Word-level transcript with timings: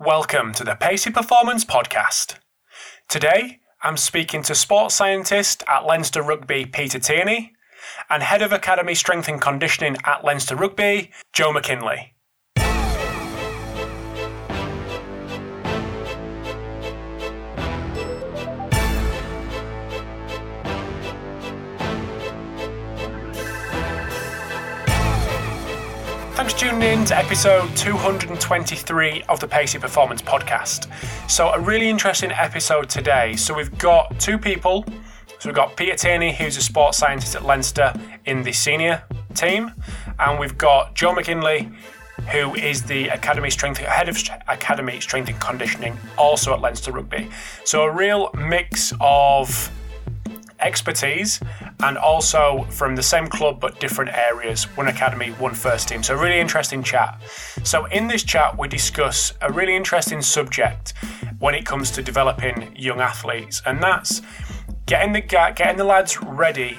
Welcome 0.00 0.52
to 0.52 0.62
the 0.62 0.76
Pacey 0.76 1.10
Performance 1.10 1.64
Podcast. 1.64 2.36
Today, 3.08 3.58
I'm 3.82 3.96
speaking 3.96 4.42
to 4.44 4.54
sports 4.54 4.94
scientist 4.94 5.64
at 5.66 5.86
Leinster 5.86 6.22
Rugby, 6.22 6.66
Peter 6.66 7.00
Tierney, 7.00 7.54
and 8.08 8.22
head 8.22 8.40
of 8.40 8.52
Academy 8.52 8.94
Strength 8.94 9.26
and 9.26 9.40
Conditioning 9.40 9.96
at 10.04 10.22
Leinster 10.22 10.54
Rugby, 10.54 11.10
Joe 11.32 11.52
McKinley. 11.52 12.14
Tuning 26.58 26.82
in 26.82 27.04
to 27.04 27.16
episode 27.16 27.68
223 27.76 29.22
of 29.28 29.38
the 29.38 29.46
Pacey 29.46 29.78
Performance 29.78 30.20
Podcast. 30.20 30.90
So, 31.30 31.50
a 31.50 31.60
really 31.60 31.88
interesting 31.88 32.32
episode 32.32 32.90
today. 32.90 33.36
So, 33.36 33.54
we've 33.54 33.78
got 33.78 34.18
two 34.18 34.38
people. 34.38 34.84
So, 35.38 35.48
we've 35.48 35.54
got 35.54 35.76
Peter 35.76 35.94
Tierney, 35.94 36.34
who's 36.34 36.56
a 36.56 36.60
sports 36.60 36.98
scientist 36.98 37.36
at 37.36 37.44
Leinster 37.44 37.94
in 38.24 38.42
the 38.42 38.50
senior 38.50 39.04
team, 39.34 39.72
and 40.18 40.40
we've 40.40 40.58
got 40.58 40.96
Joe 40.96 41.14
McKinley, 41.14 41.70
who 42.32 42.56
is 42.56 42.82
the 42.82 43.06
Academy 43.06 43.50
Strength 43.50 43.78
head 43.78 44.08
of 44.08 44.18
Academy 44.48 44.98
Strength 44.98 45.28
and 45.28 45.40
Conditioning, 45.40 45.96
also 46.16 46.52
at 46.54 46.60
Leinster 46.60 46.90
Rugby. 46.90 47.30
So, 47.62 47.84
a 47.84 47.92
real 47.92 48.30
mix 48.34 48.92
of 49.00 49.70
expertise 50.60 51.40
and 51.82 51.96
also 51.96 52.64
from 52.70 52.96
the 52.96 53.02
same 53.02 53.26
club 53.26 53.60
but 53.60 53.78
different 53.80 54.10
areas 54.12 54.64
one 54.76 54.88
academy 54.88 55.30
one 55.32 55.54
first 55.54 55.88
team. 55.88 56.02
So 56.02 56.14
really 56.14 56.40
interesting 56.40 56.82
chat. 56.82 57.20
So 57.64 57.86
in 57.86 58.08
this 58.08 58.22
chat 58.22 58.58
we 58.58 58.68
discuss 58.68 59.32
a 59.40 59.52
really 59.52 59.76
interesting 59.76 60.22
subject 60.22 60.94
when 61.38 61.54
it 61.54 61.64
comes 61.64 61.90
to 61.92 62.02
developing 62.02 62.74
young 62.76 63.00
athletes 63.00 63.62
and 63.66 63.82
that's 63.82 64.22
getting 64.86 65.12
the 65.12 65.20
getting 65.20 65.76
the 65.76 65.84
lads 65.84 66.20
ready 66.22 66.76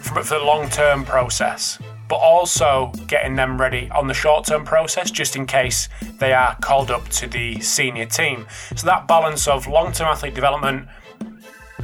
for, 0.00 0.22
for 0.22 0.38
the 0.38 0.44
long-term 0.44 1.04
process 1.04 1.78
but 2.08 2.16
also 2.16 2.92
getting 3.08 3.34
them 3.34 3.60
ready 3.60 3.90
on 3.90 4.06
the 4.06 4.14
short-term 4.14 4.64
process 4.64 5.10
just 5.10 5.36
in 5.36 5.46
case 5.46 5.88
they 6.18 6.32
are 6.32 6.56
called 6.60 6.90
up 6.90 7.08
to 7.08 7.26
the 7.26 7.60
senior 7.60 8.06
team. 8.06 8.46
So 8.76 8.86
that 8.86 9.08
balance 9.08 9.48
of 9.48 9.66
long-term 9.66 10.06
athlete 10.06 10.34
development 10.34 10.88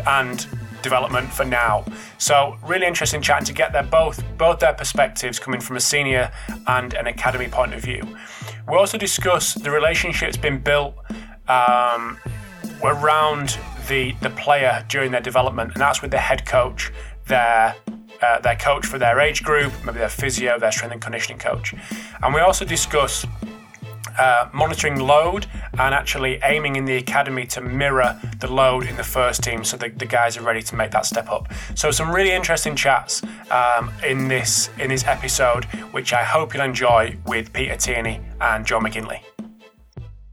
and 0.07 0.47
development 0.83 1.33
for 1.33 1.45
now. 1.45 1.85
So 2.19 2.57
really 2.63 2.87
interesting 2.87 3.23
chatting 3.23 3.47
to 3.47 3.53
get 3.53 3.73
their 3.73 3.83
both 3.83 4.23
both 4.37 4.59
their 4.59 4.75
perspectives 4.75 5.39
coming 5.39 5.61
from 5.61 5.77
a 5.77 5.81
senior 5.81 6.31
and 6.67 6.95
an 6.95 7.07
academy 7.07 7.49
point 7.49 7.75
of 7.75 7.81
view. 7.81 8.03
We 8.69 8.77
also 8.77 8.99
discuss 8.99 9.55
the 9.55 9.71
relationships 9.71 10.37
being 10.37 10.61
built 10.61 10.95
um, 11.49 12.19
around 12.83 13.59
the 13.89 14.13
the 14.21 14.31
player 14.31 14.85
during 14.89 15.11
their 15.11 15.21
development, 15.21 15.73
and 15.73 15.81
that's 15.81 16.03
with 16.03 16.11
the 16.11 16.19
head 16.19 16.47
coach, 16.47 16.93
their 17.27 17.75
uh, 18.23 18.41
their 18.41 18.57
coach 18.57 18.87
for 18.87 18.99
their 18.99 19.19
age 19.21 19.43
group, 19.43 19.73
maybe 19.85 19.99
their 19.99 20.09
physio, 20.09 20.59
their 20.59 20.73
strength 20.73 20.93
and 20.93 21.03
conditioning 21.03 21.39
coach, 21.39 21.75
and 22.23 22.35
we 22.35 22.41
also 22.41 22.65
discuss 22.65 23.27
uh, 24.19 24.49
monitoring 24.53 24.99
load 24.99 25.47
and 25.79 25.95
actually 25.95 26.39
aiming 26.43 26.77
in 26.77 26.85
the 26.85 26.97
academy 26.97 27.47
to 27.47 27.61
mirror 27.61 28.21
the 28.41 28.53
load 28.53 28.87
in 28.87 28.97
the 28.97 29.05
first 29.05 29.43
team 29.43 29.65
so 29.65 29.77
the, 29.77 29.89
the 29.91 30.07
guys 30.07 30.37
are 30.37 30.43
ready 30.43 30.63
to 30.63 30.77
make 30.77 30.91
that 30.91 31.07
step 31.07 31.29
up. 31.31 31.53
So 31.75 31.91
some 31.91 32.11
really 32.11 32.33
interesting 32.33 32.77
chats 32.77 33.23
um, 33.51 33.93
in 34.07 34.29
this 34.29 34.71
in 34.79 34.89
this 34.89 35.05
episode, 35.07 35.65
which 35.93 36.13
I 36.13 36.25
hope 36.25 36.55
you'll 36.55 36.65
enjoy 36.65 37.17
with 37.27 37.53
Peter 37.53 37.77
Tierney 37.77 38.21
and 38.41 38.67
John 38.67 38.83
McKinley 38.83 39.23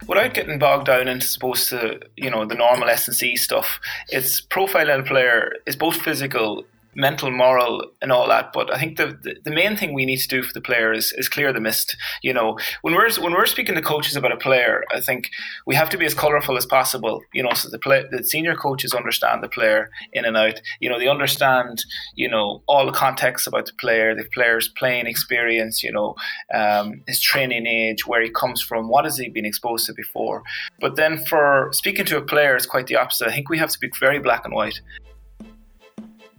without 0.10 0.34
getting 0.34 0.58
bogged 0.58 0.88
down 0.88 1.08
into 1.08 1.28
supposed 1.28 1.70
to 1.70 2.00
you 2.18 2.30
know 2.30 2.44
the 2.46 2.56
normal 2.56 2.90
S 2.90 3.08
and 3.08 3.16
C 3.16 3.36
stuff, 3.38 3.80
it's 4.10 4.42
profiling 4.42 5.02
a 5.02 5.04
player 5.04 5.54
is 5.66 5.76
both 5.76 6.02
physical 6.02 6.66
mental, 6.96 7.32
moral, 7.32 7.92
and 8.02 8.12
all 8.12 8.28
that. 8.28 8.52
But 8.54 8.74
I 8.74 8.80
think 8.80 8.98
the, 8.98 9.18
the, 9.22 9.36
the 9.44 9.52
main 9.52 9.78
thing 9.78 9.94
we 9.94 10.06
need 10.06 10.20
to 10.20 10.28
do 10.28 10.44
for 10.44 10.54
the 10.54 10.62
player 10.62 10.92
is, 10.92 11.14
is 11.18 11.30
clear 11.30 11.54
the 11.54 11.60
mist. 11.60 11.96
You 12.24 12.34
know, 12.34 12.58
when 12.82 12.96
we're 12.96 13.12
when 13.22 13.34
we're 13.34 13.46
speaking 13.46 13.76
to 13.76 13.82
coaches 13.82 14.16
about 14.16 14.32
a 14.32 14.38
player, 14.38 14.84
I 14.92 15.02
think 15.02 15.30
we 15.66 15.76
have 15.76 15.90
to 15.90 15.98
be 15.98 16.06
as 16.06 16.14
colourful 16.14 16.58
as 16.58 16.66
possible. 16.66 17.22
You 17.34 17.44
know, 17.44 17.54
so 17.54 17.70
the 17.70 17.80
play, 17.80 18.06
the 18.12 18.24
senior 18.24 18.56
coaches 18.56 18.94
understand 18.94 19.44
the 19.44 19.50
player 19.50 19.90
in 20.14 20.26
and 20.26 20.38
out. 20.38 20.62
You 20.80 20.90
know, 20.90 21.00
they 21.00 21.08
understand 21.08 21.84
you 22.16 22.30
know 22.30 22.62
all 22.68 22.86
the 22.86 22.92
context 22.92 23.48
about 23.48 23.66
the 23.66 23.74
player, 23.74 24.16
the 24.16 24.26
player's 24.34 24.68
playing 24.68 25.08
experience. 25.08 25.84
You 25.84 25.92
know, 25.92 26.16
um, 26.54 27.02
his 27.08 27.22
training 27.22 27.68
age, 27.68 28.08
where 28.08 28.22
he 28.22 28.30
comes 28.30 28.62
from, 28.62 28.90
what 28.90 29.06
has 29.06 29.18
he 29.18 29.30
been 29.30 29.46
exposed 29.46 29.86
to 29.86 29.94
before. 29.94 30.44
But 30.80 30.96
then 30.96 31.24
for 31.26 31.70
speaking 31.72 32.06
to 32.06 32.18
a 32.18 32.22
player, 32.22 32.56
it's 32.56 32.66
quite 32.66 32.88
the 32.88 32.96
opposite. 32.96 33.28
I 33.28 33.32
think 33.32 33.50
we 33.50 33.58
have 33.58 33.70
to 33.70 33.80
be 33.80 33.92
very 34.00 34.20
black 34.20 34.46
and 34.46 34.54
white. 34.54 34.82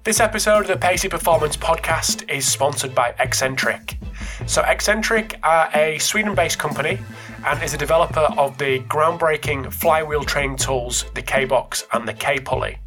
This 0.03 0.19
episode 0.19 0.63
of 0.63 0.69
the 0.69 0.79
Pacey 0.79 1.11
Performance 1.11 1.59
podcast 1.59 2.27
is 2.31 2.49
sponsored 2.49 2.95
by 2.95 3.13
Exxentric. 3.21 3.99
So, 4.47 4.63
Exxentric 4.63 5.39
are 5.43 5.69
a 5.75 5.99
Sweden 5.99 6.35
based 6.35 6.59
company 6.59 6.99
and 7.45 7.63
is 7.63 7.75
a 7.75 7.77
developer 7.77 8.21
of 8.39 8.57
the 8.57 8.81
groundbreaking 8.85 9.71
flywheel 9.71 10.25
training 10.25 10.57
tools, 10.57 11.05
the 11.15 11.21
K 11.21 11.45
Box 11.45 11.87
and 11.93 12.09
the 12.09 12.15
K 12.15 12.41
Pulley. 12.41 12.79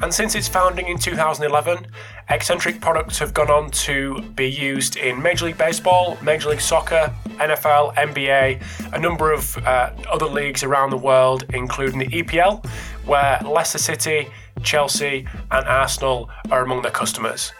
And 0.00 0.14
since 0.14 0.36
its 0.36 0.46
founding 0.46 0.86
in 0.86 0.96
2011, 0.96 1.88
Exxentric 2.30 2.80
products 2.80 3.18
have 3.18 3.34
gone 3.34 3.50
on 3.50 3.72
to 3.72 4.22
be 4.36 4.48
used 4.48 4.96
in 4.96 5.20
Major 5.20 5.46
League 5.46 5.58
Baseball, 5.58 6.16
Major 6.22 6.50
League 6.50 6.60
Soccer, 6.60 7.12
NFL, 7.30 7.96
NBA, 7.96 8.94
a 8.94 8.98
number 9.00 9.32
of 9.32 9.58
uh, 9.58 9.90
other 10.08 10.26
leagues 10.26 10.62
around 10.62 10.90
the 10.90 10.96
world, 10.96 11.44
including 11.52 11.98
the 11.98 12.06
EPL, 12.06 12.64
where 13.06 13.40
Leicester 13.44 13.78
City, 13.78 14.28
Chelsea, 14.62 15.26
and 15.50 15.66
Arsenal 15.66 16.30
are 16.50 16.62
among 16.62 16.82
their 16.82 16.90
customers. 16.90 17.52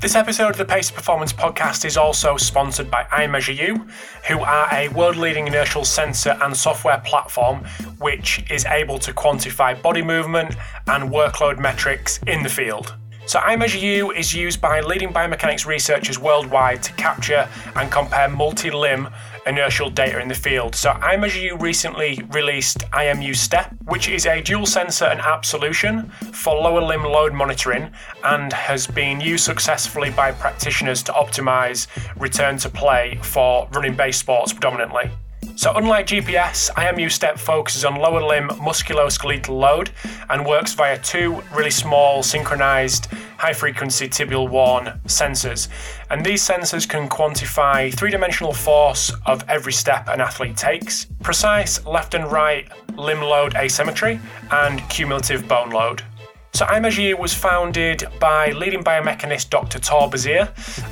This 0.00 0.14
episode 0.14 0.50
of 0.50 0.56
the 0.56 0.64
Pacey 0.64 0.94
Performance 0.94 1.32
Podcast 1.32 1.84
is 1.84 1.96
also 1.96 2.36
sponsored 2.36 2.88
by 2.88 3.02
iMeasureU, 3.10 3.90
who 4.28 4.38
are 4.38 4.72
a 4.72 4.86
world 4.90 5.16
leading 5.16 5.48
inertial 5.48 5.84
sensor 5.84 6.38
and 6.40 6.56
software 6.56 7.02
platform 7.04 7.64
which 7.98 8.48
is 8.48 8.64
able 8.66 9.00
to 9.00 9.12
quantify 9.12 9.82
body 9.82 10.02
movement 10.02 10.54
and 10.86 11.10
workload 11.10 11.58
metrics 11.58 12.20
in 12.28 12.44
the 12.44 12.48
field. 12.48 12.94
So, 13.26 13.40
iMeasureU 13.40 14.16
is 14.16 14.32
used 14.32 14.60
by 14.60 14.80
leading 14.82 15.12
biomechanics 15.12 15.66
researchers 15.66 16.16
worldwide 16.16 16.80
to 16.84 16.92
capture 16.92 17.48
and 17.74 17.90
compare 17.90 18.28
multi 18.28 18.70
limb 18.70 19.08
inertial 19.46 19.90
data 19.90 20.20
in 20.20 20.28
the 20.28 20.34
field. 20.34 20.74
So 20.74 20.90
iMeasureU 20.92 21.60
recently 21.60 22.22
released 22.30 22.78
IMU 22.92 23.34
Step, 23.34 23.74
which 23.84 24.08
is 24.08 24.26
a 24.26 24.40
dual 24.40 24.66
sensor 24.66 25.06
and 25.06 25.20
app 25.20 25.44
solution 25.44 26.10
for 26.32 26.54
lower 26.54 26.82
limb 26.82 27.04
load 27.04 27.32
monitoring 27.32 27.90
and 28.24 28.52
has 28.52 28.86
been 28.86 29.20
used 29.20 29.44
successfully 29.44 30.10
by 30.10 30.32
practitioners 30.32 31.02
to 31.04 31.12
optimize 31.12 31.86
return 32.20 32.58
to 32.58 32.68
play 32.68 33.18
for 33.22 33.68
running 33.72 33.94
based 33.94 34.20
sports 34.20 34.52
predominantly. 34.52 35.10
So, 35.58 35.72
unlike 35.74 36.06
GPS, 36.06 36.70
IMU 36.76 37.10
Step 37.10 37.36
focuses 37.36 37.84
on 37.84 37.96
lower 37.96 38.22
limb 38.22 38.48
musculoskeletal 38.48 39.48
load 39.48 39.90
and 40.30 40.46
works 40.46 40.72
via 40.72 40.96
two 41.00 41.42
really 41.52 41.72
small 41.72 42.22
synchronized 42.22 43.06
high 43.38 43.52
frequency 43.52 44.08
tibial 44.08 44.48
worn 44.48 45.00
sensors. 45.06 45.66
And 46.10 46.24
these 46.24 46.48
sensors 46.48 46.88
can 46.88 47.08
quantify 47.08 47.92
three 47.92 48.12
dimensional 48.12 48.52
force 48.52 49.12
of 49.26 49.44
every 49.48 49.72
step 49.72 50.06
an 50.06 50.20
athlete 50.20 50.56
takes, 50.56 51.06
precise 51.24 51.84
left 51.84 52.14
and 52.14 52.30
right 52.30 52.68
limb 52.96 53.20
load 53.20 53.56
asymmetry, 53.56 54.20
and 54.52 54.88
cumulative 54.88 55.48
bone 55.48 55.70
load. 55.70 56.04
So 56.52 56.64
iMeasure 56.66 57.16
was 57.18 57.32
founded 57.32 58.04
by 58.18 58.50
leading 58.50 58.82
biomechanist 58.82 59.48
Dr. 59.50 59.78
Thor 59.78 60.10
Besier 60.10 60.48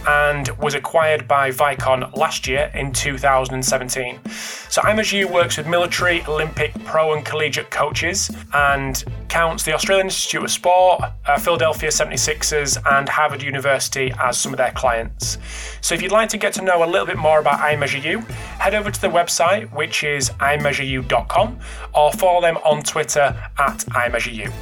and 0.06 0.48
was 0.58 0.74
acquired 0.74 1.26
by 1.26 1.50
Vicon 1.50 2.16
last 2.16 2.46
year 2.46 2.70
in 2.74 2.92
2017. 2.92 4.20
So 4.68 4.82
iMeasure 4.82 5.28
works 5.28 5.56
with 5.56 5.66
military, 5.66 6.22
Olympic, 6.26 6.72
pro 6.84 7.14
and 7.14 7.24
collegiate 7.24 7.70
coaches 7.70 8.30
and 8.52 9.02
counts 9.28 9.64
the 9.64 9.72
Australian 9.74 10.06
Institute 10.06 10.44
of 10.44 10.50
Sport, 10.50 11.02
uh, 11.26 11.38
Philadelphia 11.38 11.88
76ers 11.88 12.78
and 12.92 13.08
Harvard 13.08 13.42
University 13.42 14.12
as 14.20 14.38
some 14.38 14.52
of 14.52 14.58
their 14.58 14.72
clients. 14.72 15.38
So 15.80 15.94
if 15.94 16.02
you'd 16.02 16.12
like 16.12 16.28
to 16.28 16.38
get 16.38 16.52
to 16.54 16.62
know 16.62 16.84
a 16.84 16.86
little 16.86 17.06
bit 17.06 17.16
more 17.16 17.40
about 17.40 17.58
iMeasureU, 17.60 18.24
head 18.60 18.74
over 18.74 18.90
to 18.90 19.00
the 19.00 19.08
website 19.08 19.72
which 19.72 20.04
is 20.04 20.30
imeasureu.com 20.30 21.58
or 21.94 22.12
follow 22.12 22.40
them 22.40 22.56
on 22.58 22.82
Twitter 22.82 23.36
at 23.58 23.78
iMeasureU. 23.78 24.52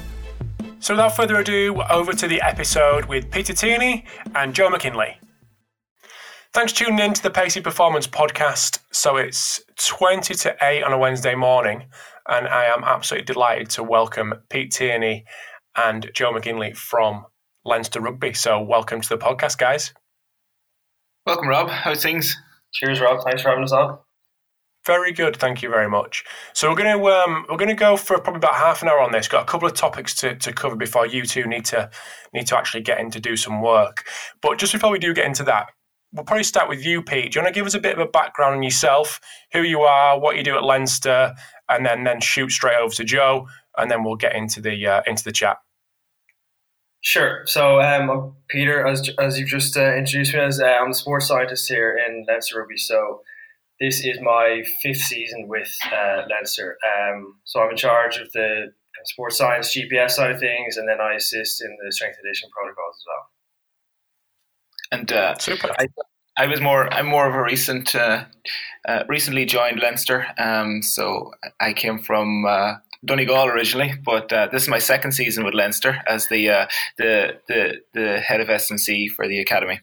So 0.85 0.93
without 0.93 1.17
further 1.17 1.37
ado, 1.37 1.81
over 1.89 2.13
to 2.13 2.29
the 2.29 2.43
episode 2.43 3.07
with 3.07 3.31
Peter 3.31 3.55
Tierney 3.55 4.05
and 4.35 4.55
Joe 4.55 4.69
McKinley. 4.69 5.17
Thanks 6.53 6.75
for 6.75 6.85
tuning 6.85 6.99
in 6.99 7.15
to 7.15 7.23
the 7.23 7.31
Pacey 7.31 7.63
Performance 7.63 8.07
podcast. 8.07 8.81
So 8.93 9.17
it's 9.17 9.63
20 9.79 10.35
to 10.35 10.55
8 10.61 10.83
on 10.83 10.93
a 10.93 10.99
Wednesday 10.99 11.35
morning, 11.35 11.87
and 12.29 12.47
I 12.47 12.67
am 12.67 12.85
absolutely 12.85 13.25
delighted 13.25 13.71
to 13.71 13.83
welcome 13.83 14.35
Pete 14.51 14.73
Tierney 14.73 15.25
and 15.75 16.11
Joe 16.13 16.33
McKinley 16.33 16.75
from 16.75 17.25
Leinster 17.65 18.03
Rugby. 18.03 18.35
So 18.35 18.61
welcome 18.61 19.01
to 19.01 19.09
the 19.09 19.17
podcast, 19.17 19.57
guys. 19.57 19.95
Welcome, 21.25 21.49
Rob. 21.49 21.71
How's 21.71 22.03
things? 22.03 22.37
Cheers, 22.75 23.01
Rob. 23.01 23.25
Thanks 23.25 23.41
for 23.41 23.49
having 23.49 23.65
us 23.65 23.73
on. 23.73 24.01
Very 24.87 25.13
good, 25.13 25.37
thank 25.37 25.63
you 25.63 25.71
very 25.71 25.89
much. 25.89 26.25
So 26.53 26.69
we're 26.69 26.77
going 26.77 26.99
to 26.99 27.09
um, 27.09 27.47
we're 27.49 27.57
going 27.57 27.71
to 27.71 27.75
go 27.75 27.97
for 27.97 28.19
probably 28.19 28.39
about 28.39 28.55
half 28.55 28.83
an 28.83 28.89
hour 28.89 29.01
on 29.01 29.13
this. 29.13 29.29
Got 29.29 29.43
a 29.43 29.47
couple 29.47 29.67
of 29.67 29.75
topics 29.75 30.15
to, 30.17 30.35
to 30.37 30.53
cover 30.53 30.77
before 30.77 31.07
you 31.07 31.25
two 31.25 31.47
need 31.47 31.65
to 31.67 31.91
need 32.35 32.47
to 32.49 32.59
actually 32.59 32.83
get 32.83 33.01
in 33.01 33.11
to 33.13 33.21
do 33.21 33.35
some 33.35 33.63
work. 33.63 34.05
But 34.43 34.59
just 34.59 34.75
before 34.75 34.91
we 34.91 34.99
do 34.99 35.15
get 35.15 35.25
into 35.25 35.43
that, 35.45 35.69
we'll 36.13 36.25
probably 36.25 36.45
start 36.45 36.69
with 36.69 36.85
you, 36.85 37.01
Pete. 37.01 37.33
Do 37.33 37.39
you 37.39 37.43
want 37.43 37.55
to 37.55 37.59
give 37.59 37.67
us 37.67 37.75
a 37.75 37.81
bit 37.81 37.95
of 37.95 37.99
a 37.99 38.11
background 38.11 38.57
on 38.57 38.63
yourself, 38.63 39.21
who 39.53 39.63
you 39.63 39.81
are, 39.81 40.21
what 40.21 40.37
you 40.37 40.45
do 40.45 40.55
at 40.55 40.65
Leinster, 40.65 41.35
and 41.71 41.87
then 41.87 42.05
then 42.05 42.21
shoot 42.21 42.51
straight 42.51 42.77
over 42.77 42.95
to 42.95 43.05
Joe, 43.05 43.49
and 43.79 43.91
then 43.91 44.05
we'll 44.05 44.17
get 44.17 44.37
into 44.37 44.61
the 44.61 44.87
uh, 44.87 45.03
into 45.07 45.25
the 45.25 45.33
chat. 45.33 45.57
Sure. 47.01 47.43
So, 47.47 47.81
um, 47.81 48.35
Peter, 48.49 48.87
as 48.87 49.11
as 49.19 49.39
you've 49.39 49.49
just 49.49 49.79
uh, 49.79 49.95
introduced 49.95 50.35
me 50.35 50.41
as, 50.41 50.61
uh, 50.61 50.65
I'm 50.67 50.91
a 50.91 50.95
sports 50.95 51.29
scientist 51.29 51.69
here 51.69 51.99
in 52.07 52.27
Leinster 52.29 52.61
Rugby. 52.61 52.77
So 52.77 53.23
this 53.81 54.05
is 54.05 54.21
my 54.21 54.63
fifth 54.83 55.03
season 55.03 55.49
with 55.49 55.73
uh, 55.93 56.23
Leinster. 56.31 56.77
Um, 56.85 57.37
so 57.45 57.61
I'm 57.61 57.71
in 57.71 57.77
charge 57.77 58.19
of 58.19 58.31
the 58.33 58.73
sports 59.05 59.39
science 59.39 59.75
GPS 59.75 60.13
side 60.13 60.31
of 60.31 60.41
things, 60.41 60.77
and 60.77 60.89
then 60.89 61.01
I 61.01 61.15
assist 61.15 61.63
in 61.63 61.77
the 61.85 61.93
strength 61.93 62.19
addition 62.25 62.51
protocols 62.51 62.97
as 62.97 63.05
well. 63.07 63.27
And 65.01 65.13
uh, 65.13 65.39
Super. 65.39 65.71
I, 65.79 65.89
I 66.37 66.47
was 66.47 66.61
more. 66.61 66.93
I'm 66.93 67.07
more 67.07 67.29
of 67.29 67.35
a 67.35 67.43
recent, 67.43 67.95
uh, 67.95 68.25
uh, 68.87 69.05
recently 69.09 69.45
joined 69.45 69.81
Leinster. 69.81 70.27
Um, 70.39 70.83
so 70.83 71.33
I 71.61 71.73
came 71.73 71.99
from 71.99 72.45
uh, 72.47 72.75
Donegal 73.05 73.47
originally, 73.47 73.95
but 74.05 74.33
uh, 74.33 74.49
this 74.51 74.63
is 74.63 74.69
my 74.69 74.79
second 74.79 75.13
season 75.13 75.45
with 75.45 75.55
Leinster 75.55 76.01
as 76.07 76.29
the 76.29 76.51
uh, 76.51 76.67
the 76.99 77.41
the 77.49 77.81
the 77.93 78.21
head 78.21 78.41
of 78.41 78.51
S&C 78.51 79.09
for 79.09 79.27
the 79.29 79.41
academy. 79.41 79.81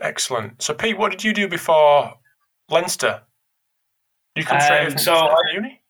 Excellent. 0.00 0.62
So 0.62 0.74
Pete, 0.74 0.96
what 0.96 1.10
did 1.10 1.24
you 1.24 1.32
do 1.32 1.48
before 1.48 2.14
Leinster. 2.70 3.22
You 4.36 4.44
come 4.44 4.60
straight 4.60 4.84
um, 4.86 4.90
from, 4.92 4.98
so 4.98 5.14
I, 5.14 5.36
uni? 5.52 5.80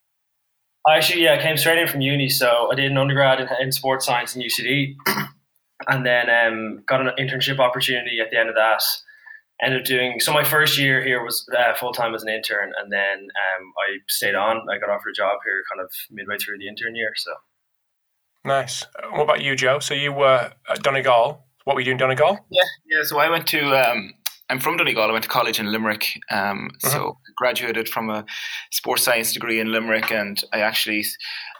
Actually, 0.88 1.24
yeah, 1.24 1.34
I 1.34 1.42
came 1.42 1.56
straight 1.56 1.78
in 1.78 1.88
from 1.88 2.00
uni. 2.00 2.28
So 2.28 2.70
I 2.72 2.74
did 2.74 2.90
an 2.90 2.96
undergrad 2.96 3.40
in, 3.40 3.48
in 3.60 3.72
sports 3.72 4.06
science 4.06 4.34
in 4.34 4.42
UCD, 4.42 4.94
and 5.88 6.06
then 6.06 6.30
um, 6.30 6.82
got 6.86 7.00
an 7.00 7.12
internship 7.18 7.58
opportunity 7.58 8.20
at 8.20 8.30
the 8.30 8.38
end 8.38 8.48
of 8.48 8.54
that. 8.54 8.82
Ended 9.60 9.80
up 9.80 9.86
doing 9.86 10.20
so. 10.20 10.32
My 10.32 10.44
first 10.44 10.78
year 10.78 11.02
here 11.02 11.22
was 11.22 11.44
uh, 11.56 11.74
full 11.74 11.92
time 11.92 12.14
as 12.14 12.22
an 12.22 12.28
intern, 12.28 12.72
and 12.80 12.92
then 12.92 13.18
um, 13.18 13.72
I 13.76 13.98
stayed 14.08 14.36
on. 14.36 14.62
I 14.70 14.78
got 14.78 14.88
offered 14.88 15.10
a 15.10 15.14
job 15.14 15.38
here, 15.44 15.62
kind 15.70 15.84
of 15.84 15.90
midway 16.10 16.38
through 16.38 16.58
the 16.58 16.68
intern 16.68 16.94
year. 16.94 17.10
So 17.16 17.32
nice. 18.44 18.86
What 19.10 19.22
about 19.22 19.42
you, 19.42 19.56
Joe? 19.56 19.80
So 19.80 19.94
you 19.94 20.12
were 20.12 20.52
at 20.70 20.82
Donegal. 20.84 21.44
What 21.64 21.74
were 21.74 21.80
you 21.80 21.86
doing, 21.86 21.98
Donegal? 21.98 22.38
Yeah, 22.50 22.62
yeah. 22.88 23.02
So 23.02 23.18
I 23.18 23.28
went 23.28 23.48
to 23.48 23.90
um, 23.90 24.14
I'm 24.50 24.60
from 24.60 24.76
Donegal. 24.76 25.02
I 25.02 25.12
went 25.12 25.24
to 25.24 25.28
college 25.28 25.60
in 25.60 25.70
Limerick. 25.70 26.18
Um, 26.30 26.70
uh-huh. 26.82 26.90
So 26.90 27.18
graduated 27.36 27.88
from 27.88 28.08
a 28.08 28.24
sports 28.70 29.02
science 29.02 29.32
degree 29.32 29.60
in 29.60 29.70
Limerick, 29.70 30.10
and 30.10 30.42
I 30.52 30.60
actually 30.60 31.04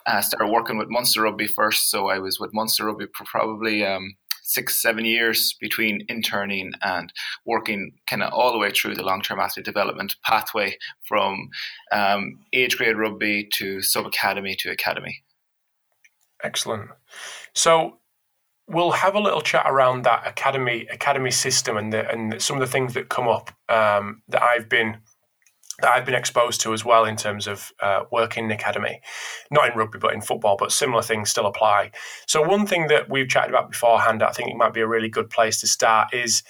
uh, 0.07 0.23
started 0.23 0.51
working 0.51 0.79
with 0.79 0.89
Munster 0.89 1.23
Rugby 1.23 1.47
first. 1.47 1.91
So 1.91 2.09
I 2.09 2.19
was 2.19 2.41
with 2.41 2.55
Munster 2.55 2.87
Rugby 2.87 3.07
for 3.15 3.25
probably 3.25 3.85
um, 3.85 4.15
six, 4.43 4.81
seven 4.81 5.05
years 5.05 5.55
between 5.61 6.05
interning 6.09 6.73
and 6.83 7.13
working 7.45 7.93
kind 8.07 8.23
of 8.23 8.33
all 8.33 8.53
the 8.53 8.59
way 8.59 8.71
through 8.71 8.95
the 8.95 9.03
long 9.03 9.21
term 9.21 9.39
athlete 9.39 9.67
development 9.67 10.17
pathway 10.25 10.79
from 11.07 11.51
um, 11.93 12.41
age 12.55 12.79
grade 12.79 12.97
rugby 12.97 13.47
to 13.53 13.83
sub 13.83 14.07
academy 14.07 14.57
to 14.59 14.71
academy. 14.71 15.23
Excellent. 16.43 16.89
So 17.55 17.99
we'll 18.69 18.91
have 18.91 19.15
a 19.15 19.21
little 19.21 19.41
chat 19.41 19.65
around 19.67 20.05
that 20.05 20.27
academy 20.27 20.87
academy 20.93 21.31
system 21.31 21.77
and 21.77 21.93
the, 21.93 22.09
and 22.11 22.41
some 22.41 22.57
of 22.57 22.61
the 22.61 22.71
things 22.71 22.95
that 22.95 23.09
come 23.09 23.27
up 23.27 23.51
um, 23.69 24.23
that 24.29 24.43
I've 24.43 24.69
been 24.69 24.99
that 25.81 25.95
I've 25.95 26.05
been 26.05 26.15
exposed 26.15 26.61
to 26.63 26.73
as 26.73 26.85
well 26.85 27.05
in 27.05 27.17
terms 27.17 27.47
of 27.47 27.73
uh, 27.81 28.01
working 28.11 28.47
in 28.47 28.51
academy, 28.51 29.01
not 29.51 29.71
in 29.71 29.79
rugby 29.79 29.99
but 29.99 30.13
in 30.13 30.21
football, 30.21 30.57
but 30.59 30.73
similar 30.73 31.03
things 31.03 31.31
still 31.31 31.47
apply. 31.47 31.93
So 32.27 32.43
one 32.43 32.67
thing 32.67 32.89
that 32.89 33.09
we've 33.09 33.29
chatted 33.29 33.51
about 33.51 33.71
beforehand, 33.71 34.23
I 34.23 34.33
think 34.33 34.51
it 34.51 34.57
might 34.57 34.75
be 34.75 34.81
a 34.81 34.89
really 34.89 35.09
good 35.09 35.31
place 35.31 35.61
to 35.61 35.69
start 35.69 36.13
is 36.13 36.43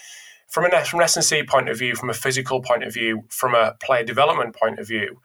from 0.48 0.64
an 0.64 0.84
from 0.84 1.00
an 1.00 1.04
S&C 1.04 1.42
point 1.44 1.68
of 1.68 1.78
view, 1.78 1.94
from 1.94 2.10
a 2.10 2.14
physical 2.14 2.62
point 2.62 2.84
of 2.84 2.92
view, 2.92 3.24
from 3.28 3.54
a 3.54 3.74
player 3.82 4.02
development 4.02 4.56
point 4.56 4.78
of 4.78 4.88
view, 4.88 5.20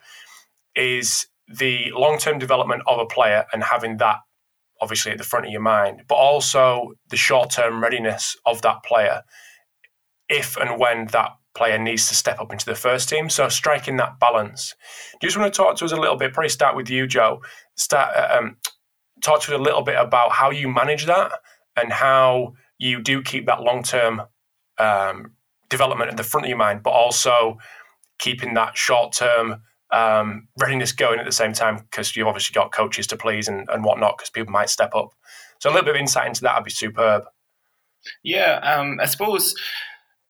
is 0.76 1.26
the 1.48 1.90
long 1.92 2.18
term 2.18 2.38
development 2.38 2.82
of 2.86 2.98
a 2.98 3.06
player 3.06 3.46
and 3.52 3.64
having 3.64 3.96
that 3.98 4.18
obviously 4.80 5.12
at 5.12 5.18
the 5.18 5.24
front 5.24 5.46
of 5.46 5.52
your 5.52 5.60
mind, 5.60 6.02
but 6.08 6.16
also 6.16 6.92
the 7.10 7.16
short 7.16 7.50
term 7.50 7.82
readiness 7.82 8.36
of 8.46 8.62
that 8.62 8.82
player 8.84 9.22
if 10.28 10.56
and 10.56 10.78
when 10.78 11.06
that 11.08 11.30
player 11.54 11.78
needs 11.78 12.08
to 12.08 12.14
step 12.14 12.40
up 12.40 12.52
into 12.52 12.66
the 12.66 12.74
first 12.74 13.08
team. 13.08 13.30
So 13.30 13.48
striking 13.48 13.96
that 13.98 14.18
balance. 14.18 14.74
Do 15.20 15.26
you 15.26 15.28
just 15.28 15.38
want 15.38 15.52
to 15.52 15.56
talk 15.56 15.76
to 15.76 15.84
us 15.84 15.92
a 15.92 15.96
little 15.96 16.16
bit? 16.16 16.32
Probably 16.32 16.48
start 16.48 16.76
with 16.76 16.90
you, 16.90 17.06
Joe. 17.06 17.40
Start 17.76 18.14
uh, 18.16 18.38
um, 18.38 18.56
talk 19.22 19.40
to 19.42 19.54
us 19.54 19.58
a 19.58 19.62
little 19.62 19.82
bit 19.82 19.96
about 19.96 20.32
how 20.32 20.50
you 20.50 20.68
manage 20.68 21.06
that 21.06 21.32
and 21.76 21.92
how 21.92 22.54
you 22.78 23.00
do 23.00 23.22
keep 23.22 23.46
that 23.46 23.62
long 23.62 23.82
term 23.82 24.22
um, 24.78 25.32
development 25.70 26.10
at 26.10 26.16
the 26.16 26.24
front 26.24 26.46
of 26.46 26.48
your 26.48 26.58
mind, 26.58 26.82
but 26.82 26.90
also 26.90 27.58
keeping 28.18 28.54
that 28.54 28.76
short 28.76 29.12
term 29.12 29.62
um, 29.94 30.48
readiness 30.58 30.92
going 30.92 31.20
at 31.20 31.24
the 31.24 31.32
same 31.32 31.52
time 31.52 31.76
because 31.76 32.16
you've 32.16 32.26
obviously 32.26 32.52
got 32.52 32.72
coaches 32.72 33.06
to 33.06 33.16
please 33.16 33.46
and, 33.46 33.68
and 33.72 33.84
whatnot 33.84 34.18
because 34.18 34.30
people 34.30 34.52
might 34.52 34.68
step 34.68 34.94
up. 34.94 35.10
So 35.60 35.70
a 35.70 35.72
little 35.72 35.84
bit 35.84 35.94
of 35.94 36.00
insight 36.00 36.26
into 36.26 36.42
that 36.42 36.56
would 36.56 36.64
be 36.64 36.70
superb. 36.70 37.24
Yeah, 38.22 38.60
um, 38.62 38.98
I 39.00 39.06
suppose. 39.06 39.54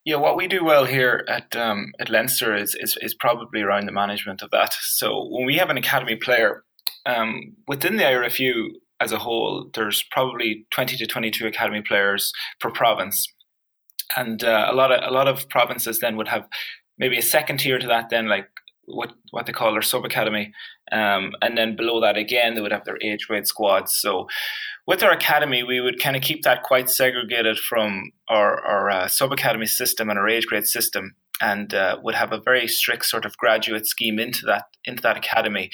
Yeah, 0.04 0.16
what 0.16 0.36
we 0.36 0.46
do 0.46 0.62
well 0.62 0.84
here 0.84 1.24
at 1.28 1.56
um, 1.56 1.92
at 1.98 2.10
Leinster 2.10 2.54
is, 2.54 2.76
is 2.78 2.98
is 3.00 3.14
probably 3.14 3.62
around 3.62 3.86
the 3.86 3.92
management 3.92 4.42
of 4.42 4.50
that. 4.50 4.74
So 4.74 5.26
when 5.30 5.46
we 5.46 5.56
have 5.56 5.70
an 5.70 5.78
academy 5.78 6.16
player 6.16 6.62
um, 7.06 7.56
within 7.66 7.96
the 7.96 8.04
IRFU 8.04 8.68
as 9.00 9.12
a 9.12 9.18
whole, 9.18 9.70
there's 9.72 10.04
probably 10.10 10.66
twenty 10.70 10.98
to 10.98 11.06
twenty 11.06 11.30
two 11.30 11.46
academy 11.46 11.80
players 11.80 12.32
per 12.60 12.70
province, 12.70 13.26
and 14.14 14.44
uh, 14.44 14.68
a 14.70 14.74
lot 14.74 14.92
of 14.92 15.00
a 15.02 15.10
lot 15.10 15.26
of 15.26 15.48
provinces 15.48 16.00
then 16.00 16.18
would 16.18 16.28
have 16.28 16.46
maybe 16.98 17.16
a 17.16 17.22
second 17.22 17.60
tier 17.60 17.78
to 17.78 17.86
that. 17.86 18.10
Then 18.10 18.28
like 18.28 18.48
what 18.86 19.12
what 19.30 19.46
they 19.46 19.52
call 19.52 19.72
their 19.72 19.82
sub 19.82 20.04
academy, 20.04 20.52
um, 20.92 21.32
and 21.42 21.56
then 21.56 21.76
below 21.76 22.00
that 22.00 22.16
again 22.16 22.54
they 22.54 22.60
would 22.60 22.72
have 22.72 22.84
their 22.84 22.98
age 23.02 23.26
grade 23.26 23.46
squads. 23.46 23.94
So 23.94 24.26
with 24.86 25.02
our 25.02 25.12
academy, 25.12 25.62
we 25.62 25.80
would 25.80 26.00
kind 26.00 26.16
of 26.16 26.22
keep 26.22 26.42
that 26.42 26.62
quite 26.62 26.90
segregated 26.90 27.58
from 27.58 28.12
our 28.28 28.60
our 28.64 28.90
uh, 28.90 29.08
sub 29.08 29.32
academy 29.32 29.66
system 29.66 30.10
and 30.10 30.18
our 30.18 30.28
age 30.28 30.46
grade 30.46 30.66
system, 30.66 31.14
and 31.40 31.74
uh, 31.74 31.98
would 32.02 32.14
have 32.14 32.32
a 32.32 32.40
very 32.40 32.68
strict 32.68 33.06
sort 33.06 33.24
of 33.24 33.36
graduate 33.36 33.86
scheme 33.86 34.18
into 34.18 34.44
that 34.46 34.64
into 34.84 35.02
that 35.02 35.16
academy, 35.16 35.70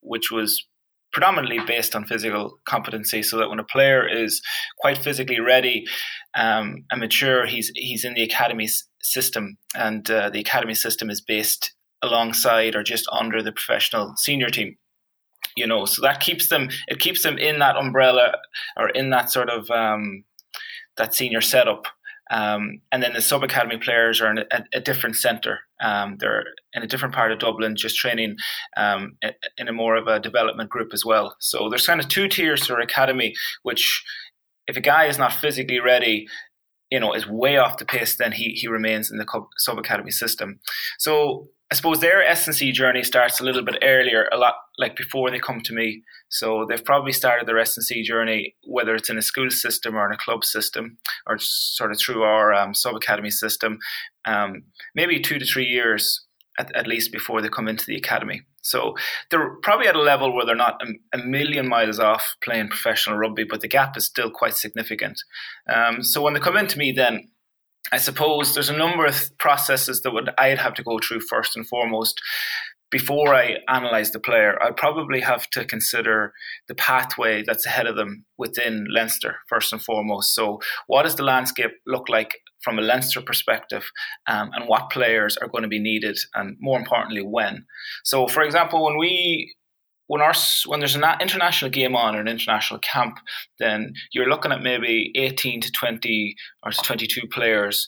which 0.00 0.30
was 0.30 0.66
predominantly 1.12 1.58
based 1.66 1.96
on 1.96 2.04
physical 2.04 2.58
competency, 2.66 3.22
so 3.22 3.38
that 3.38 3.48
when 3.48 3.58
a 3.58 3.64
player 3.64 4.06
is 4.06 4.42
quite 4.78 4.98
physically 4.98 5.40
ready 5.40 5.86
um, 6.34 6.84
and 6.90 7.00
mature, 7.00 7.46
he's 7.46 7.70
he's 7.74 8.04
in 8.04 8.14
the 8.14 8.22
academy 8.22 8.68
system, 9.02 9.56
and 9.74 10.10
uh, 10.10 10.28
the 10.30 10.40
academy 10.40 10.74
system 10.74 11.08
is 11.10 11.20
based 11.20 11.74
alongside 12.02 12.74
or 12.74 12.82
just 12.82 13.08
under 13.12 13.42
the 13.42 13.52
professional 13.52 14.14
senior 14.16 14.50
team 14.50 14.76
you 15.56 15.66
know 15.66 15.84
so 15.84 16.00
that 16.02 16.20
keeps 16.20 16.48
them 16.48 16.68
it 16.86 17.00
keeps 17.00 17.22
them 17.22 17.38
in 17.38 17.58
that 17.58 17.76
umbrella 17.76 18.32
or 18.76 18.88
in 18.90 19.10
that 19.10 19.30
sort 19.30 19.50
of 19.50 19.70
um, 19.70 20.24
that 20.96 21.14
senior 21.14 21.40
setup 21.40 21.86
um, 22.30 22.80
and 22.92 23.02
then 23.02 23.14
the 23.14 23.22
sub 23.22 23.42
academy 23.42 23.78
players 23.78 24.20
are 24.20 24.30
in 24.30 24.38
a, 24.38 24.64
a 24.74 24.80
different 24.80 25.16
center 25.16 25.60
Um, 25.80 26.16
they're 26.18 26.44
in 26.74 26.82
a 26.82 26.86
different 26.86 27.14
part 27.14 27.32
of 27.32 27.38
Dublin, 27.38 27.76
just 27.76 27.96
training 27.96 28.36
um, 28.76 29.16
in 29.56 29.68
a 29.68 29.72
more 29.72 29.96
of 29.96 30.08
a 30.08 30.20
development 30.20 30.70
group 30.70 30.90
as 30.92 31.04
well. 31.04 31.36
So 31.40 31.68
there's 31.68 31.86
kind 31.86 32.00
of 32.00 32.08
two 32.08 32.28
tiers 32.28 32.70
our 32.70 32.80
academy, 32.80 33.34
which 33.62 34.04
if 34.66 34.76
a 34.76 34.80
guy 34.80 35.06
is 35.06 35.18
not 35.18 35.32
physically 35.32 35.80
ready, 35.80 36.26
you 36.90 37.00
know, 37.00 37.14
is 37.14 37.26
way 37.26 37.56
off 37.56 37.78
the 37.78 37.86
pace, 37.86 38.16
then 38.16 38.32
he 38.32 38.50
he 38.60 38.68
remains 38.68 39.10
in 39.10 39.18
the 39.18 39.26
sub 39.56 39.78
academy 39.78 40.10
system. 40.10 40.60
So 40.98 41.48
I 41.70 41.74
suppose 41.74 42.00
their 42.00 42.24
S&C 42.24 42.72
journey 42.72 43.02
starts 43.02 43.40
a 43.40 43.44
little 43.44 43.62
bit 43.62 43.76
earlier, 43.82 44.26
a 44.32 44.38
lot 44.38 44.54
like 44.78 44.96
before 44.96 45.30
they 45.30 45.38
come 45.38 45.60
to 45.62 45.74
me. 45.74 46.02
So 46.30 46.64
they've 46.66 46.84
probably 46.84 47.12
started 47.12 47.46
their 47.46 47.58
S&C 47.58 48.02
journey, 48.02 48.54
whether 48.64 48.94
it's 48.94 49.10
in 49.10 49.18
a 49.18 49.22
school 49.22 49.50
system 49.50 49.94
or 49.94 50.06
in 50.06 50.14
a 50.14 50.16
club 50.16 50.44
system, 50.44 50.96
or 51.26 51.36
sort 51.38 51.92
of 51.92 52.00
through 52.00 52.22
our 52.22 52.54
um, 52.54 52.72
sub 52.72 52.94
academy 52.94 53.30
system, 53.30 53.78
um, 54.24 54.62
maybe 54.94 55.20
two 55.20 55.38
to 55.38 55.44
three 55.44 55.66
years 55.66 56.24
at, 56.58 56.74
at, 56.74 56.86
least 56.86 57.12
before 57.12 57.42
they 57.42 57.50
come 57.50 57.68
into 57.68 57.84
the 57.86 57.96
academy. 57.96 58.42
So 58.62 58.94
they're 59.30 59.56
probably 59.62 59.88
at 59.88 59.96
a 59.96 60.00
level 60.00 60.34
where 60.34 60.46
they're 60.46 60.56
not 60.56 60.80
a, 60.82 61.18
a 61.18 61.22
million 61.22 61.68
miles 61.68 61.98
off 61.98 62.34
playing 62.42 62.68
professional 62.68 63.18
rugby, 63.18 63.44
but 63.44 63.60
the 63.60 63.68
gap 63.68 63.96
is 63.96 64.06
still 64.06 64.30
quite 64.30 64.54
significant. 64.54 65.20
Um, 65.68 66.02
so 66.02 66.22
when 66.22 66.32
they 66.32 66.40
come 66.40 66.56
into 66.56 66.78
me, 66.78 66.92
then 66.92 67.28
I 67.92 67.98
suppose 67.98 68.54
there's 68.54 68.68
a 68.68 68.76
number 68.76 69.06
of 69.06 69.30
processes 69.38 70.02
that 70.02 70.12
would 70.12 70.30
I'd 70.38 70.58
have 70.58 70.74
to 70.74 70.82
go 70.82 70.98
through 70.98 71.20
first 71.20 71.56
and 71.56 71.66
foremost 71.66 72.20
before 72.90 73.34
I 73.34 73.56
analyze 73.68 74.12
the 74.12 74.20
player. 74.20 74.60
I'd 74.62 74.76
probably 74.76 75.20
have 75.20 75.48
to 75.50 75.64
consider 75.64 76.32
the 76.68 76.74
pathway 76.74 77.42
that's 77.46 77.66
ahead 77.66 77.86
of 77.86 77.96
them 77.96 78.24
within 78.38 78.86
Leinster 78.90 79.36
first 79.48 79.72
and 79.72 79.82
foremost. 79.82 80.34
So, 80.34 80.60
what 80.86 81.02
does 81.02 81.16
the 81.16 81.22
landscape 81.22 81.72
look 81.86 82.08
like 82.08 82.38
from 82.62 82.78
a 82.78 82.82
Leinster 82.82 83.20
perspective, 83.20 83.90
um, 84.26 84.50
and 84.54 84.68
what 84.68 84.90
players 84.90 85.36
are 85.36 85.48
going 85.48 85.62
to 85.62 85.68
be 85.68 85.78
needed, 85.78 86.18
and 86.34 86.56
more 86.60 86.78
importantly, 86.78 87.22
when? 87.22 87.66
So, 88.04 88.26
for 88.26 88.42
example, 88.42 88.84
when 88.84 88.98
we 88.98 89.54
when 90.08 90.20
our 90.20 90.32
when 90.66 90.80
there's 90.80 90.96
an 90.96 91.04
international 91.20 91.70
game 91.70 91.94
on 91.94 92.16
or 92.16 92.20
an 92.20 92.28
international 92.28 92.80
camp, 92.80 93.18
then 93.58 93.94
you're 94.12 94.28
looking 94.28 94.52
at 94.52 94.62
maybe 94.62 95.12
18 95.14 95.60
to 95.60 95.70
20 95.70 96.34
or 96.64 96.72
to 96.72 96.82
22 96.82 97.28
players 97.28 97.86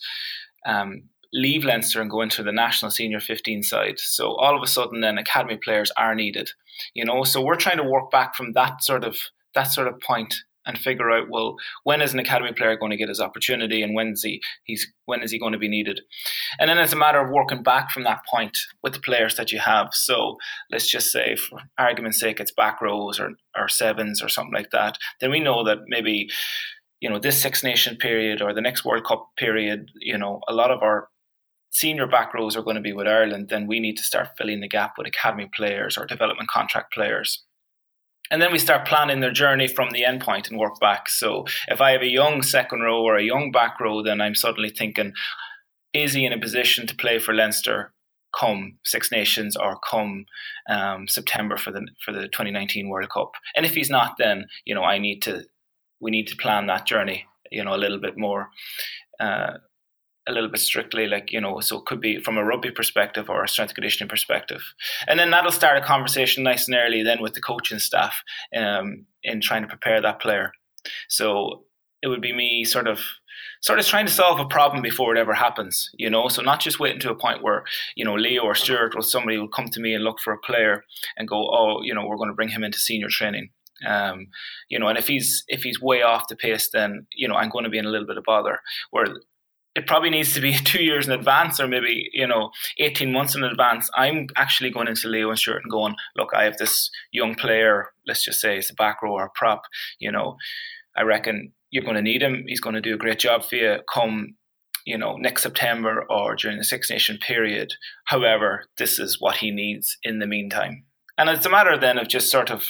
um, 0.65 1.03
leave 1.33 1.63
Leinster 1.63 2.01
and 2.01 2.09
go 2.09 2.21
into 2.21 2.43
the 2.43 2.51
national 2.51 2.91
senior 2.91 3.19
15 3.19 3.63
side. 3.63 3.99
So 3.99 4.35
all 4.35 4.55
of 4.55 4.63
a 4.63 4.67
sudden, 4.67 5.01
then 5.01 5.17
academy 5.17 5.57
players 5.57 5.91
are 5.97 6.15
needed. 6.15 6.51
You 6.93 7.05
know, 7.05 7.23
so 7.23 7.41
we're 7.41 7.55
trying 7.55 7.77
to 7.77 7.83
work 7.83 8.11
back 8.11 8.35
from 8.35 8.53
that 8.53 8.83
sort 8.83 9.03
of 9.03 9.17
that 9.53 9.63
sort 9.63 9.87
of 9.87 9.99
point 9.99 10.33
and 10.65 10.77
figure 10.77 11.11
out 11.11 11.29
well 11.29 11.55
when 11.83 12.01
is 12.01 12.13
an 12.13 12.19
academy 12.19 12.53
player 12.53 12.77
going 12.77 12.91
to 12.91 12.97
get 12.97 13.09
his 13.09 13.19
opportunity 13.19 13.81
and 13.81 13.95
when's 13.95 14.23
he 14.23 14.41
he's 14.63 14.87
when 15.05 15.21
is 15.21 15.31
he 15.31 15.39
going 15.39 15.53
to 15.53 15.59
be 15.59 15.69
needed? 15.69 16.01
And 16.59 16.69
then 16.69 16.77
it's 16.77 16.93
a 16.93 16.97
matter 16.97 17.19
of 17.19 17.31
working 17.31 17.63
back 17.63 17.91
from 17.91 18.03
that 18.03 18.21
point 18.31 18.57
with 18.83 18.93
the 18.93 18.99
players 18.99 19.35
that 19.35 19.51
you 19.51 19.59
have. 19.59 19.89
So 19.93 20.37
let's 20.71 20.89
just 20.89 21.11
say 21.11 21.35
for 21.35 21.59
argument's 21.77 22.19
sake 22.19 22.39
it's 22.39 22.51
back 22.51 22.81
rows 22.81 23.19
or, 23.19 23.31
or 23.57 23.67
sevens 23.67 24.21
or 24.21 24.29
something 24.29 24.53
like 24.53 24.71
that 24.71 24.97
then 25.19 25.31
we 25.31 25.39
know 25.39 25.63
that 25.63 25.79
maybe 25.87 26.29
you 26.99 27.09
know 27.09 27.19
this 27.19 27.41
six 27.41 27.63
nation 27.63 27.97
period 27.97 28.41
or 28.41 28.53
the 28.53 28.61
next 28.61 28.85
world 28.85 29.03
cup 29.05 29.29
period 29.37 29.89
you 29.99 30.17
know 30.17 30.39
a 30.47 30.53
lot 30.53 30.71
of 30.71 30.81
our 30.81 31.09
senior 31.71 32.07
back 32.07 32.33
rows 32.33 32.55
are 32.55 32.63
going 32.63 32.75
to 32.75 32.81
be 32.81 32.93
with 32.93 33.07
ireland 33.07 33.49
then 33.49 33.67
we 33.67 33.79
need 33.79 33.97
to 33.97 34.03
start 34.03 34.29
filling 34.37 34.61
the 34.61 34.67
gap 34.67 34.93
with 34.97 35.07
academy 35.07 35.49
players 35.53 35.97
or 35.97 36.05
development 36.05 36.49
contract 36.49 36.93
players 36.93 37.43
and 38.31 38.41
then 38.41 38.51
we 38.51 38.57
start 38.57 38.87
planning 38.87 39.19
their 39.19 39.31
journey 39.31 39.67
from 39.67 39.91
the 39.91 40.03
endpoint 40.03 40.49
and 40.49 40.57
work 40.57 40.79
back. 40.79 41.09
So 41.09 41.45
if 41.67 41.81
I 41.81 41.91
have 41.91 42.01
a 42.01 42.07
young 42.07 42.41
second 42.41 42.79
row 42.79 43.03
or 43.03 43.17
a 43.17 43.23
young 43.23 43.51
back 43.51 43.79
row, 43.79 44.01
then 44.01 44.21
I'm 44.21 44.35
suddenly 44.35 44.69
thinking, 44.69 45.13
is 45.93 46.13
he 46.13 46.25
in 46.25 46.31
a 46.31 46.39
position 46.39 46.87
to 46.87 46.95
play 46.95 47.19
for 47.19 47.33
Leinster 47.33 47.93
come 48.33 48.77
Six 48.85 49.11
Nations 49.11 49.57
or 49.57 49.77
come 49.87 50.25
um, 50.69 51.09
September 51.09 51.57
for 51.57 51.71
the 51.71 51.85
for 52.03 52.13
the 52.13 52.29
2019 52.29 52.87
World 52.87 53.09
Cup? 53.09 53.33
And 53.55 53.65
if 53.65 53.75
he's 53.75 53.89
not, 53.89 54.15
then 54.17 54.45
you 54.63 54.73
know 54.73 54.83
I 54.83 54.97
need 54.97 55.21
to 55.23 55.43
we 55.99 56.09
need 56.09 56.27
to 56.27 56.37
plan 56.37 56.67
that 56.67 56.85
journey, 56.85 57.25
you 57.51 57.63
know, 57.63 57.75
a 57.75 57.77
little 57.77 57.99
bit 57.99 58.17
more. 58.17 58.49
Uh, 59.19 59.57
a 60.27 60.31
little 60.31 60.49
bit 60.49 60.59
strictly, 60.59 61.07
like, 61.07 61.31
you 61.31 61.41
know, 61.41 61.59
so 61.59 61.77
it 61.77 61.85
could 61.85 61.99
be 61.99 62.19
from 62.21 62.37
a 62.37 62.43
rugby 62.43 62.71
perspective 62.71 63.29
or 63.29 63.43
a 63.43 63.47
strength 63.47 63.73
conditioning 63.73 64.09
perspective. 64.09 64.61
And 65.07 65.19
then 65.19 65.31
that'll 65.31 65.51
start 65.51 65.77
a 65.77 65.81
conversation 65.81 66.43
nice 66.43 66.67
and 66.67 66.77
early 66.77 67.03
then 67.03 67.21
with 67.21 67.33
the 67.33 67.41
coaching 67.41 67.79
staff 67.79 68.23
um, 68.55 69.05
in 69.23 69.41
trying 69.41 69.63
to 69.63 69.67
prepare 69.67 70.01
that 70.01 70.21
player. 70.21 70.51
So 71.09 71.63
it 72.01 72.07
would 72.07 72.21
be 72.21 72.33
me 72.33 72.63
sort 72.65 72.87
of 72.87 72.99
sort 73.61 73.79
of 73.79 73.85
trying 73.85 74.07
to 74.07 74.11
solve 74.11 74.39
a 74.39 74.45
problem 74.45 74.81
before 74.81 75.15
it 75.15 75.19
ever 75.19 75.33
happens, 75.33 75.89
you 75.93 76.09
know. 76.09 76.27
So 76.27 76.41
not 76.41 76.59
just 76.59 76.79
waiting 76.79 76.99
to 77.01 77.11
a 77.11 77.15
point 77.15 77.43
where, 77.43 77.63
you 77.95 78.03
know, 78.03 78.15
Leo 78.15 78.43
or 78.43 78.55
Stuart 78.55 78.93
or 78.95 79.01
somebody 79.01 79.37
will 79.37 79.47
come 79.47 79.69
to 79.69 79.79
me 79.79 79.93
and 79.93 80.03
look 80.03 80.19
for 80.19 80.33
a 80.33 80.39
player 80.39 80.83
and 81.17 81.27
go, 81.27 81.49
oh, 81.51 81.81
you 81.83 81.93
know, 81.93 82.05
we're 82.05 82.17
going 82.17 82.29
to 82.29 82.35
bring 82.35 82.49
him 82.49 82.63
into 82.63 82.79
senior 82.79 83.09
training. 83.09 83.49
Um, 83.87 84.27
you 84.69 84.79
know, 84.79 84.87
and 84.87 84.97
if 84.97 85.07
he's 85.07 85.43
if 85.47 85.63
he's 85.63 85.81
way 85.81 86.01
off 86.01 86.27
the 86.27 86.35
pace, 86.35 86.69
then 86.71 87.07
you 87.13 87.27
know 87.27 87.35
I'm 87.35 87.49
going 87.49 87.63
to 87.63 87.69
be 87.69 87.79
in 87.79 87.85
a 87.85 87.89
little 87.89 88.07
bit 88.07 88.17
of 88.17 88.23
bother. 88.23 88.59
Where 88.91 89.07
it 89.75 89.87
probably 89.87 90.09
needs 90.09 90.33
to 90.33 90.41
be 90.41 90.53
two 90.65 90.83
years 90.83 91.07
in 91.07 91.13
advance 91.13 91.59
or 91.59 91.67
maybe 91.67 92.09
you 92.13 92.27
know 92.27 92.51
18 92.79 93.11
months 93.11 93.35
in 93.35 93.43
advance. 93.43 93.89
I'm 93.95 94.27
actually 94.35 94.69
going 94.69 94.87
into 94.87 95.07
leo 95.07 95.29
and 95.29 95.39
Stuart 95.39 95.61
and 95.63 95.71
going 95.71 95.95
look 96.15 96.29
i 96.33 96.43
have 96.43 96.57
this 96.57 96.89
young 97.11 97.35
player 97.35 97.91
let's 98.07 98.23
just 98.23 98.41
say 98.41 98.57
it's 98.57 98.69
a 98.69 98.75
back 98.75 99.01
row 99.01 99.13
or 99.13 99.25
a 99.25 99.29
prop 99.35 99.63
you 99.99 100.11
know 100.11 100.35
i 100.95 101.01
reckon 101.01 101.53
you're 101.71 101.83
going 101.83 101.95
to 101.95 102.01
need 102.01 102.21
him. 102.21 102.43
He's 102.47 102.59
going 102.59 102.75
to 102.75 102.81
do 102.81 102.93
a 102.93 102.97
great 102.97 103.19
job 103.19 103.43
for 103.43 103.55
you 103.55 103.79
come 103.91 104.35
you 104.85 104.97
know 104.97 105.15
next 105.15 105.43
september 105.43 106.05
or 106.09 106.35
during 106.35 106.57
the 106.57 106.63
six 106.63 106.89
nation 106.89 107.17
period. 107.17 107.73
However 108.05 108.65
this 108.77 108.99
is 108.99 109.17
what 109.19 109.37
he 109.37 109.51
needs 109.51 109.97
in 110.03 110.19
the 110.19 110.27
meantime. 110.27 110.85
And 111.17 111.29
it's 111.29 111.45
a 111.45 111.49
matter 111.49 111.77
then 111.77 111.97
of 111.97 112.07
just 112.07 112.31
sort 112.31 112.51
of 112.51 112.65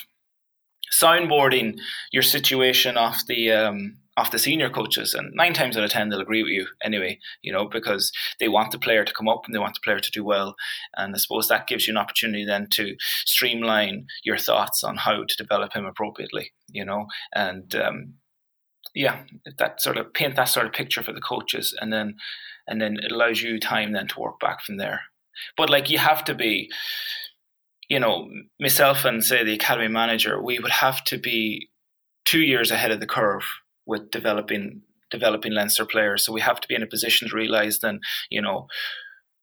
soundboarding 0.94 1.80
your 2.12 2.24
situation 2.24 2.98
off 2.98 3.26
the 3.28 3.52
um, 3.52 3.98
off 4.18 4.32
the 4.32 4.40
senior 4.40 4.70
coaches, 4.70 5.14
and 5.14 5.34
nine 5.34 5.54
times 5.54 5.78
out 5.78 5.84
of 5.84 5.90
ten 5.90 6.10
they'll 6.10 6.20
agree 6.22 6.44
with 6.44 6.52
you 6.52 6.68
anyway. 6.84 7.20
You 7.42 7.52
know 7.54 7.66
because 7.66 8.12
they 8.40 8.48
want 8.48 8.72
the 8.72 8.80
player 8.80 9.06
to 9.06 9.14
come 9.14 9.30
up 9.30 9.44
and 9.46 9.56
they 9.56 9.60
want 9.60 9.76
the 9.76 9.84
player 9.84 10.00
to 10.00 10.12
do 10.12 10.24
well, 10.24 10.56
and 10.96 11.16
I 11.16 11.18
suppose 11.18 11.48
that 11.48 11.68
gives 11.68 11.88
you 11.88 11.94
an 11.94 11.98
opportunity 11.98 12.46
then 12.46 12.68
to 12.74 12.96
streamline 13.26 14.08
your 14.24 14.38
thoughts 14.38 14.84
on 14.84 14.98
how 14.98 15.24
to 15.24 15.38
develop 15.38 15.74
him 15.74 15.86
appropriately. 15.86 16.52
You 16.70 16.86
know, 16.86 17.08
and 17.34 17.74
um, 17.76 18.14
yeah, 18.94 19.24
that 19.58 19.82
sort 19.82 19.98
of 19.98 20.14
paint 20.14 20.36
that 20.36 20.46
sort 20.46 20.66
of 20.66 20.74
picture 20.74 21.04
for 21.04 21.14
the 21.14 21.22
coaches, 21.22 21.76
and 21.80 21.92
then 21.94 22.16
and 22.68 22.82
then 22.82 22.98
it 23.02 23.12
allows 23.12 23.42
you 23.42 23.60
time 23.60 23.94
then 23.94 24.08
to 24.08 24.20
work 24.20 24.40
back 24.40 24.62
from 24.62 24.78
there. 24.78 25.02
But 25.58 25.70
like 25.70 25.90
you 25.90 25.98
have 25.98 26.24
to 26.26 26.36
be, 26.36 26.70
you 27.90 28.00
know, 28.00 28.30
myself 28.60 29.06
and 29.06 29.24
say 29.24 29.44
the 29.44 29.54
academy 29.54 29.88
manager, 29.88 30.42
we 30.42 30.60
would 30.60 30.72
have 30.72 31.04
to 31.06 31.18
be 31.18 31.70
two 32.26 32.42
years 32.42 32.72
ahead 32.72 32.92
of 32.92 33.00
the 33.00 33.08
curve 33.08 33.44
with 33.86 34.12
developing 34.12 34.82
developing 35.10 35.52
Leinster 35.52 35.86
players. 35.86 36.26
So 36.26 36.32
we 36.32 36.40
have 36.42 36.62
to 36.62 36.68
be 36.68 36.76
in 36.76 36.84
a 36.84 36.88
position 36.88 37.28
to 37.28 37.36
realise 37.36 37.80
then, 37.80 38.00
you 38.30 38.42
know, 38.42 38.68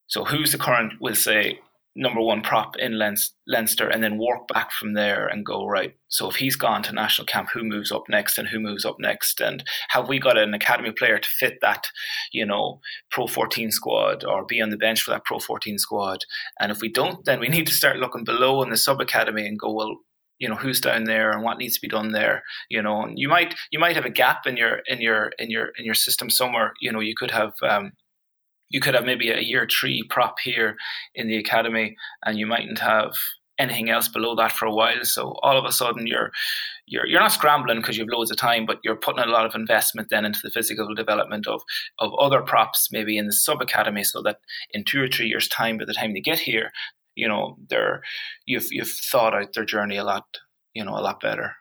so 0.06 0.24
who's 0.24 0.52
the 0.52 0.58
current, 0.58 0.94
we'll 0.98 1.14
say, 1.14 1.58
number 1.98 2.20
one 2.20 2.40
prop 2.42 2.76
in 2.76 2.98
Leinster, 3.46 3.88
and 3.88 4.02
then 4.02 4.18
work 4.18 4.46
back 4.46 4.70
from 4.70 4.94
there 4.94 5.26
and 5.26 5.44
go, 5.44 5.66
right, 5.66 5.94
so 6.06 6.30
if 6.30 6.36
he's 6.36 6.54
gone 6.54 6.82
to 6.84 6.92
national 6.92 7.26
camp, 7.26 7.48
who 7.52 7.64
moves 7.64 7.90
up 7.90 8.04
next 8.08 8.38
and 8.38 8.48
who 8.48 8.60
moves 8.60 8.84
up 8.84 8.96
next? 9.00 9.40
And 9.40 9.64
have 9.90 10.08
we 10.08 10.20
got 10.20 10.38
an 10.38 10.54
academy 10.54 10.92
player 10.92 11.18
to 11.18 11.28
fit 11.28 11.58
that, 11.60 11.84
you 12.32 12.46
know, 12.46 12.80
Pro 13.10 13.26
14 13.26 13.72
squad 13.72 14.24
or 14.24 14.46
be 14.46 14.60
on 14.60 14.70
the 14.70 14.76
bench 14.76 15.02
for 15.02 15.10
that 15.10 15.24
Pro 15.24 15.40
14 15.40 15.78
squad? 15.78 16.20
And 16.60 16.70
if 16.70 16.80
we 16.80 16.88
don't, 16.90 17.24
then 17.24 17.40
we 17.40 17.48
need 17.48 17.66
to 17.66 17.74
start 17.74 17.98
looking 17.98 18.24
below 18.24 18.62
in 18.62 18.70
the 18.70 18.76
sub 18.76 19.00
academy 19.00 19.46
and 19.46 19.58
go, 19.58 19.72
well, 19.72 19.96
you 20.38 20.48
know 20.48 20.54
who's 20.54 20.80
down 20.80 21.04
there 21.04 21.30
and 21.30 21.42
what 21.42 21.58
needs 21.58 21.74
to 21.74 21.80
be 21.80 21.88
done 21.88 22.12
there 22.12 22.42
you 22.68 22.80
know 22.80 23.02
and 23.02 23.18
you 23.18 23.28
might 23.28 23.54
you 23.70 23.78
might 23.78 23.96
have 23.96 24.04
a 24.04 24.10
gap 24.10 24.46
in 24.46 24.56
your 24.56 24.80
in 24.86 25.00
your 25.00 25.32
in 25.38 25.50
your 25.50 25.68
in 25.78 25.84
your 25.84 25.94
system 25.94 26.30
somewhere 26.30 26.72
you 26.80 26.90
know 26.92 27.00
you 27.00 27.14
could 27.16 27.30
have 27.30 27.52
um, 27.62 27.92
you 28.70 28.80
could 28.80 28.94
have 28.94 29.04
maybe 29.04 29.30
a 29.30 29.40
year 29.40 29.66
three 29.68 30.02
prop 30.08 30.36
here 30.40 30.76
in 31.14 31.28
the 31.28 31.36
academy 31.36 31.96
and 32.24 32.38
you 32.38 32.46
mightn't 32.46 32.78
have 32.78 33.14
anything 33.58 33.90
else 33.90 34.08
below 34.08 34.34
that 34.36 34.52
for 34.52 34.66
a 34.66 34.74
while. 34.74 35.04
So 35.04 35.32
all 35.42 35.58
of 35.58 35.64
a 35.64 35.72
sudden 35.72 36.06
you're 36.06 36.30
you're 36.86 37.06
you're 37.06 37.20
not 37.20 37.32
scrambling 37.32 37.78
because 37.80 37.96
you 37.96 38.04
have 38.04 38.12
loads 38.12 38.30
of 38.30 38.36
time 38.36 38.64
but 38.66 38.78
you're 38.82 38.96
putting 38.96 39.22
a 39.22 39.28
lot 39.28 39.44
of 39.44 39.54
investment 39.54 40.08
then 40.10 40.24
into 40.24 40.40
the 40.42 40.50
physical 40.50 40.94
development 40.94 41.46
of 41.46 41.62
of 41.98 42.12
other 42.18 42.40
props 42.40 42.88
maybe 42.90 43.18
in 43.18 43.26
the 43.26 43.32
sub 43.32 43.60
academy 43.60 44.04
so 44.04 44.22
that 44.22 44.38
in 44.72 44.84
two 44.84 45.02
or 45.02 45.08
three 45.08 45.26
years 45.26 45.48
time 45.48 45.76
by 45.76 45.84
the 45.84 45.92
time 45.92 46.14
they 46.14 46.20
get 46.20 46.38
here 46.38 46.70
you 47.18 47.28
know 47.28 47.56
they're 47.68 48.00
you've 48.46 48.68
you've 48.70 48.92
thought 49.10 49.34
out 49.34 49.52
their 49.52 49.64
journey 49.64 49.96
a 49.96 50.04
lot 50.04 50.24
you 50.74 50.84
know 50.84 50.96
a 50.96 51.02
lot 51.02 51.20
better. 51.20 51.52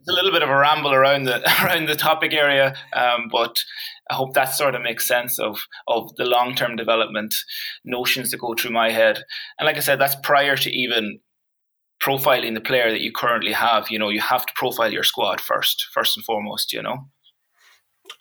It's 0.00 0.08
a 0.08 0.12
little 0.12 0.30
bit 0.30 0.44
of 0.44 0.48
a 0.48 0.56
ramble 0.56 0.94
around 0.94 1.24
the 1.24 1.42
around 1.64 1.88
the 1.88 1.96
topic 1.96 2.32
area 2.32 2.74
um, 2.94 3.28
but 3.30 3.56
I 4.10 4.14
hope 4.14 4.34
that 4.34 4.54
sort 4.54 4.76
of 4.76 4.82
makes 4.82 5.08
sense 5.08 5.38
of 5.38 5.58
of 5.88 6.14
the 6.16 6.24
long 6.24 6.54
term 6.54 6.76
development 6.76 7.34
notions 7.84 8.30
that 8.30 8.38
go 8.38 8.54
through 8.54 8.70
my 8.70 8.90
head. 8.90 9.22
And 9.58 9.66
like 9.66 9.76
I 9.76 9.80
said 9.80 10.00
that's 10.00 10.16
prior 10.22 10.56
to 10.56 10.70
even 10.70 11.18
profiling 12.00 12.54
the 12.54 12.60
player 12.60 12.90
that 12.92 13.00
you 13.00 13.10
currently 13.12 13.52
have. 13.52 13.90
You 13.90 13.98
know 13.98 14.08
you 14.08 14.20
have 14.20 14.46
to 14.46 14.52
profile 14.54 14.92
your 14.92 15.02
squad 15.02 15.40
first 15.40 15.88
first 15.92 16.16
and 16.16 16.24
foremost 16.24 16.72
you 16.72 16.82
know 16.82 17.08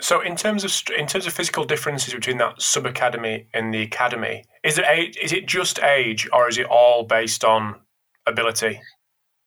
So, 0.01 0.22
in 0.22 0.36
terms 0.36 0.63
of 0.63 0.72
in 0.98 1.08
terms 1.08 1.25
of 1.25 1.34
physical 1.34 1.65
differences 1.65 2.13
between 2.13 2.38
that 2.38 2.62
sub 2.62 2.86
academy 2.86 3.48
and 3.53 3.74
the 3.74 3.82
academy, 3.82 4.44
is 4.63 4.77
it 4.77 4.86
age, 4.88 5.17
is 5.22 5.34
it 5.34 5.48
just 5.48 5.79
age, 5.79 6.29
or 6.34 6.48
is 6.48 6.58
it 6.58 6.67
all 6.67 7.03
based 7.03 7.44
on 7.44 7.75
ability 8.25 8.79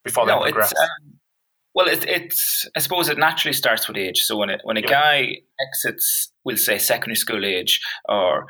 before 0.04 0.26
no, 0.26 0.44
they 0.44 0.50
progress? 0.50 0.72
Um, 0.78 1.18
well, 1.74 1.86
it, 1.86 2.04
it's 2.08 2.68
I 2.76 2.80
suppose 2.80 3.08
it 3.08 3.18
naturally 3.18 3.52
starts 3.52 3.86
with 3.86 3.96
age. 3.96 4.22
So 4.22 4.36
when 4.36 4.50
it, 4.50 4.60
when 4.64 4.76
a 4.76 4.80
yeah. 4.80 4.88
guy 4.88 5.36
exits, 5.68 6.32
we'll 6.44 6.56
say 6.56 6.78
secondary 6.78 7.16
school 7.16 7.44
age, 7.44 7.80
or 8.08 8.46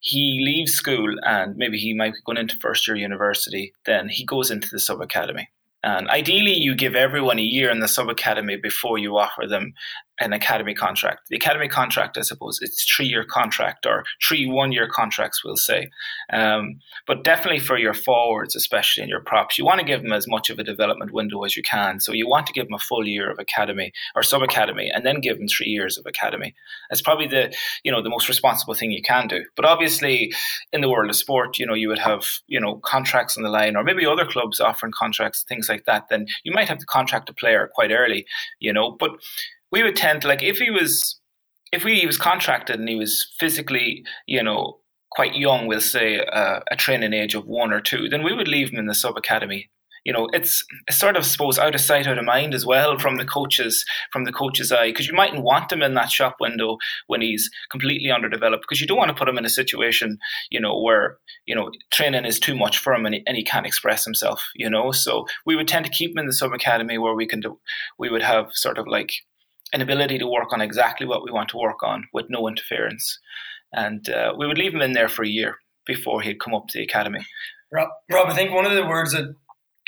he 0.00 0.42
leaves 0.44 0.72
school 0.72 1.14
and 1.22 1.56
maybe 1.56 1.78
he 1.78 1.94
might 1.94 2.12
be 2.12 2.18
going 2.26 2.38
into 2.38 2.56
first 2.60 2.86
year 2.86 2.96
university, 2.96 3.72
then 3.86 4.08
he 4.08 4.24
goes 4.24 4.50
into 4.50 4.68
the 4.70 4.80
sub 4.80 5.00
academy. 5.00 5.48
And 5.82 6.08
ideally, 6.08 6.54
you 6.54 6.74
give 6.74 6.94
everyone 6.94 7.38
a 7.38 7.42
year 7.42 7.70
in 7.70 7.80
the 7.80 7.88
sub 7.88 8.08
academy 8.08 8.56
before 8.56 8.98
you 8.98 9.18
offer 9.18 9.46
them 9.46 9.74
an 10.20 10.32
academy 10.32 10.74
contract. 10.74 11.28
The 11.28 11.36
academy 11.36 11.68
contract, 11.68 12.16
I 12.16 12.22
suppose, 12.22 12.60
it's 12.62 12.84
three 12.84 13.06
year 13.06 13.24
contract 13.24 13.84
or 13.84 14.04
three 14.26 14.46
one 14.46 14.72
year 14.72 14.88
contracts, 14.88 15.44
we'll 15.44 15.56
say. 15.56 15.88
Um, 16.32 16.76
but 17.06 17.24
definitely 17.24 17.58
for 17.58 17.76
your 17.76 17.94
forwards, 17.94 18.54
especially 18.54 19.02
in 19.02 19.08
your 19.08 19.20
props, 19.20 19.58
you 19.58 19.64
want 19.64 19.80
to 19.80 19.86
give 19.86 20.02
them 20.02 20.12
as 20.12 20.28
much 20.28 20.50
of 20.50 20.58
a 20.58 20.64
development 20.64 21.12
window 21.12 21.42
as 21.42 21.56
you 21.56 21.62
can. 21.62 21.98
So 22.00 22.12
you 22.12 22.28
want 22.28 22.46
to 22.46 22.52
give 22.52 22.66
them 22.66 22.74
a 22.74 22.78
full 22.78 23.06
year 23.06 23.30
of 23.30 23.38
academy 23.38 23.92
or 24.14 24.22
sub 24.22 24.42
academy, 24.42 24.90
and 24.94 25.04
then 25.04 25.20
give 25.20 25.38
them 25.38 25.48
three 25.48 25.68
years 25.68 25.98
of 25.98 26.06
academy. 26.06 26.54
That's 26.90 27.02
probably 27.02 27.26
the 27.26 27.54
you 27.82 27.90
know 27.90 28.02
the 28.02 28.10
most 28.10 28.28
responsible 28.28 28.74
thing 28.74 28.92
you 28.92 29.02
can 29.02 29.26
do. 29.26 29.44
But 29.56 29.64
obviously, 29.64 30.32
in 30.72 30.80
the 30.80 30.90
world 30.90 31.10
of 31.10 31.16
sport, 31.16 31.58
you 31.58 31.66
know 31.66 31.74
you 31.74 31.88
would 31.88 31.98
have 31.98 32.24
you 32.46 32.60
know 32.60 32.76
contracts 32.84 33.36
on 33.36 33.42
the 33.42 33.50
line, 33.50 33.76
or 33.76 33.82
maybe 33.82 34.06
other 34.06 34.26
clubs 34.26 34.60
offering 34.60 34.92
contracts, 34.92 35.44
things 35.48 35.68
like 35.68 35.84
that. 35.86 36.08
Then 36.08 36.26
you 36.44 36.52
might 36.52 36.68
have 36.68 36.78
to 36.78 36.86
contract 36.86 37.28
a 37.28 37.34
player 37.34 37.68
quite 37.74 37.90
early, 37.90 38.26
you 38.60 38.72
know, 38.72 38.92
but 38.92 39.10
we 39.74 39.82
would 39.82 39.96
tend 39.96 40.22
to 40.22 40.28
like 40.28 40.40
if 40.40 40.58
he 40.58 40.70
was 40.70 41.18
if 41.72 41.82
we, 41.82 41.98
he 41.98 42.06
was 42.06 42.16
contracted 42.16 42.78
and 42.78 42.88
he 42.88 42.94
was 42.94 43.34
physically, 43.40 44.04
you 44.28 44.40
know, 44.40 44.78
quite 45.10 45.34
young, 45.34 45.66
we'll 45.66 45.80
say 45.80 46.20
uh, 46.20 46.60
a 46.70 46.76
training 46.76 47.12
age 47.12 47.34
of 47.34 47.46
one 47.46 47.72
or 47.72 47.80
two, 47.80 48.08
then 48.08 48.22
we 48.22 48.32
would 48.32 48.46
leave 48.46 48.70
him 48.70 48.78
in 48.78 48.86
the 48.86 48.94
sub 48.94 49.16
academy. 49.16 49.68
You 50.04 50.12
know, 50.12 50.28
it's, 50.32 50.64
sort 50.90 51.16
of, 51.16 51.24
suppose, 51.24 51.58
out 51.58 51.74
of 51.74 51.80
sight, 51.80 52.06
out 52.06 52.18
of 52.18 52.24
mind 52.24 52.54
as 52.54 52.64
well 52.64 52.96
from 52.98 53.16
the 53.16 53.24
coaches, 53.24 53.84
from 54.12 54.24
the 54.24 54.32
coach's 54.32 54.70
eye, 54.70 54.90
because 54.90 55.08
you 55.08 55.14
mightn't 55.14 55.42
want 55.42 55.72
him 55.72 55.82
in 55.82 55.94
that 55.94 56.10
shop 56.10 56.36
window 56.38 56.76
when 57.08 57.22
he's 57.22 57.50
completely 57.72 58.12
underdeveloped, 58.12 58.62
because 58.62 58.80
you 58.80 58.86
don't 58.86 58.98
want 58.98 59.08
to 59.08 59.16
put 59.16 59.28
him 59.28 59.38
in 59.38 59.46
a 59.46 59.50
situation, 59.50 60.18
you 60.50 60.60
know, 60.60 60.78
where 60.78 61.18
you 61.46 61.54
know 61.56 61.72
training 61.90 62.26
is 62.26 62.38
too 62.38 62.54
much 62.54 62.78
for 62.78 62.94
him 62.94 63.06
and 63.06 63.16
he, 63.16 63.22
and 63.26 63.36
he 63.36 63.42
can't 63.42 63.66
express 63.66 64.04
himself. 64.04 64.46
You 64.54 64.70
know, 64.70 64.92
so 64.92 65.26
we 65.46 65.56
would 65.56 65.68
tend 65.68 65.86
to 65.86 65.90
keep 65.90 66.12
him 66.12 66.18
in 66.18 66.26
the 66.26 66.34
sub 66.34 66.52
academy 66.52 66.98
where 66.98 67.14
we 67.14 67.26
can 67.26 67.40
do, 67.40 67.58
we 67.98 68.10
would 68.10 68.22
have 68.22 68.50
sort 68.52 68.78
of 68.78 68.86
like 68.86 69.10
an 69.74 69.82
ability 69.82 70.18
to 70.18 70.26
work 70.26 70.52
on 70.52 70.60
exactly 70.60 71.06
what 71.06 71.24
we 71.24 71.32
want 71.32 71.48
to 71.50 71.58
work 71.58 71.82
on 71.82 72.04
with 72.12 72.26
no 72.30 72.48
interference. 72.48 73.18
And 73.72 74.08
uh, 74.08 74.32
we 74.38 74.46
would 74.46 74.56
leave 74.56 74.72
him 74.72 74.80
in 74.80 74.92
there 74.92 75.08
for 75.08 75.24
a 75.24 75.28
year 75.28 75.58
before 75.84 76.22
he'd 76.22 76.40
come 76.40 76.54
up 76.54 76.68
to 76.68 76.78
the 76.78 76.84
academy. 76.84 77.26
Rob, 77.72 77.88
Rob, 78.10 78.28
I 78.28 78.34
think 78.34 78.52
one 78.52 78.66
of 78.66 78.72
the 78.72 78.86
words 78.86 79.12
that 79.12 79.34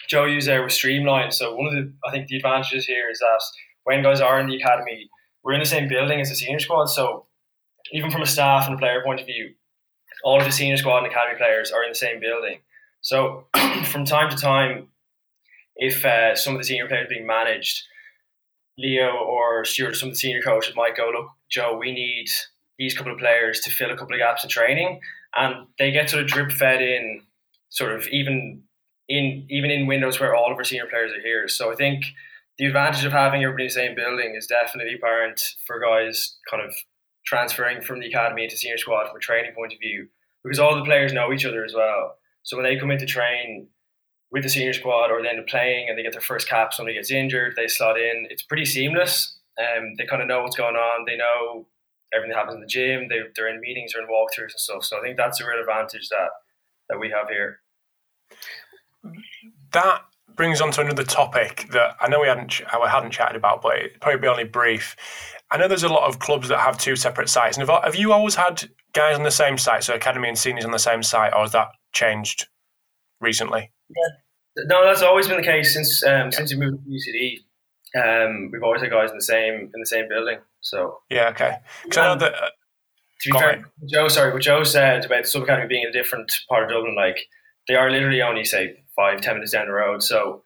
Joe 0.08 0.24
used 0.24 0.48
there 0.48 0.62
was 0.62 0.74
streamline. 0.74 1.30
So 1.30 1.54
one 1.54 1.68
of 1.68 1.72
the, 1.72 1.92
I 2.06 2.10
think 2.10 2.26
the 2.26 2.36
advantages 2.36 2.84
here 2.84 3.08
is 3.10 3.20
that 3.20 3.40
when 3.84 4.02
guys 4.02 4.20
are 4.20 4.40
in 4.40 4.48
the 4.48 4.56
academy, 4.56 5.08
we're 5.44 5.54
in 5.54 5.60
the 5.60 5.66
same 5.66 5.88
building 5.88 6.20
as 6.20 6.28
the 6.28 6.34
senior 6.34 6.58
squad. 6.58 6.86
So 6.86 7.26
even 7.92 8.10
from 8.10 8.22
a 8.22 8.26
staff 8.26 8.66
and 8.66 8.74
a 8.74 8.78
player 8.78 9.02
point 9.04 9.20
of 9.20 9.26
view, 9.26 9.54
all 10.24 10.40
of 10.40 10.44
the 10.44 10.52
senior 10.52 10.76
squad 10.76 10.98
and 10.98 11.06
academy 11.06 11.38
players 11.38 11.70
are 11.70 11.84
in 11.84 11.90
the 11.90 11.94
same 11.94 12.18
building. 12.18 12.58
So 13.02 13.46
from 13.84 14.04
time 14.04 14.30
to 14.30 14.36
time, 14.36 14.88
if 15.76 16.04
uh, 16.04 16.34
some 16.34 16.54
of 16.54 16.60
the 16.60 16.64
senior 16.64 16.88
players 16.88 17.06
being 17.08 17.26
managed, 17.26 17.84
Leo 18.78 19.10
or 19.10 19.64
Stuart 19.64 19.96
some 19.96 20.08
of 20.08 20.14
the 20.14 20.18
senior 20.18 20.42
coaches 20.42 20.74
might 20.76 20.96
go, 20.96 21.10
look, 21.12 21.28
Joe, 21.50 21.76
we 21.78 21.92
need 21.92 22.26
these 22.78 22.94
couple 22.94 23.12
of 23.12 23.18
players 23.18 23.60
to 23.60 23.70
fill 23.70 23.90
a 23.90 23.96
couple 23.96 24.14
of 24.14 24.20
gaps 24.20 24.44
in 24.44 24.50
training, 24.50 25.00
and 25.34 25.66
they 25.78 25.90
get 25.90 26.10
sort 26.10 26.22
of 26.22 26.28
drip 26.28 26.52
fed 26.52 26.82
in, 26.82 27.22
sort 27.70 27.92
of 27.92 28.06
even 28.08 28.62
in 29.08 29.46
even 29.48 29.70
in 29.70 29.86
windows 29.86 30.20
where 30.20 30.34
all 30.34 30.50
of 30.50 30.58
our 30.58 30.64
senior 30.64 30.86
players 30.86 31.12
are 31.12 31.22
here. 31.22 31.48
So 31.48 31.72
I 31.72 31.76
think 31.76 32.04
the 32.58 32.66
advantage 32.66 33.04
of 33.04 33.12
having 33.12 33.42
everybody 33.42 33.64
in 33.64 33.68
the 33.68 33.72
same 33.72 33.94
building 33.94 34.34
is 34.36 34.46
definitely 34.46 34.94
apparent 34.94 35.54
for 35.66 35.80
guys 35.80 36.36
kind 36.50 36.62
of 36.62 36.74
transferring 37.24 37.82
from 37.82 38.00
the 38.00 38.08
academy 38.08 38.44
into 38.44 38.56
senior 38.56 38.78
squad 38.78 39.08
from 39.08 39.16
a 39.16 39.20
training 39.20 39.52
point 39.54 39.72
of 39.72 39.78
view, 39.78 40.08
because 40.44 40.58
all 40.58 40.76
the 40.76 40.84
players 40.84 41.12
know 41.12 41.32
each 41.32 41.44
other 41.44 41.64
as 41.64 41.74
well. 41.74 42.16
So 42.42 42.56
when 42.56 42.64
they 42.64 42.78
come 42.78 42.90
in 42.90 42.98
to 42.98 43.06
train, 43.06 43.68
with 44.36 44.42
the 44.42 44.50
senior 44.50 44.74
squad 44.74 45.10
or 45.10 45.22
then 45.22 45.42
playing 45.48 45.88
and 45.88 45.96
they 45.96 46.02
get 46.02 46.12
their 46.12 46.20
first 46.20 46.46
cap, 46.46 46.74
somebody 46.74 46.94
gets 46.94 47.10
injured, 47.10 47.54
they 47.56 47.66
slot 47.66 47.98
in. 47.98 48.26
It's 48.28 48.42
pretty 48.42 48.66
seamless. 48.66 49.38
Um, 49.58 49.94
they 49.96 50.04
kind 50.04 50.20
of 50.20 50.28
know 50.28 50.42
what's 50.42 50.56
going 50.56 50.76
on. 50.76 51.06
They 51.06 51.16
know 51.16 51.66
everything 52.14 52.34
that 52.34 52.38
happens 52.40 52.56
in 52.56 52.60
the 52.60 52.66
gym. 52.66 53.08
They, 53.08 53.20
they're 53.34 53.48
in 53.48 53.62
meetings 53.62 53.94
or 53.94 54.02
in 54.02 54.08
walkthroughs 54.08 54.52
and 54.52 54.60
stuff. 54.60 54.84
So 54.84 54.98
I 54.98 55.00
think 55.00 55.16
that's 55.16 55.40
a 55.40 55.46
real 55.46 55.58
advantage 55.58 56.10
that 56.10 56.28
that 56.90 57.00
we 57.00 57.10
have 57.10 57.30
here. 57.30 57.60
That 59.72 60.02
brings 60.36 60.60
on 60.60 60.70
to 60.72 60.82
another 60.82 61.02
topic 61.02 61.68
that 61.72 61.96
I 62.02 62.08
know 62.08 62.20
we 62.20 62.28
hadn't 62.28 62.60
I 62.70 62.90
hadn't 62.90 63.12
chatted 63.12 63.36
about, 63.36 63.62
but 63.62 63.78
it 63.78 64.00
probably 64.02 64.20
be 64.20 64.28
only 64.28 64.44
brief. 64.44 64.96
I 65.50 65.56
know 65.56 65.66
there's 65.66 65.82
a 65.82 65.88
lot 65.88 66.06
of 66.06 66.18
clubs 66.18 66.48
that 66.48 66.58
have 66.58 66.76
two 66.76 66.94
separate 66.94 67.30
sites. 67.30 67.56
And 67.56 67.66
have, 67.66 67.84
have 67.84 67.96
you 67.96 68.12
always 68.12 68.34
had 68.34 68.68
guys 68.92 69.16
on 69.16 69.22
the 69.22 69.30
same 69.30 69.56
site, 69.56 69.82
so 69.82 69.94
academy 69.94 70.28
and 70.28 70.36
seniors 70.36 70.66
on 70.66 70.72
the 70.72 70.78
same 70.78 71.02
site, 71.02 71.32
or 71.32 71.40
has 71.40 71.52
that 71.52 71.68
changed 71.94 72.48
recently? 73.18 73.72
Yeah. 73.88 74.25
No, 74.56 74.84
that's 74.84 75.02
always 75.02 75.28
been 75.28 75.36
the 75.36 75.42
case 75.42 75.74
since 75.74 76.02
um, 76.02 76.10
yeah. 76.10 76.30
since 76.30 76.54
we 76.54 76.60
moved 76.60 76.84
to 76.84 76.90
UCD. 76.90 77.40
Um, 77.94 78.50
we've 78.52 78.62
always 78.62 78.82
had 78.82 78.90
guys 78.90 79.10
in 79.10 79.16
the 79.16 79.22
same 79.22 79.70
in 79.74 79.80
the 79.80 79.86
same 79.86 80.08
building. 80.08 80.38
So 80.60 80.98
yeah, 81.10 81.28
okay. 81.28 81.58
Because 81.82 81.98
I 81.98 82.14
know 82.14 82.20
that. 82.20 82.34
Uh, 82.34 82.48
to 83.22 83.32
be 83.32 83.38
fair, 83.38 83.64
Joe, 83.88 84.08
sorry, 84.08 84.32
what 84.32 84.42
Joe 84.42 84.62
said 84.62 85.04
about 85.06 85.22
the 85.22 85.28
sub 85.28 85.42
academy 85.42 85.66
being 85.68 85.82
in 85.84 85.88
a 85.88 85.92
different 85.92 86.30
part 86.50 86.64
of 86.64 86.68
Dublin, 86.68 86.94
like 86.94 87.16
they 87.66 87.74
are 87.74 87.90
literally 87.90 88.20
only 88.20 88.44
say 88.44 88.84
five, 88.94 89.20
ten 89.20 89.34
minutes 89.34 89.52
down 89.52 89.66
the 89.66 89.72
road. 89.72 90.02
So 90.02 90.42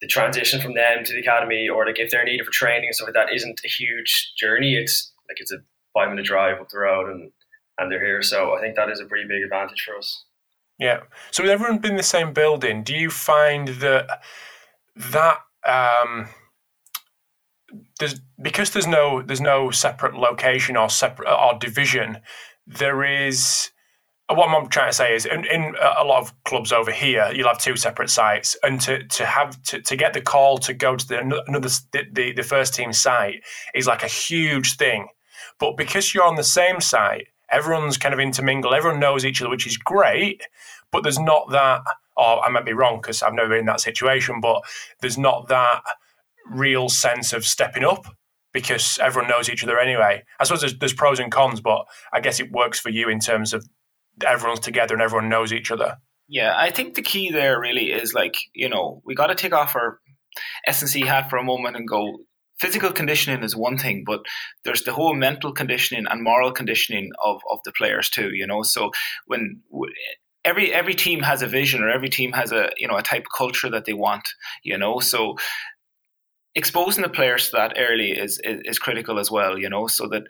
the 0.00 0.06
transition 0.06 0.60
from 0.60 0.74
them 0.74 1.04
to 1.04 1.12
the 1.12 1.20
academy, 1.20 1.68
or 1.68 1.86
like 1.86 1.98
if 1.98 2.10
they're 2.10 2.24
needed 2.24 2.46
for 2.46 2.52
training 2.52 2.86
and 2.86 2.94
stuff 2.94 3.08
like 3.08 3.14
that, 3.14 3.34
isn't 3.34 3.60
a 3.64 3.68
huge 3.68 4.32
journey. 4.36 4.74
It's 4.74 5.12
like 5.28 5.40
it's 5.40 5.52
a 5.52 5.58
five 5.92 6.10
minute 6.10 6.24
drive 6.24 6.60
up 6.60 6.68
the 6.68 6.78
road, 6.78 7.10
and 7.10 7.32
and 7.78 7.90
they're 7.90 8.04
here. 8.04 8.22
So 8.22 8.54
I 8.54 8.60
think 8.60 8.76
that 8.76 8.90
is 8.90 9.00
a 9.00 9.06
pretty 9.06 9.26
big 9.26 9.42
advantage 9.42 9.84
for 9.86 9.96
us. 9.96 10.24
Yeah. 10.78 11.00
So 11.30 11.42
with 11.42 11.50
everyone 11.50 11.78
being 11.78 11.92
in 11.92 11.96
the 11.96 12.02
same 12.02 12.32
building, 12.32 12.82
do 12.84 12.94
you 12.94 13.10
find 13.10 13.68
that 13.68 14.20
that 14.96 15.38
um, 15.66 16.28
there's 17.98 18.20
because 18.40 18.70
there's 18.70 18.86
no 18.86 19.22
there's 19.22 19.40
no 19.40 19.70
separate 19.70 20.14
location 20.14 20.76
or 20.76 20.88
separate 20.88 21.28
or 21.28 21.58
division, 21.58 22.18
there 22.66 23.02
is 23.02 23.70
what 24.30 24.48
I'm 24.48 24.68
trying 24.68 24.90
to 24.90 24.94
say 24.94 25.14
is 25.14 25.24
in, 25.24 25.46
in, 25.46 25.74
a 25.80 26.04
lot 26.04 26.20
of 26.20 26.44
clubs 26.44 26.70
over 26.70 26.92
here, 26.92 27.30
you'll 27.34 27.48
have 27.48 27.58
two 27.58 27.76
separate 27.76 28.10
sites, 28.10 28.56
and 28.62 28.78
to, 28.82 29.02
to 29.04 29.24
have 29.24 29.60
to, 29.64 29.80
to 29.80 29.96
get 29.96 30.12
the 30.12 30.20
call 30.20 30.58
to 30.58 30.74
go 30.74 30.96
to 30.96 31.08
the 31.08 31.18
another 31.18 31.70
the, 31.92 32.32
the 32.32 32.42
first 32.42 32.74
team 32.74 32.92
site 32.92 33.42
is 33.74 33.86
like 33.86 34.02
a 34.02 34.08
huge 34.08 34.76
thing. 34.76 35.08
But 35.58 35.76
because 35.76 36.12
you're 36.12 36.24
on 36.24 36.36
the 36.36 36.44
same 36.44 36.80
site, 36.80 37.28
everyone's 37.50 37.98
kind 37.98 38.14
of 38.14 38.20
intermingled, 38.20 38.74
everyone 38.74 39.00
knows 39.00 39.24
each 39.24 39.40
other, 39.40 39.50
which 39.50 39.66
is 39.66 39.76
great, 39.76 40.42
but 40.92 41.02
there's 41.02 41.18
not 41.18 41.50
that, 41.50 41.82
or 42.16 42.44
I 42.44 42.48
might 42.50 42.64
be 42.64 42.72
wrong 42.72 43.00
because 43.00 43.22
I've 43.22 43.34
never 43.34 43.48
been 43.48 43.60
in 43.60 43.66
that 43.66 43.80
situation, 43.80 44.40
but 44.40 44.62
there's 45.00 45.18
not 45.18 45.48
that 45.48 45.82
real 46.50 46.88
sense 46.88 47.32
of 47.32 47.44
stepping 47.44 47.84
up 47.84 48.06
because 48.52 48.98
everyone 49.00 49.30
knows 49.30 49.48
each 49.48 49.62
other 49.62 49.78
anyway. 49.78 50.22
I 50.40 50.44
suppose 50.44 50.60
there's, 50.60 50.78
there's 50.78 50.94
pros 50.94 51.20
and 51.20 51.30
cons, 51.30 51.60
but 51.60 51.86
I 52.12 52.20
guess 52.20 52.40
it 52.40 52.50
works 52.50 52.80
for 52.80 52.88
you 52.88 53.08
in 53.08 53.20
terms 53.20 53.52
of 53.52 53.66
everyone's 54.26 54.60
together 54.60 54.94
and 54.94 55.02
everyone 55.02 55.28
knows 55.28 55.52
each 55.52 55.70
other. 55.70 55.98
Yeah, 56.28 56.54
I 56.56 56.70
think 56.70 56.94
the 56.94 57.02
key 57.02 57.30
there 57.30 57.58
really 57.60 57.90
is 57.92 58.12
like, 58.12 58.36
you 58.52 58.68
know, 58.68 59.02
we 59.04 59.14
got 59.14 59.28
to 59.28 59.34
take 59.34 59.54
off 59.54 59.76
our 59.76 59.98
S&C 60.66 61.00
hat 61.02 61.30
for 61.30 61.36
a 61.36 61.44
moment 61.44 61.76
and 61.76 61.88
go, 61.88 62.18
physical 62.60 62.92
conditioning 62.92 63.42
is 63.42 63.56
one 63.56 63.78
thing, 63.78 64.04
but 64.06 64.20
there's 64.64 64.82
the 64.82 64.92
whole 64.92 65.14
mental 65.14 65.52
conditioning 65.52 66.06
and 66.08 66.22
moral 66.22 66.52
conditioning 66.52 67.10
of, 67.24 67.40
of 67.50 67.58
the 67.64 67.72
players 67.72 68.08
too. 68.08 68.30
You 68.32 68.46
know, 68.46 68.62
so 68.62 68.90
when 69.26 69.62
every 70.44 70.72
every 70.72 70.94
team 70.94 71.20
has 71.20 71.42
a 71.42 71.46
vision 71.46 71.82
or 71.82 71.90
every 71.90 72.08
team 72.08 72.32
has 72.32 72.52
a 72.52 72.70
you 72.78 72.88
know 72.88 72.96
a 72.96 73.02
type 73.02 73.22
of 73.22 73.36
culture 73.36 73.70
that 73.70 73.84
they 73.84 73.92
want. 73.92 74.28
You 74.62 74.78
know, 74.78 75.00
so 75.00 75.36
exposing 76.54 77.02
the 77.02 77.08
players 77.08 77.46
to 77.46 77.52
that 77.56 77.76
early 77.78 78.12
is, 78.12 78.40
is, 78.42 78.60
is 78.64 78.78
critical 78.78 79.18
as 79.18 79.30
well. 79.30 79.58
You 79.58 79.68
know, 79.68 79.86
so 79.86 80.08
that 80.08 80.24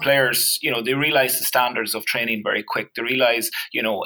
players 0.00 0.58
you 0.62 0.70
know 0.70 0.82
they 0.82 0.94
realize 0.94 1.38
the 1.38 1.44
standards 1.44 1.94
of 1.94 2.04
training 2.06 2.42
very 2.44 2.62
quick. 2.62 2.94
They 2.94 3.02
realize 3.02 3.50
you 3.72 3.82
know 3.82 4.04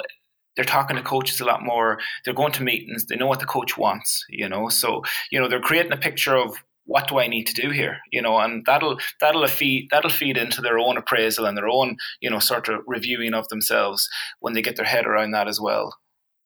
they're 0.55 0.65
talking 0.65 0.97
to 0.97 1.03
coaches 1.03 1.39
a 1.39 1.45
lot 1.45 1.63
more. 1.63 1.99
They're 2.25 2.33
going 2.33 2.51
to 2.53 2.63
meetings. 2.63 3.05
They 3.05 3.15
know 3.15 3.27
what 3.27 3.39
the 3.39 3.45
coach 3.45 3.77
wants, 3.77 4.25
you 4.27 4.49
know. 4.49 4.67
So, 4.67 5.01
you 5.31 5.39
know, 5.39 5.47
they're 5.47 5.61
creating 5.61 5.93
a 5.93 5.97
picture 5.97 6.35
of 6.35 6.57
what 6.91 7.07
do 7.07 7.19
I 7.19 7.27
need 7.27 7.47
to 7.47 7.53
do 7.53 7.69
here? 7.69 7.99
You 8.11 8.21
know, 8.21 8.37
and 8.39 8.63
that'll 8.65 8.97
that'll 9.19 9.47
feed 9.47 9.87
that'll 9.91 10.09
feed 10.09 10.37
into 10.37 10.61
their 10.61 10.77
own 10.77 10.97
appraisal 10.97 11.45
and 11.45 11.57
their 11.57 11.69
own 11.69 11.97
you 12.19 12.29
know 12.29 12.39
sort 12.39 12.67
of 12.67 12.81
reviewing 12.85 13.33
of 13.33 13.47
themselves 13.47 14.09
when 14.39 14.53
they 14.53 14.61
get 14.61 14.75
their 14.75 14.85
head 14.85 15.05
around 15.05 15.31
that 15.31 15.47
as 15.47 15.59
well. 15.59 15.95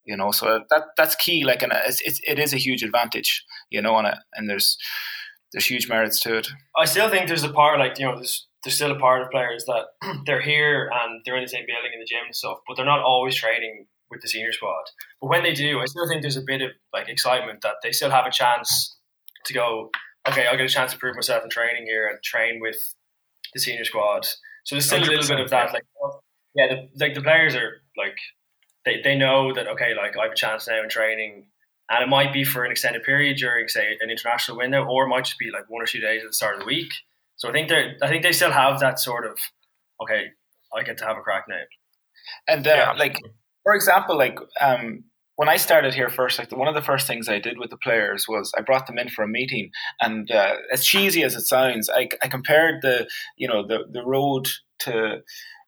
You 0.05 0.15
know, 0.15 0.31
so 0.31 0.61
that 0.69 0.83
that's 0.97 1.15
key. 1.15 1.43
Like, 1.43 1.63
and 1.63 1.73
it's, 1.73 2.01
it's 2.01 2.21
it 2.27 2.37
is 2.37 2.53
a 2.53 2.57
huge 2.57 2.83
advantage. 2.83 3.43
You 3.71 3.81
know, 3.81 3.97
and 3.97 4.15
and 4.35 4.49
there's 4.49 4.77
there's 5.51 5.65
huge 5.65 5.89
merits 5.89 6.19
to 6.21 6.37
it. 6.37 6.47
I 6.77 6.85
still 6.85 7.09
think 7.09 7.27
there's 7.27 7.43
a 7.43 7.51
part 7.51 7.79
like 7.79 7.97
you 7.97 8.05
know 8.05 8.15
there's 8.15 8.47
they're 8.63 8.71
still 8.71 8.91
a 8.91 8.99
part 8.99 9.21
of 9.21 9.31
players 9.31 9.65
that 9.65 9.85
they're 10.25 10.41
here 10.41 10.91
and 10.93 11.21
they're 11.25 11.37
in 11.37 11.43
the 11.43 11.49
same 11.49 11.65
building 11.65 11.91
in 11.93 11.99
the 11.99 12.05
gym 12.05 12.25
and 12.25 12.35
stuff, 12.35 12.57
but 12.67 12.75
they're 12.75 12.85
not 12.85 13.01
always 13.01 13.35
training 13.35 13.87
with 14.11 14.21
the 14.21 14.27
senior 14.27 14.51
squad. 14.51 14.83
But 15.21 15.29
when 15.29 15.43
they 15.43 15.53
do, 15.53 15.79
I 15.79 15.85
still 15.85 16.07
think 16.07 16.21
there's 16.21 16.37
a 16.37 16.43
bit 16.45 16.61
of 16.61 16.71
like 16.93 17.09
excitement 17.09 17.61
that 17.61 17.75
they 17.81 17.91
still 17.91 18.11
have 18.11 18.25
a 18.25 18.31
chance 18.31 18.97
to 19.45 19.53
go. 19.53 19.89
Okay, 20.27 20.47
I'll 20.47 20.57
get 20.57 20.65
a 20.65 20.69
chance 20.69 20.91
to 20.91 20.97
prove 20.97 21.15
myself 21.15 21.43
in 21.43 21.49
training 21.49 21.85
here 21.85 22.07
and 22.07 22.21
train 22.23 22.59
with 22.59 22.95
the 23.53 23.59
senior 23.59 23.85
squad. 23.85 24.25
So 24.63 24.75
there's 24.75 24.85
still 24.87 24.99
a 24.99 25.05
little 25.05 25.27
bit 25.27 25.39
of 25.39 25.49
that. 25.51 25.73
Like, 25.73 25.83
yeah, 26.55 26.67
the, 26.67 26.89
like 26.99 27.13
the 27.13 27.21
players 27.21 27.55
are 27.55 27.81
like 27.97 28.17
they, 28.85 29.01
they 29.03 29.15
know 29.15 29.53
that 29.53 29.67
okay, 29.67 29.93
like 29.95 30.17
I 30.17 30.23
have 30.23 30.31
a 30.31 30.35
chance 30.35 30.67
now 30.67 30.81
in 30.81 30.89
training, 30.89 31.45
and 31.89 32.03
it 32.03 32.07
might 32.07 32.33
be 32.33 32.43
for 32.43 32.63
an 32.65 32.71
extended 32.71 33.03
period 33.03 33.37
during 33.37 33.67
say 33.67 33.97
an 34.01 34.09
international 34.09 34.57
window, 34.57 34.83
or 34.85 35.05
it 35.05 35.09
might 35.09 35.25
just 35.25 35.37
be 35.37 35.51
like 35.51 35.69
one 35.69 35.81
or 35.81 35.85
two 35.85 35.99
days 35.99 36.23
at 36.23 36.29
the 36.29 36.33
start 36.33 36.55
of 36.55 36.61
the 36.61 36.65
week. 36.65 36.91
So 37.35 37.49
I 37.49 37.51
think 37.51 37.69
they 37.69 37.95
I 38.01 38.07
think 38.07 38.23
they 38.23 38.31
still 38.31 38.51
have 38.51 38.79
that 38.79 38.99
sort 38.99 39.25
of 39.25 39.37
okay, 40.01 40.31
I 40.75 40.83
get 40.83 40.97
to 40.99 41.05
have 41.05 41.17
a 41.17 41.21
crack 41.21 41.45
now. 41.47 41.61
And 42.47 42.65
uh, 42.65 42.71
yeah. 42.71 42.91
like 42.93 43.17
for 43.63 43.75
example, 43.75 44.17
like 44.17 44.39
um, 44.61 45.03
when 45.35 45.49
I 45.49 45.57
started 45.57 45.93
here 45.93 46.09
first, 46.09 46.39
like 46.39 46.55
one 46.55 46.67
of 46.67 46.75
the 46.75 46.81
first 46.81 47.07
things 47.07 47.27
I 47.27 47.39
did 47.39 47.57
with 47.57 47.69
the 47.69 47.77
players 47.77 48.25
was 48.27 48.51
I 48.57 48.61
brought 48.61 48.87
them 48.87 48.97
in 48.97 49.09
for 49.09 49.23
a 49.23 49.27
meeting, 49.27 49.71
and 50.01 50.29
uh, 50.31 50.55
as 50.71 50.85
cheesy 50.85 51.23
as 51.23 51.35
it 51.35 51.41
sounds, 51.41 51.89
I, 51.89 52.09
I 52.23 52.27
compared 52.27 52.81
the 52.81 53.07
you 53.37 53.47
know 53.47 53.65
the 53.65 53.85
the 53.91 54.03
road 54.03 54.47
to 54.79 55.21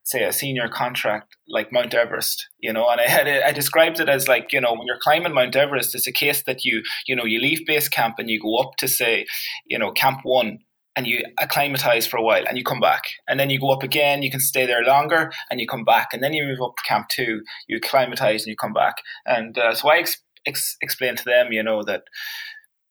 say 0.04 0.24
a 0.24 0.32
senior 0.32 0.70
contract 0.70 1.36
like 1.50 1.74
Mount 1.74 1.94
Everest, 1.94 2.48
you 2.60 2.72
know, 2.72 2.88
and 2.88 3.02
I 3.02 3.10
had 3.10 3.28
I 3.28 3.52
described 3.52 4.00
it 4.00 4.08
as 4.08 4.28
like 4.28 4.54
you 4.54 4.62
know 4.62 4.72
when 4.72 4.88
you're 4.88 5.00
climbing 5.02 5.34
Mount 5.34 5.56
Everest, 5.56 5.96
it's 5.96 6.08
a 6.08 6.14
case 6.14 6.44
that 6.44 6.64
you 6.64 6.82
you 7.06 7.16
know 7.16 7.26
you 7.26 7.40
leave 7.40 7.66
base 7.66 7.90
camp 7.90 8.16
and 8.18 8.30
you 8.30 8.42
go 8.42 8.58
up 8.58 8.78
to 8.78 8.88
say 8.88 9.26
you 9.66 9.78
know 9.78 9.92
camp 9.92 10.20
one 10.24 10.60
and 10.98 11.06
you 11.06 11.24
acclimatize 11.38 12.08
for 12.08 12.18
a 12.18 12.22
while 12.22 12.44
and 12.48 12.58
you 12.58 12.64
come 12.64 12.82
back 12.82 13.04
and 13.30 13.40
then 13.40 13.50
you 13.50 13.60
go 13.60 13.70
up 13.70 13.84
again 13.84 14.24
you 14.24 14.32
can 14.32 14.40
stay 14.42 14.66
there 14.66 14.84
longer 14.84 15.32
and 15.50 15.62
you 15.62 15.68
come 15.68 15.86
back 15.86 16.10
and 16.12 16.22
then 16.22 16.34
you 16.34 16.44
move 16.44 16.62
up 16.62 16.76
to 16.76 16.84
camp 16.84 17.08
two 17.08 17.42
you 17.68 17.78
acclimatize 17.78 18.42
and 18.42 18.50
you 18.50 18.58
come 18.58 18.74
back 18.74 18.96
and 19.26 19.58
uh, 19.58 19.74
so 19.74 19.90
i 19.90 20.00
ex- 20.00 20.24
ex- 20.46 20.76
explain 20.82 21.16
to 21.16 21.24
them 21.24 21.54
you 21.54 21.64
know 21.64 21.84
that 21.84 22.04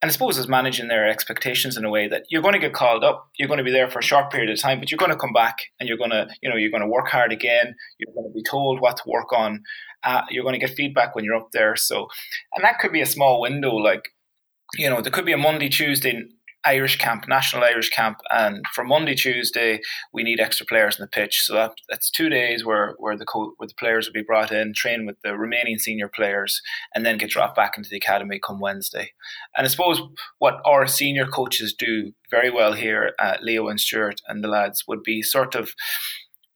and 0.02 0.10
I 0.10 0.12
suppose 0.12 0.38
it's 0.38 0.46
managing 0.46 0.88
their 0.88 1.08
expectations 1.08 1.76
in 1.76 1.84
a 1.84 1.90
way 1.90 2.06
that 2.06 2.24
you're 2.28 2.42
going 2.42 2.52
to 2.52 2.60
get 2.60 2.74
called 2.74 3.02
up, 3.02 3.30
you're 3.38 3.48
going 3.48 3.58
to 3.58 3.64
be 3.64 3.72
there 3.72 3.90
for 3.90 3.98
a 3.98 4.04
short 4.04 4.30
period 4.30 4.50
of 4.50 4.60
time, 4.60 4.78
but 4.78 4.90
you're 4.90 4.98
going 4.98 5.10
to 5.10 5.16
come 5.16 5.32
back 5.32 5.56
and 5.80 5.88
you're 5.88 5.96
going 5.96 6.10
to, 6.10 6.28
you 6.42 6.50
know, 6.50 6.56
you're 6.56 6.70
going 6.70 6.82
to 6.82 6.86
work 6.86 7.08
hard 7.08 7.32
again. 7.32 7.74
You're 7.98 8.14
going 8.14 8.30
to 8.30 8.34
be 8.34 8.42
told 8.42 8.82
what 8.82 8.98
to 8.98 9.02
work 9.06 9.32
on. 9.32 9.62
Uh, 10.04 10.20
you're 10.28 10.44
going 10.44 10.52
to 10.52 10.64
get 10.64 10.76
feedback 10.76 11.14
when 11.14 11.24
you're 11.24 11.34
up 11.34 11.48
there. 11.52 11.76
So, 11.76 12.08
and 12.54 12.62
that 12.62 12.78
could 12.78 12.92
be 12.92 13.00
a 13.00 13.06
small 13.06 13.40
window, 13.40 13.74
like, 13.74 14.02
you 14.74 14.90
know, 14.90 15.00
there 15.00 15.10
could 15.10 15.24
be 15.24 15.32
a 15.32 15.38
Monday, 15.38 15.70
Tuesday 15.70 16.26
Irish 16.66 16.98
camp, 16.98 17.26
national 17.28 17.64
Irish 17.64 17.90
camp, 17.90 18.18
and 18.30 18.64
for 18.74 18.84
Monday, 18.84 19.14
Tuesday, 19.14 19.80
we 20.12 20.22
need 20.22 20.40
extra 20.40 20.66
players 20.66 20.98
on 20.98 21.04
the 21.04 21.08
pitch. 21.08 21.42
So 21.42 21.54
that, 21.54 21.72
that's 21.88 22.10
two 22.10 22.28
days 22.28 22.64
where 22.64 22.94
where 22.98 23.16
the 23.16 23.24
co- 23.24 23.52
where 23.56 23.68
the 23.68 23.74
players 23.78 24.06
will 24.06 24.12
be 24.12 24.22
brought 24.22 24.52
in, 24.52 24.74
train 24.74 25.06
with 25.06 25.16
the 25.22 25.36
remaining 25.36 25.78
senior 25.78 26.08
players, 26.08 26.60
and 26.94 27.06
then 27.06 27.18
get 27.18 27.30
dropped 27.30 27.56
back 27.56 27.76
into 27.76 27.88
the 27.88 27.96
academy 27.96 28.40
come 28.44 28.60
Wednesday. 28.60 29.12
And 29.56 29.64
I 29.64 29.68
suppose 29.68 30.02
what 30.38 30.60
our 30.64 30.86
senior 30.86 31.26
coaches 31.26 31.72
do 31.72 32.12
very 32.30 32.50
well 32.50 32.72
here, 32.72 33.12
at 33.20 33.42
Leo 33.42 33.68
and 33.68 33.80
Stuart 33.80 34.20
and 34.26 34.42
the 34.42 34.48
lads, 34.48 34.84
would 34.88 35.02
be 35.02 35.22
sort 35.22 35.54
of 35.54 35.70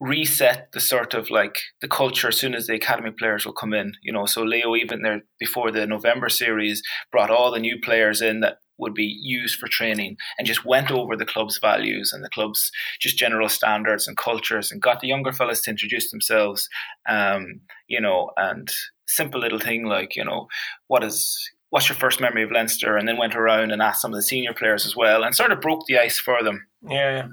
reset 0.01 0.71
the 0.73 0.79
sort 0.79 1.13
of 1.13 1.29
like 1.29 1.59
the 1.79 1.87
culture 1.87 2.29
as 2.29 2.37
soon 2.37 2.55
as 2.55 2.65
the 2.65 2.73
academy 2.73 3.11
players 3.11 3.45
will 3.45 3.53
come 3.53 3.71
in 3.71 3.93
you 4.01 4.11
know 4.11 4.25
so 4.25 4.41
leo 4.41 4.75
even 4.75 5.03
there 5.03 5.21
before 5.39 5.69
the 5.71 5.85
november 5.85 6.27
series 6.27 6.81
brought 7.11 7.29
all 7.29 7.51
the 7.51 7.59
new 7.59 7.79
players 7.79 8.19
in 8.19 8.39
that 8.39 8.57
would 8.81 8.93
be 8.93 9.17
used 9.21 9.57
for 9.57 9.67
training 9.67 10.17
and 10.37 10.47
just 10.47 10.65
went 10.65 10.91
over 10.91 11.15
the 11.15 11.25
club's 11.25 11.57
values 11.59 12.11
and 12.11 12.23
the 12.23 12.29
club's 12.29 12.71
just 12.99 13.17
general 13.17 13.47
standards 13.47 14.07
and 14.07 14.17
cultures 14.17 14.71
and 14.71 14.81
got 14.81 14.99
the 14.99 15.07
younger 15.07 15.31
fellas 15.31 15.61
to 15.61 15.71
introduce 15.71 16.11
themselves 16.11 16.67
um, 17.07 17.61
you 17.87 18.01
know 18.01 18.31
and 18.37 18.69
simple 19.07 19.39
little 19.39 19.59
thing 19.59 19.85
like 19.85 20.15
you 20.15 20.23
know 20.23 20.47
what 20.87 21.03
is 21.03 21.49
what's 21.69 21.87
your 21.87 21.95
first 21.95 22.19
memory 22.19 22.43
of 22.43 22.51
Leinster 22.51 22.97
and 22.97 23.07
then 23.07 23.17
went 23.17 23.35
around 23.35 23.71
and 23.71 23.81
asked 23.81 24.01
some 24.01 24.11
of 24.11 24.17
the 24.17 24.23
senior 24.23 24.53
players 24.53 24.85
as 24.85 24.95
well 24.95 25.23
and 25.23 25.35
sort 25.35 25.51
of 25.51 25.61
broke 25.61 25.85
the 25.87 25.97
ice 25.97 26.19
for 26.19 26.43
them 26.43 26.65
yeah, 26.83 26.91
yeah. 26.91 27.25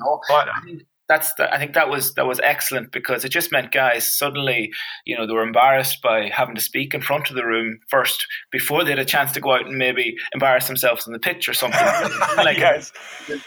You 0.65 0.77
know? 0.77 0.81
That's 1.09 1.33
the, 1.35 1.53
I 1.53 1.59
think 1.59 1.75
that 1.75 1.89
was 1.89 2.15
that 2.15 2.27
was 2.27 2.41
excellent 2.43 2.93
because 2.93 3.25
it 3.25 3.31
just 3.31 3.51
meant 3.51 3.73
guys 3.73 4.11
suddenly 4.11 4.71
you 5.05 5.17
know 5.17 5.27
they 5.27 5.33
were 5.33 5.43
embarrassed 5.43 6.03
by 6.03 6.31
having 6.33 6.55
to 6.55 6.61
speak 6.61 6.95
in 6.95 7.01
front 7.01 7.31
of 7.31 7.37
the 7.37 7.45
room 7.45 7.79
first 7.89 8.27
before 8.53 8.85
they 8.85 8.91
had 8.91 8.99
a 8.99 9.05
chance 9.05 9.33
to 9.33 9.41
go 9.41 9.55
out 9.55 9.67
and 9.67 9.79
maybe 9.79 10.17
embarrass 10.33 10.67
themselves 10.67 11.07
on 11.07 11.13
the 11.13 11.19
pitch 11.19 11.49
or 11.49 11.55
something 11.55 11.81
like 12.37 12.59
yes. 12.59 12.93
it, 13.29 13.41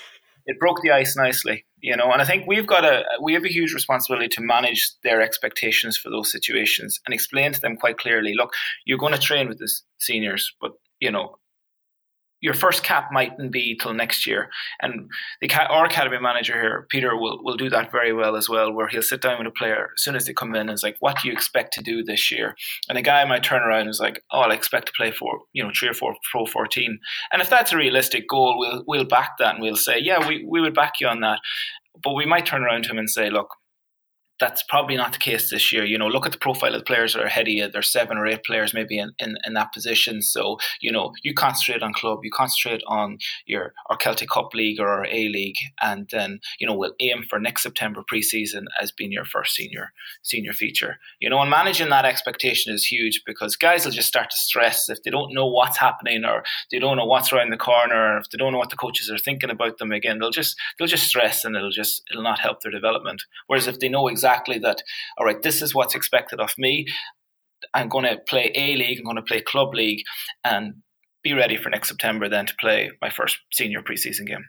it 0.47 0.59
broke 0.59 0.81
the 0.81 0.91
ice 0.91 1.15
nicely 1.15 1.65
you 1.81 1.95
know 1.95 2.11
and 2.11 2.21
I 2.21 2.25
think 2.25 2.45
we've 2.47 2.67
got 2.67 2.83
a 2.83 3.03
we 3.21 3.33
have 3.33 3.45
a 3.45 3.53
huge 3.53 3.73
responsibility 3.73 4.27
to 4.29 4.41
manage 4.41 4.93
their 5.03 5.21
expectations 5.21 5.97
for 5.97 6.09
those 6.09 6.31
situations 6.31 6.99
and 7.05 7.13
explain 7.13 7.53
to 7.53 7.61
them 7.61 7.77
quite 7.77 7.99
clearly 7.99 8.33
look 8.35 8.51
you're 8.85 8.97
going 8.97 9.13
to 9.13 9.19
train 9.19 9.47
with 9.47 9.59
the 9.59 9.71
seniors 9.99 10.51
but 10.59 10.71
you 10.99 11.11
know 11.11 11.35
your 12.41 12.55
first 12.55 12.83
cap 12.83 13.09
mightn't 13.11 13.51
be 13.51 13.77
till 13.79 13.93
next 13.93 14.25
year. 14.25 14.49
And 14.81 15.09
the 15.39 15.51
our 15.69 15.85
academy 15.85 16.17
manager 16.19 16.53
here, 16.53 16.87
Peter, 16.89 17.15
will, 17.15 17.43
will 17.43 17.55
do 17.55 17.69
that 17.69 17.91
very 17.91 18.13
well 18.13 18.35
as 18.35 18.49
well, 18.49 18.73
where 18.73 18.87
he'll 18.87 19.01
sit 19.03 19.21
down 19.21 19.37
with 19.37 19.47
a 19.47 19.51
player 19.51 19.89
as 19.95 20.03
soon 20.03 20.15
as 20.15 20.25
they 20.25 20.33
come 20.33 20.55
in 20.55 20.61
and 20.61 20.71
is 20.71 20.83
like, 20.83 20.97
what 20.99 21.21
do 21.21 21.27
you 21.27 21.33
expect 21.33 21.73
to 21.73 21.83
do 21.83 22.03
this 22.03 22.31
year? 22.31 22.55
And 22.89 22.97
a 22.97 23.01
guy 23.03 23.23
might 23.25 23.43
turn 23.43 23.61
around 23.61 23.81
and 23.81 23.89
is 23.89 23.99
like, 23.99 24.23
oh, 24.31 24.41
I 24.41 24.53
expect 24.53 24.87
to 24.87 24.93
play 24.97 25.11
for, 25.11 25.41
you 25.53 25.63
know, 25.63 25.71
three 25.77 25.89
or 25.89 25.93
four 25.93 26.15
pro 26.31 26.45
14. 26.45 26.99
And 27.31 27.41
if 27.41 27.49
that's 27.49 27.71
a 27.71 27.77
realistic 27.77 28.27
goal, 28.27 28.57
we'll, 28.57 28.83
we'll 28.87 29.05
back 29.05 29.37
that 29.37 29.55
and 29.55 29.61
we'll 29.61 29.75
say, 29.75 29.99
yeah, 29.99 30.27
we, 30.27 30.43
we 30.47 30.61
would 30.61 30.73
back 30.73 30.93
you 30.99 31.07
on 31.07 31.21
that. 31.21 31.39
But 32.03 32.13
we 32.13 32.25
might 32.25 32.45
turn 32.45 32.63
around 32.63 32.85
to 32.85 32.91
him 32.91 32.97
and 32.97 33.09
say, 33.09 33.29
look, 33.29 33.49
that's 34.41 34.63
probably 34.63 34.97
not 34.97 35.13
the 35.13 35.19
case 35.19 35.51
this 35.51 35.71
year. 35.71 35.85
You 35.85 35.99
know, 35.99 36.07
look 36.07 36.25
at 36.25 36.31
the 36.31 36.39
profile 36.39 36.73
of 36.73 36.81
the 36.81 36.85
players 36.85 37.13
that 37.13 37.21
are 37.21 37.27
ahead 37.27 37.47
of 37.47 37.53
you. 37.53 37.69
There's 37.69 37.91
seven 37.91 38.17
or 38.17 38.25
eight 38.25 38.43
players 38.43 38.73
maybe 38.73 38.97
in, 38.97 39.11
in, 39.19 39.37
in 39.45 39.53
that 39.53 39.71
position. 39.71 40.23
So, 40.23 40.57
you 40.81 40.91
know, 40.91 41.13
you 41.21 41.35
concentrate 41.35 41.83
on 41.83 41.93
club, 41.93 42.21
you 42.23 42.31
concentrate 42.33 42.81
on 42.87 43.19
your 43.45 43.73
our 43.89 43.97
Celtic 43.97 44.29
Cup 44.29 44.49
League 44.55 44.79
or 44.79 44.87
our 44.87 45.05
A 45.05 45.29
League, 45.29 45.57
and 45.79 46.09
then, 46.11 46.39
you 46.59 46.65
know, 46.65 46.73
we'll 46.73 46.95
aim 46.99 47.23
for 47.29 47.39
next 47.39 47.61
September 47.61 48.03
preseason 48.11 48.63
as 48.81 48.91
being 48.91 49.11
your 49.11 49.25
first 49.25 49.53
senior 49.53 49.93
senior 50.23 50.53
feature. 50.53 50.97
You 51.19 51.29
know, 51.29 51.39
and 51.39 51.51
managing 51.51 51.89
that 51.89 52.05
expectation 52.05 52.73
is 52.73 52.85
huge 52.85 53.21
because 53.23 53.55
guys 53.55 53.85
will 53.85 53.91
just 53.91 54.07
start 54.07 54.31
to 54.31 54.37
stress 54.37 54.89
if 54.89 55.03
they 55.03 55.11
don't 55.11 55.35
know 55.35 55.45
what's 55.45 55.77
happening 55.77 56.25
or 56.25 56.43
they 56.71 56.79
don't 56.79 56.97
know 56.97 57.05
what's 57.05 57.31
around 57.31 57.51
the 57.51 57.57
corner, 57.57 58.15
or 58.15 58.17
if 58.17 58.29
they 58.31 58.39
don't 58.39 58.53
know 58.53 58.57
what 58.57 58.71
the 58.71 58.75
coaches 58.75 59.11
are 59.11 59.19
thinking 59.19 59.51
about 59.51 59.77
them 59.77 59.91
again, 59.91 60.17
they'll 60.17 60.31
just 60.31 60.57
they'll 60.79 60.87
just 60.87 61.07
stress 61.07 61.45
and 61.45 61.55
it'll 61.55 61.69
just 61.69 62.01
it'll 62.09 62.23
not 62.23 62.39
help 62.39 62.61
their 62.61 62.71
development. 62.71 63.21
Whereas 63.45 63.67
if 63.67 63.77
they 63.77 63.87
know 63.87 64.07
exactly 64.07 64.30
exactly 64.31 64.59
that, 64.59 64.81
all 65.17 65.25
right, 65.25 65.41
this 65.41 65.61
is 65.61 65.75
what's 65.75 65.95
expected 65.95 66.39
of 66.39 66.53
me. 66.57 66.85
I'm 67.73 67.89
going 67.89 68.05
to 68.05 68.17
play 68.27 68.51
A 68.55 68.75
League, 68.75 68.99
I'm 68.99 69.05
going 69.05 69.17
to 69.17 69.21
play 69.21 69.41
Club 69.41 69.73
League, 69.73 70.03
and 70.43 70.75
be 71.23 71.33
ready 71.33 71.57
for 71.57 71.69
next 71.69 71.89
September 71.89 72.27
then 72.27 72.47
to 72.47 72.55
play 72.59 72.91
my 73.01 73.09
first 73.09 73.37
senior 73.51 73.81
preseason 73.81 74.25
game. 74.25 74.45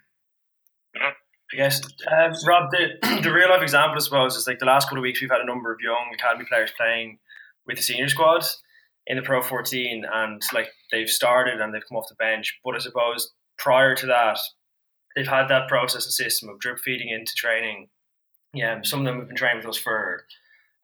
Guess, 1.54 1.82
uh, 2.10 2.32
Rob, 2.46 2.70
the, 2.70 3.20
the 3.22 3.32
real 3.32 3.50
life 3.50 3.60
example, 3.60 3.96
I 3.96 4.00
suppose, 4.00 4.36
is 4.36 4.46
like 4.46 4.58
the 4.58 4.64
last 4.64 4.86
couple 4.86 4.98
of 4.98 5.02
weeks 5.02 5.20
we've 5.20 5.30
had 5.30 5.42
a 5.42 5.46
number 5.46 5.70
of 5.70 5.80
young 5.82 6.10
academy 6.14 6.46
players 6.48 6.72
playing 6.74 7.18
with 7.66 7.76
the 7.76 7.82
senior 7.82 8.08
squad 8.08 8.42
in 9.06 9.16
the 9.16 9.22
Pro 9.22 9.42
14, 9.42 10.06
and 10.10 10.40
like 10.54 10.68
they've 10.90 11.10
started 11.10 11.60
and 11.60 11.74
they've 11.74 11.82
come 11.86 11.98
off 11.98 12.08
the 12.08 12.14
bench. 12.14 12.58
But 12.64 12.76
I 12.76 12.78
suppose 12.78 13.32
prior 13.58 13.94
to 13.96 14.06
that, 14.06 14.38
they've 15.14 15.28
had 15.28 15.48
that 15.48 15.68
process 15.68 16.06
and 16.06 16.12
system 16.12 16.48
of 16.48 16.58
drip 16.58 16.78
feeding 16.78 17.10
into 17.10 17.32
training 17.36 17.88
yeah, 18.54 18.80
some 18.82 19.00
of 19.00 19.06
them 19.06 19.18
have 19.18 19.28
been 19.28 19.36
training 19.36 19.58
with 19.58 19.66
us 19.66 19.78
for 19.78 20.24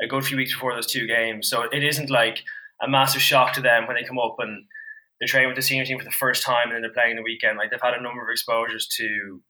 a 0.00 0.06
good 0.06 0.24
few 0.24 0.36
weeks 0.36 0.52
before 0.52 0.74
those 0.74 0.86
two 0.86 1.06
games. 1.06 1.48
So 1.48 1.62
it 1.62 1.84
isn't 1.84 2.10
like 2.10 2.42
a 2.80 2.88
massive 2.88 3.22
shock 3.22 3.52
to 3.54 3.60
them 3.60 3.86
when 3.86 3.96
they 3.96 4.04
come 4.04 4.18
up 4.18 4.36
and 4.38 4.64
they're 5.18 5.28
training 5.28 5.48
with 5.48 5.56
the 5.56 5.62
senior 5.62 5.84
team 5.84 5.98
for 5.98 6.04
the 6.04 6.10
first 6.10 6.44
time 6.44 6.68
and 6.68 6.74
then 6.74 6.82
they're 6.82 6.92
playing 6.92 7.16
the 7.16 7.22
weekend. 7.22 7.58
Like 7.58 7.70
they've 7.70 7.80
had 7.82 7.94
a 7.94 8.02
number 8.02 8.22
of 8.22 8.30
exposures 8.30 8.86
to, 8.98 9.42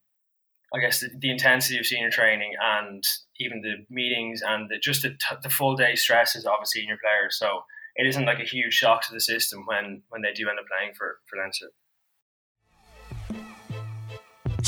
I 0.75 0.81
guess, 0.81 1.01
the, 1.01 1.11
the 1.19 1.31
intensity 1.31 1.79
of 1.79 1.87
senior 1.87 2.11
training 2.11 2.53
and 2.61 3.05
even 3.39 3.61
the 3.61 3.85
meetings 3.91 4.43
and 4.47 4.69
the, 4.71 4.79
just 4.79 5.03
the, 5.03 5.17
the 5.43 5.51
full 5.51 5.77
day 5.77 5.95
stresses 5.95 6.47
of 6.47 6.55
a 6.63 6.67
senior 6.67 6.97
player. 6.97 7.29
So 7.31 7.65
it 7.99 8.07
isn't 8.07 8.25
like 8.25 8.41
a 8.41 8.45
huge 8.45 8.73
shock 8.73 9.03
to 9.07 9.13
the 9.13 9.21
system 9.21 9.65
when 9.67 10.03
when 10.09 10.23
they 10.23 10.33
do 10.33 10.49
end 10.49 10.59
up 10.59 10.67
playing 10.67 10.95
for 10.97 11.19
for 11.27 11.37
Leinster. 11.37 11.67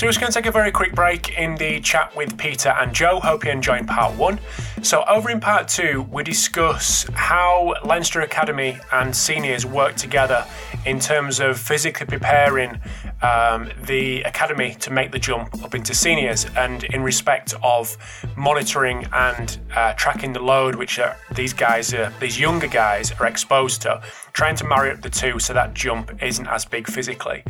So 0.01 0.07
we're 0.07 0.13
just 0.13 0.21
going 0.21 0.33
to 0.33 0.39
take 0.39 0.47
a 0.47 0.51
very 0.51 0.71
quick 0.71 0.95
break 0.95 1.37
in 1.37 1.57
the 1.57 1.79
chat 1.79 2.17
with 2.17 2.39
Peter 2.39 2.71
and 2.71 2.95
Joe. 2.95 3.21
Hope 3.21 3.45
you 3.45 3.51
enjoyed 3.51 3.87
part 3.87 4.17
one. 4.17 4.41
So 4.81 5.05
over 5.07 5.29
in 5.29 5.41
part 5.41 5.69
two, 5.69 6.09
we 6.11 6.23
discuss 6.23 7.05
how 7.13 7.75
Leinster 7.85 8.23
Academy 8.23 8.79
and 8.93 9.15
seniors 9.15 9.67
work 9.67 9.97
together 9.97 10.47
in 10.87 11.01
terms 11.01 11.39
of 11.39 11.61
physically 11.61 12.07
preparing 12.07 12.81
um, 13.23 13.71
the 13.85 14.23
academy 14.23 14.75
to 14.81 14.91
make 14.91 15.13
the 15.13 15.19
jump 15.19 15.63
up 15.63 15.75
into 15.75 15.95
seniors, 15.95 16.47
and 16.57 16.85
in 16.85 17.03
respect 17.03 17.55
of 17.63 17.97
monitoring 18.37 19.07
and 19.13 19.59
uh, 19.75 19.93
tracking 19.95 20.33
the 20.33 20.41
load, 20.41 20.75
which 20.75 20.99
are, 20.99 21.17
these 21.35 21.53
guys, 21.53 21.93
are, 21.95 22.13
these 22.21 22.39
younger 22.39 22.67
guys, 22.67 23.13
are 23.13 23.27
exposed 23.27 23.83
to, 23.83 24.03
trying 24.33 24.57
to 24.57 24.65
marry 24.67 24.91
up 24.91 25.03
the 25.03 25.11
two 25.11 25.39
so 25.39 25.53
that 25.53 25.75
jump 25.75 26.23
isn't 26.23 26.47
as 26.47 26.65
big 26.65 26.87
physically. 26.87 27.45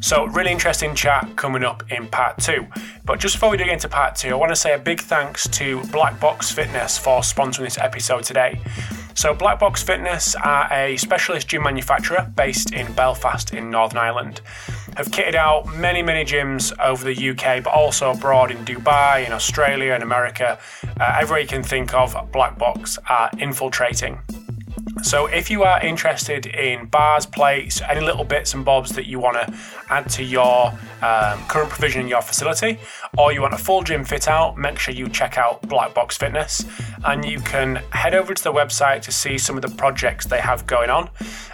So, 0.00 0.26
really 0.26 0.50
interesting 0.50 0.94
chat 0.94 1.34
coming 1.36 1.64
up 1.64 1.82
in 1.90 2.06
part 2.08 2.38
two. 2.38 2.66
But 3.04 3.20
just 3.20 3.36
before 3.36 3.50
we 3.50 3.56
dig 3.56 3.68
into 3.68 3.88
part 3.88 4.16
two, 4.16 4.30
I 4.30 4.34
want 4.34 4.50
to 4.50 4.56
say 4.56 4.74
a 4.74 4.78
big 4.78 5.00
thanks 5.00 5.48
to 5.48 5.82
Black 5.84 6.18
Box 6.20 6.50
Fitness 6.50 6.98
for 6.98 7.20
sponsoring 7.20 7.64
this 7.64 7.78
episode 7.78 8.24
today. 8.24 8.60
So, 9.16 9.32
Black 9.32 9.60
Box 9.60 9.82
Fitness 9.82 10.34
are 10.34 10.68
a 10.72 10.96
specialist 10.96 11.48
gym 11.48 11.62
manufacturer 11.62 12.30
based 12.34 12.72
in 12.72 12.92
Belfast 12.94 13.54
in 13.54 13.70
Northern 13.70 13.98
Ireland. 13.98 14.40
Have 14.96 15.08
kitted 15.08 15.34
out 15.34 15.72
many, 15.74 16.02
many 16.02 16.24
gyms 16.24 16.72
over 16.78 17.04
the 17.04 17.30
UK, 17.30 17.62
but 17.62 17.72
also 17.72 18.10
abroad 18.10 18.50
in 18.50 18.58
Dubai, 18.64 19.24
in 19.24 19.32
Australia, 19.32 19.92
and 19.94 20.02
America. 20.02 20.58
Uh, 21.00 21.18
everywhere 21.20 21.40
you 21.40 21.48
can 21.48 21.62
think 21.62 21.94
of, 21.94 22.16
Black 22.32 22.58
Box 22.58 22.98
are 23.08 23.30
infiltrating. 23.38 24.18
So, 25.02 25.26
if 25.26 25.50
you 25.50 25.64
are 25.64 25.84
interested 25.84 26.46
in 26.46 26.86
bars, 26.86 27.26
plates, 27.26 27.82
any 27.82 28.00
little 28.00 28.24
bits 28.24 28.54
and 28.54 28.64
bobs 28.64 28.92
that 28.92 29.06
you 29.06 29.18
want 29.18 29.36
to 29.36 29.52
add 29.90 30.08
to 30.10 30.22
your 30.22 30.68
um, 31.02 31.44
current 31.46 31.70
provision 31.70 32.02
in 32.02 32.08
your 32.08 32.22
facility, 32.22 32.78
or 33.18 33.32
you 33.32 33.42
want 33.42 33.54
a 33.54 33.58
full 33.58 33.82
gym 33.82 34.04
fit 34.04 34.28
out, 34.28 34.56
make 34.56 34.78
sure 34.78 34.94
you 34.94 35.08
check 35.08 35.36
out 35.38 35.60
Black 35.68 35.94
Box 35.94 36.16
Fitness. 36.16 36.64
And 37.04 37.24
you 37.24 37.40
can 37.40 37.76
head 37.90 38.14
over 38.14 38.34
to 38.34 38.42
the 38.42 38.52
website 38.52 39.02
to 39.02 39.12
see 39.12 39.38
some 39.38 39.56
of 39.56 39.62
the 39.62 39.68
projects 39.68 40.26
they 40.26 40.40
have 40.40 40.66
going 40.66 40.90
on. 40.90 41.10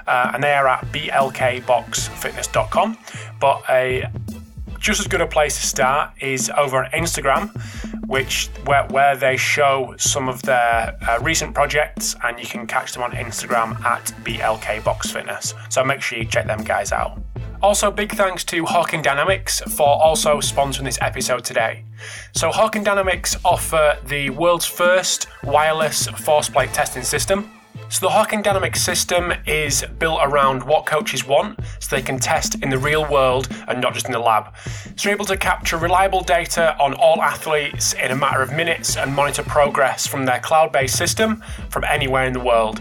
Uh, 0.06 0.30
and 0.34 0.42
they 0.42 0.52
are 0.52 0.68
at 0.68 0.84
blkboxfitness.com. 0.86 2.98
But 3.40 3.62
a 3.68 4.06
just 4.80 4.98
as 4.98 5.06
good 5.06 5.20
a 5.20 5.26
place 5.26 5.60
to 5.60 5.66
start 5.66 6.10
is 6.20 6.50
over 6.56 6.82
on 6.82 6.90
Instagram, 6.92 7.50
which 8.06 8.48
where, 8.64 8.84
where 8.86 9.14
they 9.14 9.36
show 9.36 9.94
some 9.98 10.28
of 10.28 10.42
their 10.42 10.96
uh, 11.06 11.18
recent 11.20 11.54
projects, 11.54 12.16
and 12.24 12.40
you 12.40 12.46
can 12.46 12.66
catch 12.66 12.92
them 12.92 13.02
on 13.02 13.12
Instagram 13.12 13.80
at 13.84 14.06
BLK 14.24 14.82
Box 14.82 15.10
Fitness. 15.10 15.54
So 15.68 15.84
make 15.84 16.00
sure 16.00 16.18
you 16.18 16.24
check 16.24 16.46
them 16.46 16.64
guys 16.64 16.92
out. 16.92 17.20
Also, 17.62 17.90
big 17.90 18.10
thanks 18.12 18.42
to 18.44 18.64
Hawkin 18.64 19.02
Dynamics 19.02 19.60
for 19.76 19.86
also 20.02 20.38
sponsoring 20.38 20.84
this 20.84 20.98
episode 21.02 21.44
today. 21.44 21.84
So, 22.32 22.50
Hawkin 22.50 22.82
Dynamics 22.82 23.36
offer 23.44 23.98
the 24.06 24.30
world's 24.30 24.64
first 24.64 25.26
wireless 25.44 26.06
force 26.06 26.48
plate 26.48 26.72
testing 26.72 27.02
system. 27.02 27.50
So 27.90 28.06
the 28.06 28.12
Hawkin 28.12 28.44
Dynamics 28.44 28.80
system 28.80 29.32
is 29.48 29.84
built 29.98 30.20
around 30.22 30.62
what 30.62 30.86
coaches 30.86 31.26
want 31.26 31.58
so 31.80 31.96
they 31.96 32.02
can 32.02 32.20
test 32.20 32.62
in 32.62 32.70
the 32.70 32.78
real 32.78 33.04
world 33.10 33.48
and 33.66 33.80
not 33.80 33.94
just 33.94 34.06
in 34.06 34.12
the 34.12 34.20
lab. 34.20 34.54
So 34.94 35.08
you're 35.08 35.12
able 35.16 35.24
to 35.24 35.36
capture 35.36 35.76
reliable 35.76 36.20
data 36.20 36.76
on 36.78 36.94
all 36.94 37.20
athletes 37.20 37.94
in 37.94 38.12
a 38.12 38.14
matter 38.14 38.42
of 38.42 38.52
minutes 38.52 38.96
and 38.96 39.12
monitor 39.12 39.42
progress 39.42 40.06
from 40.06 40.24
their 40.24 40.38
cloud-based 40.38 40.96
system 40.96 41.42
from 41.68 41.82
anywhere 41.82 42.26
in 42.26 42.32
the 42.32 42.38
world. 42.38 42.80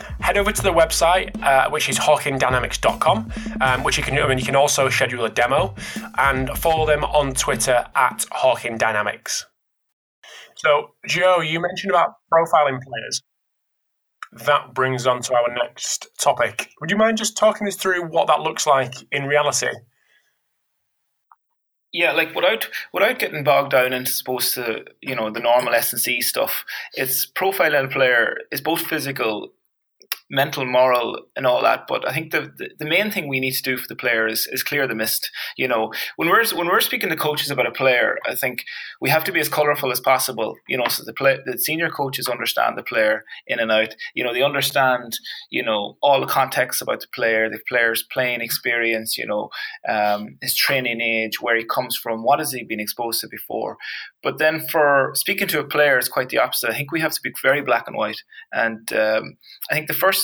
head 0.21 0.37
over 0.37 0.51
to 0.51 0.61
the 0.61 0.71
website, 0.71 1.41
uh, 1.43 1.69
which 1.69 1.89
is 1.89 1.97
hawkindynamics.com, 1.97 3.31
um, 3.59 3.83
which 3.83 3.97
you 3.97 4.03
can, 4.03 4.17
I 4.17 4.27
mean, 4.27 4.37
you 4.37 4.45
can 4.45 4.55
also 4.55 4.89
schedule 4.89 5.25
a 5.25 5.29
demo 5.29 5.75
and 6.17 6.49
follow 6.57 6.85
them 6.85 7.03
on 7.03 7.33
Twitter 7.33 7.85
at 7.95 8.25
Hawkin 8.31 8.77
Dynamics. 8.77 9.45
So, 10.55 10.91
Joe, 11.07 11.41
you 11.41 11.59
mentioned 11.59 11.91
about 11.91 12.13
profiling 12.31 12.79
players. 12.81 13.21
That 14.45 14.73
brings 14.73 15.07
on 15.07 15.21
to 15.23 15.33
our 15.33 15.53
next 15.53 16.07
topic. 16.19 16.69
Would 16.79 16.91
you 16.91 16.97
mind 16.97 17.17
just 17.17 17.35
talking 17.35 17.67
us 17.67 17.75
through 17.75 18.07
what 18.07 18.27
that 18.27 18.41
looks 18.41 18.65
like 18.65 18.93
in 19.11 19.25
reality? 19.25 19.67
Yeah, 21.93 22.13
like 22.13 22.33
without 22.33 22.69
without 22.93 23.19
getting 23.19 23.43
bogged 23.43 23.71
down 23.71 23.91
into 23.91 24.11
supposed 24.11 24.53
to 24.53 24.85
you 25.01 25.13
know 25.13 25.29
the 25.29 25.41
normal 25.41 25.73
S 25.73 25.91
and 25.91 26.01
C 26.01 26.21
stuff, 26.21 26.63
it's 26.93 27.29
profiling 27.29 27.85
a 27.85 27.89
player 27.89 28.37
is 28.49 28.61
both 28.61 28.87
physical 28.87 29.49
mental, 30.31 30.65
moral, 30.65 31.19
and 31.35 31.45
all 31.45 31.61
that. 31.61 31.85
But 31.87 32.07
I 32.07 32.13
think 32.13 32.31
the, 32.31 32.51
the, 32.57 32.69
the 32.79 32.85
main 32.85 33.11
thing 33.11 33.27
we 33.27 33.39
need 33.39 33.51
to 33.51 33.61
do 33.61 33.77
for 33.77 33.87
the 33.87 33.95
player 33.95 34.27
is, 34.27 34.47
is 34.51 34.63
clear 34.63 34.87
the 34.87 34.95
mist. 34.95 35.29
You 35.57 35.67
know, 35.67 35.91
when 36.15 36.29
we're 36.29 36.47
when 36.55 36.67
we're 36.67 36.81
speaking 36.81 37.09
to 37.09 37.15
coaches 37.15 37.51
about 37.51 37.67
a 37.67 37.71
player, 37.71 38.17
I 38.25 38.35
think 38.35 38.63
we 39.01 39.09
have 39.09 39.25
to 39.25 39.31
be 39.31 39.41
as 39.41 39.49
colourful 39.49 39.91
as 39.91 39.99
possible. 39.99 40.55
You 40.67 40.77
know, 40.77 40.87
so 40.87 41.03
the 41.03 41.13
play, 41.13 41.39
the 41.45 41.57
senior 41.57 41.89
coaches 41.89 42.27
understand 42.27 42.77
the 42.77 42.83
player 42.83 43.25
in 43.45 43.59
and 43.59 43.71
out. 43.71 43.95
You 44.15 44.23
know, 44.23 44.33
they 44.33 44.41
understand 44.41 45.17
you 45.49 45.63
know 45.63 45.97
all 46.01 46.21
the 46.21 46.27
context 46.27 46.81
about 46.81 47.01
the 47.01 47.07
player, 47.13 47.49
the 47.49 47.59
player's 47.67 48.03
playing 48.03 48.41
experience. 48.41 49.17
You 49.17 49.27
know, 49.27 49.49
um, 49.87 50.37
his 50.41 50.55
training 50.55 51.01
age, 51.01 51.41
where 51.41 51.57
he 51.57 51.65
comes 51.65 51.97
from, 51.97 52.23
what 52.23 52.39
has 52.39 52.53
he 52.53 52.63
been 52.63 52.79
exposed 52.79 53.19
to 53.21 53.27
before. 53.27 53.77
But 54.23 54.37
then 54.37 54.65
for 54.67 55.11
speaking 55.15 55.47
to 55.49 55.59
a 55.59 55.63
player, 55.63 55.97
it's 55.97 56.07
quite 56.07 56.29
the 56.29 56.37
opposite. 56.37 56.69
I 56.69 56.75
think 56.75 56.91
we 56.91 57.01
have 57.01 57.11
to 57.11 57.21
be 57.21 57.33
very 57.41 57.61
black 57.61 57.87
and 57.87 57.97
white. 57.97 58.21
And 58.53 58.91
um, 58.93 59.37
I 59.69 59.73
think 59.73 59.87
the 59.87 59.93
first 59.93 60.20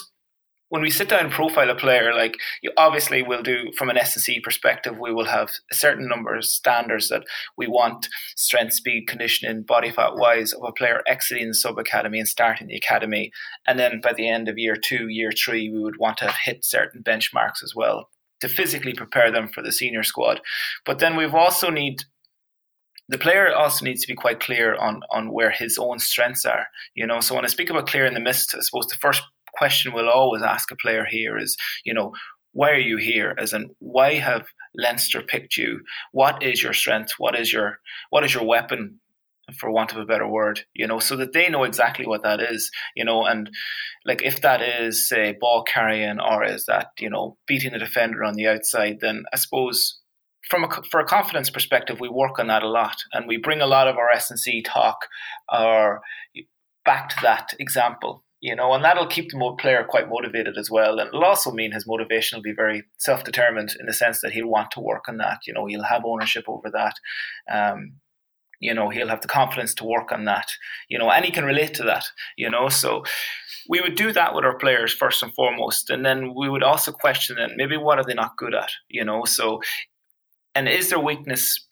when 0.69 0.82
we 0.82 0.89
sit 0.89 1.10
down 1.10 1.25
and 1.25 1.32
profile 1.32 1.69
a 1.69 1.75
player, 1.75 2.13
like 2.13 2.38
you 2.62 2.71
obviously 2.77 3.23
will 3.23 3.41
do 3.41 3.71
from 3.77 3.89
an 3.89 3.97
S&C 3.97 4.39
perspective, 4.41 4.97
we 4.99 5.13
will 5.13 5.25
have 5.25 5.49
a 5.71 5.75
certain 5.75 6.08
number 6.08 6.36
of 6.36 6.45
standards 6.45 7.08
that 7.10 7.23
we 7.58 7.67
want 7.67 8.10
strength, 8.36 8.73
speed, 8.73 9.08
conditioning, 9.08 9.63
body 9.63 9.91
fat 9.91 10.15
wise 10.15 10.53
of 10.53 10.63
a 10.63 10.71
player 10.73 11.01
exiting 11.08 11.47
the 11.47 11.53
sub 11.53 11.77
academy 11.77 12.19
and 12.19 12.27
starting 12.27 12.67
the 12.67 12.75
academy. 12.75 13.32
And 13.65 13.80
then 13.80 14.01
by 14.01 14.13
the 14.13 14.30
end 14.30 14.49
of 14.49 14.58
year 14.58 14.75
two, 14.75 15.08
year 15.08 15.32
three, 15.32 15.69
we 15.69 15.80
would 15.80 15.97
want 15.99 16.17
to 16.17 16.25
have 16.25 16.36
hit 16.43 16.65
certain 16.65 17.01
benchmarks 17.01 17.63
as 17.63 17.73
well 17.75 18.10
to 18.41 18.49
physically 18.49 18.93
prepare 18.93 19.32
them 19.32 19.47
for 19.47 19.63
the 19.63 19.71
senior 19.71 20.03
squad. 20.03 20.41
But 20.86 20.99
then 20.99 21.15
we've 21.15 21.34
also 21.34 21.69
need 21.69 22.03
the 23.10 23.17
player 23.17 23.56
also 23.56 23.86
needs 23.86 24.01
to 24.01 24.08
be 24.08 24.15
quite 24.15 24.41
clear 24.41 24.75
on 24.75 25.01
on 25.12 25.32
where 25.32 25.51
his 25.51 25.77
own 25.77 25.99
strengths 25.99 26.43
are. 26.43 26.67
You 26.93 27.08
know, 27.08 27.21
so 27.21 27.36
when 27.36 27.45
I 27.45 27.47
speak 27.47 27.69
about 27.69 27.88
clear 27.88 28.06
in 28.06 28.13
the 28.13 28.19
mist, 28.19 28.53
I 28.53 28.60
suppose 28.60 28.88
the 28.88 28.97
first 28.97 29.23
question 29.58 29.93
we'll 29.93 30.10
always 30.10 30.43
ask 30.43 30.72
a 30.72 30.76
player 30.76 31.06
here 31.10 31.38
is, 31.38 31.56
you 31.84 31.93
know, 31.93 32.13
why 32.54 32.72
are 32.72 32.80
you 32.80 32.98
here? 32.98 33.36
As 33.38 33.54
in, 33.54 33.70
why 33.80 34.15
have 34.15 34.48
Leinster 34.76 35.22
picked 35.22 35.58
you? 35.58 35.82
What 36.12 36.41
is 36.41 36.63
your 36.63 36.74
strength? 36.74 37.13
What 37.17 37.39
is 37.39 37.54
your 37.54 37.80
what 38.10 38.24
is 38.24 38.34
your 38.34 38.46
weapon? 38.46 39.00
For 39.60 39.72
want 39.72 39.93
of 39.93 39.98
a 39.98 40.06
better 40.06 40.28
word, 40.28 40.65
you 40.74 40.86
know, 40.86 41.00
so 41.00 41.15
that 41.15 41.32
they 41.32 41.48
know 41.48 41.63
exactly 41.63 42.06
what 42.06 42.22
that 42.24 42.41
is, 42.41 42.70
you 42.98 43.06
know, 43.06 43.24
and 43.24 43.50
like 44.06 44.22
if 44.22 44.41
that 44.41 44.62
is 44.62 45.08
say 45.08 45.38
ball 45.39 45.63
carrying 45.63 46.20
or 46.20 46.43
is 46.43 46.65
that 46.65 46.88
you 47.00 47.10
know 47.10 47.38
beating 47.48 47.72
the 47.72 47.80
defender 47.80 48.26
on 48.26 48.34
the 48.34 48.48
outside, 48.48 48.98
then 49.00 49.24
I 49.32 49.38
suppose 49.38 50.00
from 50.50 50.65
a, 50.65 50.82
for 50.91 51.00
a 51.00 51.06
confidence 51.06 51.50
perspective, 51.50 52.00
we 52.00 52.10
work 52.10 52.39
on 52.39 52.48
that 52.48 52.63
a 52.63 52.70
lot, 52.70 52.98
and 53.13 53.26
we 53.26 53.38
bring 53.38 53.62
a 53.62 53.67
lot 53.67 53.88
of 53.88 53.98
our 53.98 54.10
S 54.10 54.30
and 54.30 54.39
C 54.39 54.62
talk 54.62 54.98
or 55.50 56.02
back 56.84 57.08
to 57.10 57.17
that 57.22 57.54
example 57.60 58.24
you 58.39 58.56
know, 58.56 58.73
and 58.73 58.84
that'll 58.84 59.08
keep 59.08 59.32
the 59.32 59.56
player 59.60 59.84
quite 59.84 60.10
motivated 60.10 60.58
as 60.58 60.69
well. 60.69 61.00
And 61.00 61.08
it'll 61.08 61.23
also 61.23 61.52
mean 61.52 61.71
his 61.71 61.88
motivation 61.88 62.38
will 62.38 62.43
be 62.43 62.54
very 62.54 62.84
self 62.97 63.23
determined 63.23 63.76
in 63.80 63.86
the 63.86 63.93
sense 63.93 64.21
that 64.21 64.32
he'll 64.32 64.47
want 64.47 64.71
to 64.71 64.80
work 64.80 65.06
on 65.08 65.17
that. 65.17 65.39
You 65.47 65.54
know, 65.54 65.65
he'll 65.65 65.84
have 65.84 66.06
ownership 66.06 66.45
over 66.47 66.69
that. 66.71 66.95
Um, 67.52 67.93
you 68.60 68.73
know, 68.73 68.89
he'll 68.89 69.10
have 69.10 69.21
the 69.21 69.28
confidence 69.28 69.73
to 69.76 69.86
work 69.86 70.12
on 70.12 70.26
that. 70.26 70.50
You 70.89 71.00
know, 71.00 71.10
and 71.12 71.26
he 71.26 71.32
can 71.32 71.45
relate 71.45 71.73
to 71.76 71.84
that. 71.84 72.06
You 72.38 72.50
know, 72.50 72.69
so 72.69 73.04
we 73.69 73.82
would 73.82 73.95
do 73.95 74.12
that 74.13 74.36
with 74.36 74.45
our 74.45 74.58
players 74.58 74.93
first 74.93 75.23
and 75.23 75.34
foremost, 75.34 75.89
and 75.89 76.06
then 76.06 76.34
we 76.36 76.50
would 76.50 76.63
also 76.63 76.91
question 76.91 77.38
them. 77.38 77.52
Maybe 77.56 77.78
what 77.78 77.97
are 77.97 78.06
they 78.06 78.13
not 78.13 78.38
good 78.38 78.54
at? 78.54 78.71
You 78.88 79.04
know, 79.04 79.26
so 79.26 79.62
and 80.54 80.67
is 80.67 80.89
their 80.89 81.00
weakness 81.00 81.67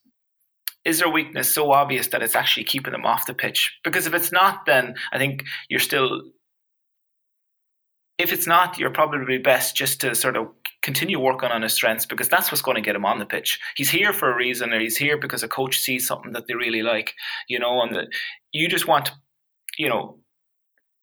is 0.83 0.99
their 0.99 1.09
weakness 1.09 1.51
so 1.51 1.71
obvious 1.71 2.07
that 2.07 2.21
it's 2.21 2.35
actually 2.35 2.63
keeping 2.63 2.91
them 2.91 3.05
off 3.05 3.25
the 3.25 3.33
pitch? 3.33 3.75
Because 3.83 4.05
if 4.05 4.13
it's 4.13 4.31
not, 4.31 4.67
then 4.67 4.95
I 5.11 5.17
think 5.17 5.43
you're 5.67 5.79
still 5.79 6.21
if 8.17 8.31
it's 8.31 8.47
not, 8.47 8.77
you're 8.77 8.89
probably 8.89 9.37
best 9.37 9.75
just 9.75 10.01
to 10.01 10.15
sort 10.15 10.37
of 10.37 10.47
continue 10.81 11.19
working 11.19 11.49
on 11.49 11.63
his 11.63 11.73
strengths 11.73 12.05
because 12.05 12.29
that's 12.29 12.51
what's 12.51 12.61
going 12.61 12.75
to 12.75 12.81
get 12.81 12.95
him 12.95 13.05
on 13.05 13.19
the 13.19 13.25
pitch. 13.25 13.59
He's 13.75 13.89
here 13.89 14.13
for 14.13 14.31
a 14.31 14.35
reason, 14.35 14.71
or 14.71 14.79
he's 14.79 14.97
here 14.97 15.17
because 15.17 15.43
a 15.43 15.47
coach 15.47 15.79
sees 15.79 16.07
something 16.07 16.31
that 16.33 16.47
they 16.47 16.53
really 16.53 16.83
like, 16.83 17.13
you 17.49 17.59
know, 17.59 17.81
and 17.81 17.95
that 17.95 18.07
you 18.53 18.69
just 18.69 18.87
want, 18.87 19.11
you 19.77 19.89
know, 19.89 20.19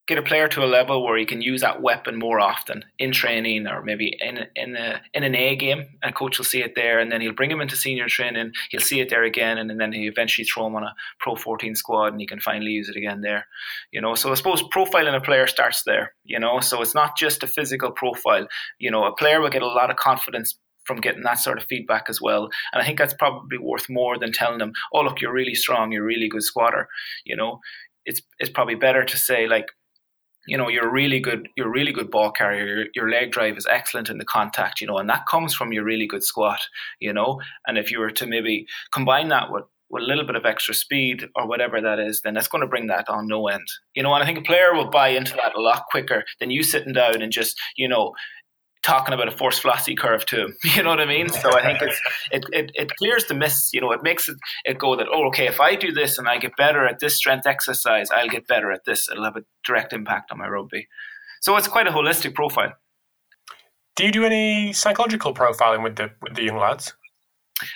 get 0.08 0.18
a 0.18 0.22
player 0.22 0.48
to 0.48 0.64
a 0.64 0.66
level 0.66 1.04
where 1.04 1.16
he 1.16 1.24
can 1.24 1.40
use 1.40 1.60
that 1.60 1.80
weapon 1.80 2.18
more 2.18 2.40
often 2.40 2.84
in 2.98 3.12
training 3.12 3.66
or 3.66 3.82
maybe 3.82 4.16
in 4.20 4.46
in 4.56 4.76
a 4.76 5.00
in 5.14 5.22
an 5.22 5.34
A 5.34 5.54
game 5.54 5.86
and 6.02 6.14
coach 6.14 6.38
will 6.38 6.44
see 6.44 6.62
it 6.62 6.74
there 6.74 6.98
and 6.98 7.10
then 7.12 7.20
he'll 7.20 7.32
bring 7.32 7.50
him 7.50 7.60
into 7.60 7.76
senior 7.76 8.08
training 8.08 8.52
he'll 8.70 8.80
see 8.80 9.00
it 9.00 9.10
there 9.10 9.22
again 9.22 9.58
and, 9.58 9.70
and 9.70 9.80
then 9.80 9.92
he 9.92 10.06
eventually 10.06 10.44
throw 10.44 10.66
him 10.66 10.74
on 10.74 10.82
a 10.82 10.94
pro 11.20 11.36
14 11.36 11.74
squad 11.76 12.12
and 12.12 12.20
he 12.20 12.26
can 12.26 12.40
finally 12.40 12.72
use 12.72 12.88
it 12.88 12.96
again 12.96 13.20
there 13.20 13.46
you 13.92 14.00
know 14.00 14.14
so 14.14 14.30
I 14.30 14.34
suppose 14.34 14.62
profiling 14.74 15.16
a 15.16 15.20
player 15.20 15.46
starts 15.46 15.84
there 15.84 16.14
you 16.24 16.38
know 16.38 16.60
so 16.60 16.82
it's 16.82 16.94
not 16.94 17.16
just 17.16 17.42
a 17.42 17.46
physical 17.46 17.92
profile 17.92 18.46
you 18.78 18.90
know 18.90 19.04
a 19.04 19.14
player 19.14 19.40
will 19.40 19.50
get 19.50 19.62
a 19.62 19.66
lot 19.66 19.90
of 19.90 19.96
confidence 19.96 20.56
from 20.84 21.00
getting 21.00 21.22
that 21.22 21.38
sort 21.38 21.58
of 21.58 21.64
feedback 21.64 22.06
as 22.08 22.20
well. 22.20 22.48
And 22.72 22.82
I 22.82 22.84
think 22.84 22.98
that's 22.98 23.14
probably 23.14 23.56
worth 23.56 23.88
more 23.88 24.18
than 24.18 24.32
telling 24.32 24.58
them, 24.58 24.72
"Oh, 24.92 25.02
look, 25.02 25.20
you're 25.20 25.32
really 25.32 25.54
strong. 25.54 25.92
You're 25.92 26.02
a 26.02 26.06
really 26.06 26.28
good 26.28 26.42
squatter." 26.42 26.88
You 27.24 27.36
know, 27.36 27.60
it's 28.04 28.20
it's 28.40 28.50
probably 28.50 28.74
better 28.74 29.04
to 29.04 29.16
say 29.16 29.46
like, 29.46 29.66
you 30.46 30.56
know 30.56 30.68
you're 30.68 30.90
really 30.90 31.20
good 31.20 31.48
you're 31.56 31.70
really 31.70 31.92
good 31.92 32.10
ball 32.10 32.30
carrier 32.30 32.66
your, 32.66 32.86
your 32.94 33.10
leg 33.10 33.30
drive 33.30 33.56
is 33.56 33.66
excellent 33.70 34.10
in 34.10 34.18
the 34.18 34.24
contact 34.24 34.80
you 34.80 34.86
know 34.86 34.98
and 34.98 35.08
that 35.08 35.26
comes 35.26 35.54
from 35.54 35.72
your 35.72 35.84
really 35.84 36.06
good 36.06 36.24
squat 36.24 36.60
you 37.00 37.12
know 37.12 37.40
and 37.66 37.78
if 37.78 37.90
you 37.90 37.98
were 37.98 38.10
to 38.10 38.26
maybe 38.26 38.66
combine 38.92 39.28
that 39.28 39.50
with 39.50 39.64
with 39.92 40.02
a 40.02 40.06
little 40.06 40.24
bit 40.24 40.36
of 40.36 40.46
extra 40.46 40.74
speed 40.74 41.28
or 41.36 41.46
whatever 41.46 41.78
that 41.80 42.00
is, 42.00 42.22
then 42.22 42.32
that's 42.32 42.48
going 42.48 42.62
to 42.62 42.66
bring 42.66 42.86
that 42.86 43.08
on 43.10 43.28
no 43.28 43.46
end. 43.46 43.66
You 43.94 44.02
know, 44.02 44.14
and 44.14 44.24
I 44.24 44.26
think 44.26 44.38
a 44.38 44.42
player 44.42 44.74
will 44.74 44.88
buy 44.88 45.08
into 45.08 45.36
that 45.36 45.54
a 45.54 45.60
lot 45.60 45.84
quicker 45.90 46.24
than 46.40 46.50
you 46.50 46.62
sitting 46.62 46.94
down 46.94 47.20
and 47.20 47.30
just, 47.30 47.60
you 47.76 47.86
know, 47.86 48.14
talking 48.82 49.14
about 49.14 49.28
a 49.28 49.30
force 49.30 49.60
velocity 49.60 49.94
curve 49.94 50.26
to 50.26 50.42
him. 50.42 50.56
You 50.64 50.82
know 50.82 50.90
what 50.90 51.00
I 51.00 51.06
mean? 51.06 51.28
So 51.28 51.56
I 51.56 51.62
think 51.62 51.82
it's, 51.82 52.00
it, 52.30 52.44
it, 52.52 52.72
it 52.74 52.96
clears 52.96 53.24
the 53.26 53.34
miss. 53.34 53.72
You 53.72 53.80
know, 53.80 53.92
it 53.92 54.02
makes 54.02 54.28
it, 54.28 54.36
it 54.64 54.78
go 54.78 54.96
that, 54.96 55.06
oh, 55.12 55.26
okay, 55.28 55.46
if 55.46 55.60
I 55.60 55.76
do 55.76 55.92
this 55.92 56.18
and 56.18 56.28
I 56.28 56.38
get 56.38 56.56
better 56.56 56.86
at 56.86 56.98
this 56.98 57.16
strength 57.16 57.46
exercise, 57.46 58.10
I'll 58.10 58.28
get 58.28 58.46
better 58.46 58.72
at 58.72 58.84
this. 58.84 59.08
It'll 59.08 59.24
have 59.24 59.36
a 59.36 59.44
direct 59.64 59.92
impact 59.92 60.32
on 60.32 60.38
my 60.38 60.48
rugby. 60.48 60.88
So 61.40 61.56
it's 61.56 61.68
quite 61.68 61.86
a 61.86 61.90
holistic 61.90 62.34
profile. 62.34 62.72
Do 63.94 64.04
you 64.04 64.12
do 64.12 64.24
any 64.24 64.72
psychological 64.72 65.34
profiling 65.34 65.82
with 65.82 65.96
the 65.96 66.10
with 66.22 66.34
the 66.34 66.44
young 66.44 66.56
lads? 66.56 66.94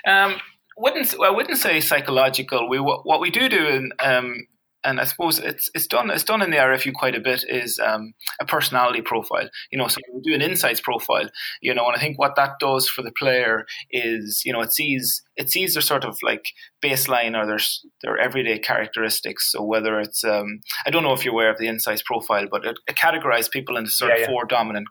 Um, 0.07 0.37
wouldn't 0.79 1.15
I 1.23 1.31
wouldn't 1.31 1.59
say 1.59 1.81
psychological. 1.81 2.69
We 2.69 2.79
what 2.79 3.21
we 3.21 3.31
do 3.31 3.49
do 3.49 3.67
in 3.67 3.93
um, 4.01 4.47
and 4.87 5.01
I 5.01 5.05
suppose 5.05 5.39
it's 5.39 5.69
it's 5.75 5.87
done 5.87 6.11
it's 6.11 6.25
done 6.25 6.43
in 6.43 6.51
the 6.51 6.57
RFU 6.59 6.95
quite 6.95 7.17
a 7.17 7.21
bit 7.21 7.45
is 7.49 7.79
um, 7.81 8.15
a 8.41 8.47
personality 8.47 9.03
profile. 9.03 9.49
You 9.71 9.79
know, 9.79 9.89
so 9.89 9.99
we 10.15 10.21
do 10.23 10.35
an 10.35 10.43
insights 10.43 10.81
profile. 10.81 11.29
You 11.61 11.75
know, 11.75 11.87
and 11.87 11.97
I 11.97 12.01
think 12.01 12.19
what 12.19 12.37
that 12.37 12.59
does 12.61 12.89
for 12.89 13.03
the 13.03 13.13
player 13.13 13.67
is 13.91 14.43
you 14.45 14.53
know 14.53 14.61
it 14.61 14.73
sees 14.73 15.23
it 15.37 15.51
sees 15.51 15.75
their 15.75 15.83
sort 15.83 16.05
of 16.05 16.17
like 16.23 16.47
baseline 16.83 17.37
or 17.37 17.47
their 17.47 17.59
their 18.03 18.19
everyday 18.19 18.59
characteristics. 18.59 19.53
So 19.53 19.63
whether 19.63 20.01
it's 20.01 20.25
um, 20.25 20.61
I 20.87 20.91
don't 20.91 21.03
know 21.03 21.13
if 21.13 21.25
you're 21.25 21.35
aware 21.35 21.51
of 21.51 21.59
the 21.59 21.69
insights 21.69 22.03
profile, 22.03 22.47
but 22.51 22.65
it, 22.65 22.79
it 22.87 22.97
categorizes 22.97 23.51
people 23.51 23.77
into 23.77 23.91
sort 23.91 24.11
yeah, 24.11 24.17
of 24.17 24.21
yeah. 24.23 24.27
four 24.29 24.45
dominant 24.47 24.87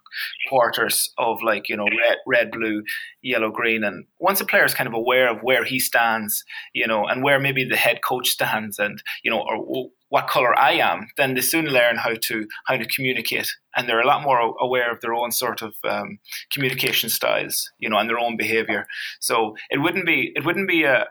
quarters 0.48 1.12
of 1.18 1.42
like 1.44 1.68
you 1.70 1.76
know 1.76 1.86
red, 1.86 2.18
red, 2.28 2.52
blue, 2.52 2.84
yellow, 3.22 3.52
green, 3.52 3.84
and 3.84 4.06
once 4.20 4.40
a 4.40 4.46
player 4.46 4.66
is 4.66 4.74
kind 4.74 4.88
of 4.88 4.94
aware 4.94 5.30
of 5.30 5.40
where 5.42 5.64
he 5.64 5.80
stands, 5.80 6.44
you 6.74 6.88
know, 6.88 7.06
and 7.06 7.24
where 7.24 7.40
maybe 7.40 7.64
the 7.64 7.76
head 7.76 8.00
coach 8.08 8.30
stands, 8.30 8.80
and 8.80 9.02
you 9.24 9.32
know, 9.32 9.40
or 9.40 9.90
what 10.16 10.30
color 10.30 10.58
I 10.58 10.72
am, 10.92 11.10
then 11.18 11.34
they 11.34 11.42
soon 11.42 11.66
learn 11.66 11.98
how 11.98 12.14
to 12.28 12.48
how 12.68 12.78
to 12.78 12.86
communicate, 12.86 13.54
and 13.76 13.84
they're 13.86 14.00
a 14.00 14.08
lot 14.08 14.24
more 14.24 14.56
aware 14.62 14.90
of 14.90 15.02
their 15.02 15.14
own 15.14 15.34
sort 15.34 15.62
of 15.62 15.74
um, 15.84 16.20
communication 16.54 17.10
styles, 17.10 17.70
you 17.80 17.90
know, 17.90 17.98
and 17.98 18.10
their 18.10 18.18
own 18.26 18.38
behavior. 18.38 18.88
So 19.20 19.58
it 19.70 19.80
wouldn't 19.80 20.06
be 20.06 20.32
it 20.34 20.46
wouldn't 20.46 20.70
be 20.70 20.84
a 20.86 21.06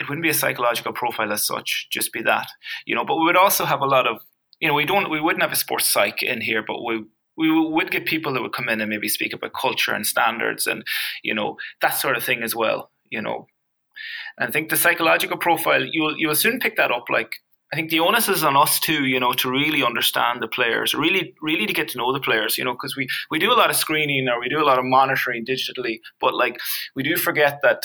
it 0.00 0.08
wouldn't 0.08 0.24
be 0.24 0.34
a 0.34 0.40
psychological 0.42 0.92
profile 0.92 1.32
as 1.32 1.46
such, 1.46 1.86
just 1.92 2.12
be 2.12 2.20
that, 2.22 2.48
you 2.84 2.96
know. 2.96 3.04
But 3.04 3.16
we 3.18 3.26
would 3.26 3.36
also 3.36 3.64
have 3.64 3.80
a 3.80 3.92
lot 3.96 4.08
of, 4.08 4.16
you 4.58 4.66
know, 4.66 4.74
we 4.74 4.86
don't 4.86 5.08
we 5.08 5.20
wouldn't 5.20 5.44
have 5.44 5.52
a 5.52 5.62
sports 5.64 5.88
psych 5.88 6.20
in 6.20 6.40
here, 6.40 6.64
but 6.66 6.82
we 6.84 7.04
we 7.36 7.48
would 7.52 7.92
get 7.92 8.06
people 8.06 8.32
that 8.32 8.42
would 8.42 8.58
come 8.58 8.68
in 8.68 8.80
and 8.80 8.90
maybe 8.90 9.08
speak 9.08 9.34
about 9.34 9.54
culture 9.54 9.94
and 9.94 10.04
standards 10.04 10.66
and 10.66 10.82
you 11.22 11.32
know 11.32 11.58
that 11.80 11.90
sort 11.90 12.16
of 12.16 12.24
thing 12.24 12.42
as 12.42 12.56
well 12.56 12.90
you 13.10 13.22
know 13.22 13.46
and 14.38 14.48
I 14.48 14.50
think 14.50 14.68
the 14.68 14.76
psychological 14.76 15.36
profile 15.36 15.84
you'll 15.84 16.16
you'll 16.18 16.34
soon 16.34 16.58
pick 16.58 16.76
that 16.76 16.90
up 16.90 17.04
like 17.10 17.34
I 17.72 17.76
think 17.76 17.90
the 17.90 17.98
onus 17.98 18.28
is 18.28 18.44
on 18.44 18.56
us 18.56 18.78
too, 18.78 19.06
you 19.06 19.18
know, 19.18 19.32
to 19.32 19.50
really 19.50 19.82
understand 19.82 20.40
the 20.40 20.46
players, 20.46 20.94
really, 20.94 21.34
really 21.42 21.66
to 21.66 21.72
get 21.72 21.88
to 21.88 21.98
know 21.98 22.12
the 22.12 22.20
players, 22.20 22.56
you 22.56 22.64
know, 22.64 22.72
because 22.72 22.96
we, 22.96 23.08
we 23.28 23.40
do 23.40 23.52
a 23.52 23.58
lot 23.58 23.70
of 23.70 23.76
screening 23.76 24.28
or 24.28 24.38
we 24.38 24.48
do 24.48 24.60
a 24.60 24.64
lot 24.64 24.78
of 24.78 24.84
monitoring 24.84 25.44
digitally, 25.44 25.98
but 26.20 26.32
like 26.32 26.60
we 26.94 27.02
do 27.02 27.16
forget 27.16 27.58
that 27.62 27.82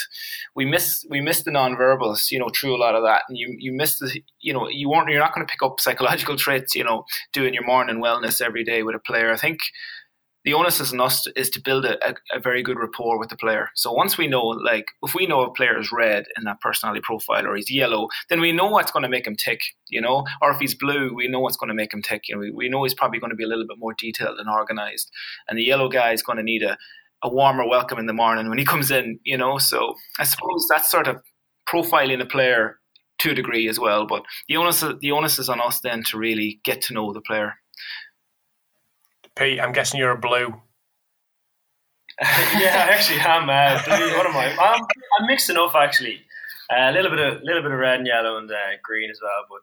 we 0.55 0.65
miss 0.65 1.03
we 1.09 1.19
miss 1.19 1.43
the 1.43 1.51
non-verbals, 1.51 2.29
you 2.29 2.37
know, 2.37 2.49
through 2.49 2.75
a 2.75 2.77
lot 2.77 2.93
of 2.93 3.03
that, 3.03 3.23
and 3.27 3.37
you 3.37 3.55
you 3.57 3.73
miss 3.73 3.97
the, 3.97 4.21
you 4.39 4.53
know, 4.53 4.67
you 4.69 4.87
weren't 4.87 5.09
you're 5.09 5.19
not 5.19 5.33
going 5.33 5.45
to 5.45 5.51
pick 5.51 5.63
up 5.63 5.79
psychological 5.79 6.35
traits, 6.37 6.75
you 6.75 6.83
know, 6.83 7.05
doing 7.33 7.53
your 7.53 7.65
morning 7.65 8.01
wellness 8.01 8.39
every 8.39 8.63
day 8.63 8.83
with 8.83 8.95
a 8.95 8.99
player. 8.99 9.31
I 9.31 9.37
think 9.37 9.59
the 10.43 10.53
onus 10.53 10.79
is 10.79 10.91
on 10.91 11.01
us 11.01 11.27
is 11.35 11.49
to 11.51 11.61
build 11.61 11.85
a, 11.85 11.97
a, 12.07 12.15
a, 12.33 12.39
very 12.39 12.63
good 12.63 12.79
rapport 12.79 13.19
with 13.19 13.29
the 13.29 13.37
player. 13.37 13.69
So 13.75 13.91
once 13.91 14.17
we 14.17 14.27
know, 14.27 14.41
like, 14.41 14.85
if 15.03 15.13
we 15.13 15.27
know 15.27 15.41
a 15.41 15.53
player 15.53 15.79
is 15.79 15.91
red 15.91 16.25
in 16.37 16.45
that 16.45 16.61
personality 16.61 17.01
profile 17.03 17.45
or 17.45 17.55
he's 17.55 17.69
yellow, 17.69 18.07
then 18.29 18.41
we 18.41 18.51
know 18.51 18.65
what's 18.65 18.91
going 18.91 19.03
to 19.03 19.09
make 19.09 19.27
him 19.27 19.35
tick, 19.35 19.61
you 19.89 20.01
know. 20.01 20.25
Or 20.41 20.51
if 20.51 20.59
he's 20.59 20.73
blue, 20.73 21.13
we 21.13 21.27
know 21.27 21.39
what's 21.39 21.57
going 21.57 21.69
to 21.69 21.75
make 21.75 21.93
him 21.93 22.01
tick. 22.01 22.23
You 22.27 22.35
know, 22.35 22.39
we, 22.39 22.51
we 22.51 22.69
know 22.69 22.83
he's 22.83 22.95
probably 22.95 23.19
going 23.19 23.29
to 23.29 23.35
be 23.35 23.43
a 23.43 23.47
little 23.47 23.67
bit 23.67 23.77
more 23.79 23.93
detailed 23.97 24.39
and 24.39 24.49
organized. 24.49 25.11
And 25.47 25.57
the 25.57 25.63
yellow 25.63 25.89
guy 25.89 26.11
is 26.13 26.23
going 26.23 26.37
to 26.37 26.43
need 26.43 26.63
a, 26.63 26.77
a 27.21 27.29
warmer 27.29 27.67
welcome 27.67 27.99
in 27.99 28.07
the 28.07 28.13
morning 28.13 28.49
when 28.49 28.57
he 28.57 28.65
comes 28.73 28.89
in, 28.89 29.19
you 29.23 29.37
know. 29.37 29.59
So 29.59 29.93
I 30.19 30.23
suppose 30.23 30.67
that's 30.69 30.89
sort 30.89 31.07
of 31.07 31.17
profiling 31.69 32.21
a 32.21 32.25
player 32.25 32.79
to 33.19 33.31
a 33.31 33.35
degree 33.35 33.69
as 33.69 33.79
well. 33.79 34.07
But 34.07 34.23
the 34.49 34.57
onus 34.57 34.83
the 34.99 35.11
onus 35.11 35.37
is 35.37 35.49
on 35.49 35.61
us 35.61 35.79
then 35.81 36.03
to 36.05 36.17
really 36.17 36.59
get 36.63 36.81
to 36.83 36.93
know 36.93 37.13
the 37.13 37.21
player. 37.21 37.53
Pete, 39.35 39.59
I'm 39.59 39.71
guessing 39.71 39.99
you're 39.99 40.11
a 40.11 40.17
blue. 40.17 40.53
yeah, 42.21 42.85
I 42.87 42.93
actually 42.93 43.19
am. 43.19 43.49
Uh, 43.49 43.81
blue. 43.85 44.17
What 44.17 44.27
am 44.27 44.35
I? 44.35 44.55
I'm, 44.55 44.81
I'm 45.19 45.27
mixed 45.27 45.49
enough 45.49 45.73
actually. 45.75 46.21
Uh, 46.69 46.89
a 46.89 46.91
little 46.91 47.09
bit 47.09 47.19
of 47.19 47.41
little 47.43 47.61
bit 47.61 47.71
of 47.71 47.79
red 47.79 47.99
and 47.99 48.07
yellow 48.07 48.37
and 48.37 48.49
uh, 48.49 48.55
green 48.83 49.09
as 49.09 49.19
well. 49.21 49.45
But 49.49 49.59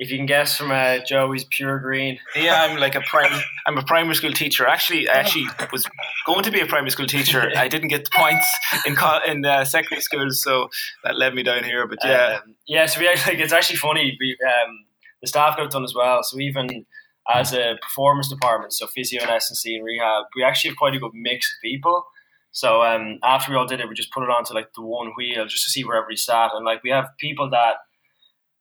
if 0.00 0.10
you 0.10 0.16
can 0.16 0.26
guess 0.26 0.56
from 0.56 0.70
uh, 0.70 0.98
Joey's 1.06 1.44
pure 1.44 1.78
green. 1.78 2.18
Yeah, 2.34 2.62
I'm 2.62 2.80
like 2.80 2.94
a 2.94 3.02
prime. 3.02 3.38
I'm 3.66 3.76
a 3.76 3.82
primary 3.82 4.14
school 4.14 4.32
teacher. 4.32 4.66
Actually, 4.66 5.08
I 5.08 5.20
actually 5.20 5.46
was 5.72 5.86
going 6.26 6.42
to 6.42 6.50
be 6.50 6.60
a 6.60 6.66
primary 6.66 6.90
school 6.90 7.06
teacher. 7.06 7.52
I 7.54 7.68
didn't 7.68 7.88
get 7.88 8.06
the 8.06 8.10
points 8.14 8.46
in 8.86 8.96
in 9.30 9.44
uh, 9.44 9.64
secondary 9.66 10.00
school, 10.00 10.30
so 10.30 10.70
that 11.04 11.16
led 11.16 11.34
me 11.34 11.42
down 11.42 11.64
here. 11.64 11.86
But 11.86 11.98
yeah, 12.02 12.40
um, 12.42 12.56
yeah. 12.66 12.86
So 12.86 12.98
we 12.98 13.08
actually, 13.08 13.34
like, 13.34 13.44
it's 13.44 13.52
actually 13.52 13.76
funny. 13.76 14.16
We 14.18 14.38
um, 14.44 14.86
the 15.20 15.28
staff 15.28 15.58
got 15.58 15.70
done 15.70 15.84
as 15.84 15.94
well. 15.94 16.22
So 16.22 16.38
even 16.38 16.86
as 17.32 17.52
a 17.52 17.76
performance 17.80 18.28
department, 18.28 18.72
so 18.72 18.86
physio 18.86 19.22
and 19.22 19.30
S&C 19.30 19.74
and 19.74 19.84
rehab, 19.84 20.24
we 20.36 20.42
actually 20.42 20.70
have 20.70 20.78
quite 20.78 20.94
a 20.94 20.98
good 20.98 21.12
mix 21.14 21.50
of 21.50 21.60
people. 21.62 22.04
So 22.52 22.82
um, 22.82 23.18
after 23.22 23.52
we 23.52 23.56
all 23.56 23.66
did 23.66 23.80
it, 23.80 23.88
we 23.88 23.94
just 23.94 24.12
put 24.12 24.24
it 24.24 24.30
onto 24.30 24.54
like 24.54 24.72
the 24.74 24.82
one 24.82 25.12
wheel 25.16 25.46
just 25.46 25.64
to 25.64 25.70
see 25.70 25.84
where 25.84 25.96
everybody 25.96 26.16
sat. 26.16 26.50
And 26.54 26.64
like 26.64 26.82
we 26.82 26.90
have 26.90 27.08
people 27.18 27.48
that, 27.50 27.76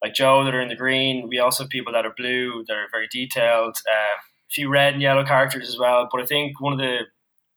like 0.03 0.13
Joe, 0.13 0.43
that 0.45 0.53
are 0.53 0.61
in 0.61 0.69
the 0.69 0.75
green. 0.75 1.27
We 1.27 1.39
also 1.39 1.63
have 1.63 1.69
people 1.69 1.91
that 1.93 2.05
are 2.05 2.13
blue, 2.15 2.63
that 2.67 2.77
are 2.77 2.87
very 2.91 3.07
detailed. 3.11 3.77
Uh, 3.91 4.19
a 4.49 4.51
few 4.51 4.69
red 4.69 4.93
and 4.93 5.01
yellow 5.01 5.25
characters 5.25 5.67
as 5.67 5.77
well. 5.77 6.07
But 6.11 6.21
I 6.21 6.25
think 6.25 6.61
one 6.61 6.73
of 6.73 6.79
the 6.79 7.05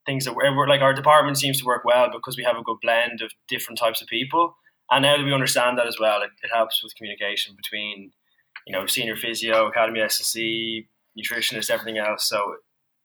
things 0.07 0.25
that 0.25 0.35
we're, 0.35 0.67
like 0.67 0.81
our 0.81 0.95
department 0.95 1.39
seems 1.39 1.59
to 1.61 1.65
work 1.65 1.85
well 1.85 2.09
because 2.13 2.37
we 2.37 2.45
have 2.45 2.57
a 2.57 2.63
good 2.63 2.79
blend 2.83 3.21
of 3.23 3.31
different 3.49 3.79
types 3.79 4.03
of 4.03 4.09
people. 4.09 4.57
And 4.91 5.03
now 5.03 5.17
that 5.17 5.25
we 5.25 5.33
understand 5.33 5.79
that 5.79 5.87
as 5.87 5.97
well, 6.01 6.23
it, 6.23 6.31
it 6.43 6.51
helps 6.53 6.83
with 6.83 6.95
communication 6.97 7.55
between, 7.57 8.13
you 8.67 8.73
know, 8.73 8.87
senior 8.87 9.17
physio, 9.17 9.69
academy 9.69 10.01
S&C, 10.01 10.89
nutritionist, 11.19 11.71
everything 11.71 11.99
else. 11.99 12.29
So 12.29 12.57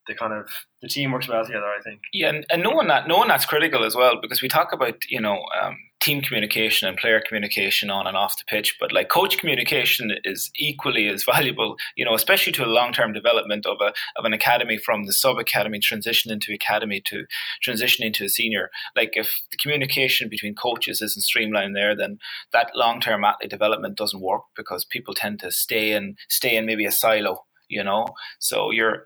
the 0.08 0.16
kind 0.16 0.34
of 0.34 0.50
the 0.82 0.88
team 0.88 1.12
works 1.12 1.28
well 1.28 1.46
together. 1.46 1.66
I 1.66 1.82
think. 1.82 2.02
Yeah, 2.14 2.30
and, 2.30 2.46
and 2.52 2.64
knowing 2.64 2.88
that 2.88 3.08
knowing 3.08 3.28
that's 3.28 3.46
critical 3.46 3.84
as 3.84 3.96
well 3.96 4.20
because 4.22 4.42
we 4.42 4.48
talk 4.48 4.74
about 4.74 4.96
you 5.10 5.22
know 5.22 5.44
um, 5.62 5.78
team 6.00 6.22
communication 6.22 6.88
and 6.88 6.98
player 6.98 7.22
communication 7.26 7.90
on 7.90 8.08
and 8.08 8.16
off 8.16 8.38
the 8.38 8.44
pitch, 8.48 8.78
but 8.80 8.92
like 8.92 9.10
coach 9.10 9.38
communication 9.38 10.12
is 10.24 10.50
equally 10.58 11.08
as 11.08 11.24
valuable. 11.32 11.76
You 11.96 12.06
know, 12.06 12.16
especially 12.16 12.54
to 12.54 12.66
a 12.66 12.68
long 12.68 12.94
term 12.94 13.14
development 13.14 13.66
of 13.66 13.78
a 13.82 13.94
of 14.18 14.26
an 14.26 14.34
academy 14.34 14.78
from 14.78 15.06
the 15.06 15.14
sub 15.14 15.38
academy 15.38 15.80
transition 15.80 16.32
into 16.32 16.54
academy 16.54 17.02
to 17.08 17.26
transition 17.62 18.06
into 18.06 18.24
a 18.24 18.30
senior. 18.30 18.70
Like 18.96 19.12
if 19.14 19.42
the 19.52 19.58
communication 19.58 20.30
between 20.30 20.56
coaches 20.56 21.02
isn't 21.02 21.24
streamlined 21.24 21.76
there, 21.76 21.96
then 21.96 22.20
that 22.54 22.72
long 22.76 23.02
term 23.02 23.24
athlete 23.24 23.50
development 23.50 23.98
doesn't 23.98 24.22
work 24.22 24.44
because 24.56 24.86
people 24.86 25.14
tend 25.14 25.40
to 25.40 25.52
stay 25.52 25.92
in 25.92 26.16
stay 26.30 26.56
in 26.56 26.66
maybe 26.66 26.86
a 26.86 26.92
silo 26.92 27.47
you 27.68 27.84
know. 27.84 28.08
So 28.40 28.72
you're 28.72 29.06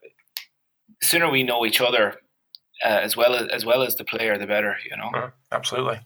the 1.00 1.08
sooner 1.08 1.30
we 1.30 1.44
know 1.44 1.66
each 1.66 1.82
other 1.82 2.16
uh, 2.84 2.88
as 2.88 3.16
well 3.16 3.36
as 3.36 3.48
as 3.50 3.66
well 3.66 3.84
as 3.84 3.96
the 3.96 4.04
player, 4.04 4.38
the 4.38 4.48
better, 4.48 4.78
you 4.90 4.98
know. 4.98 5.10
Mm, 5.14 5.32
absolutely. 5.52 6.00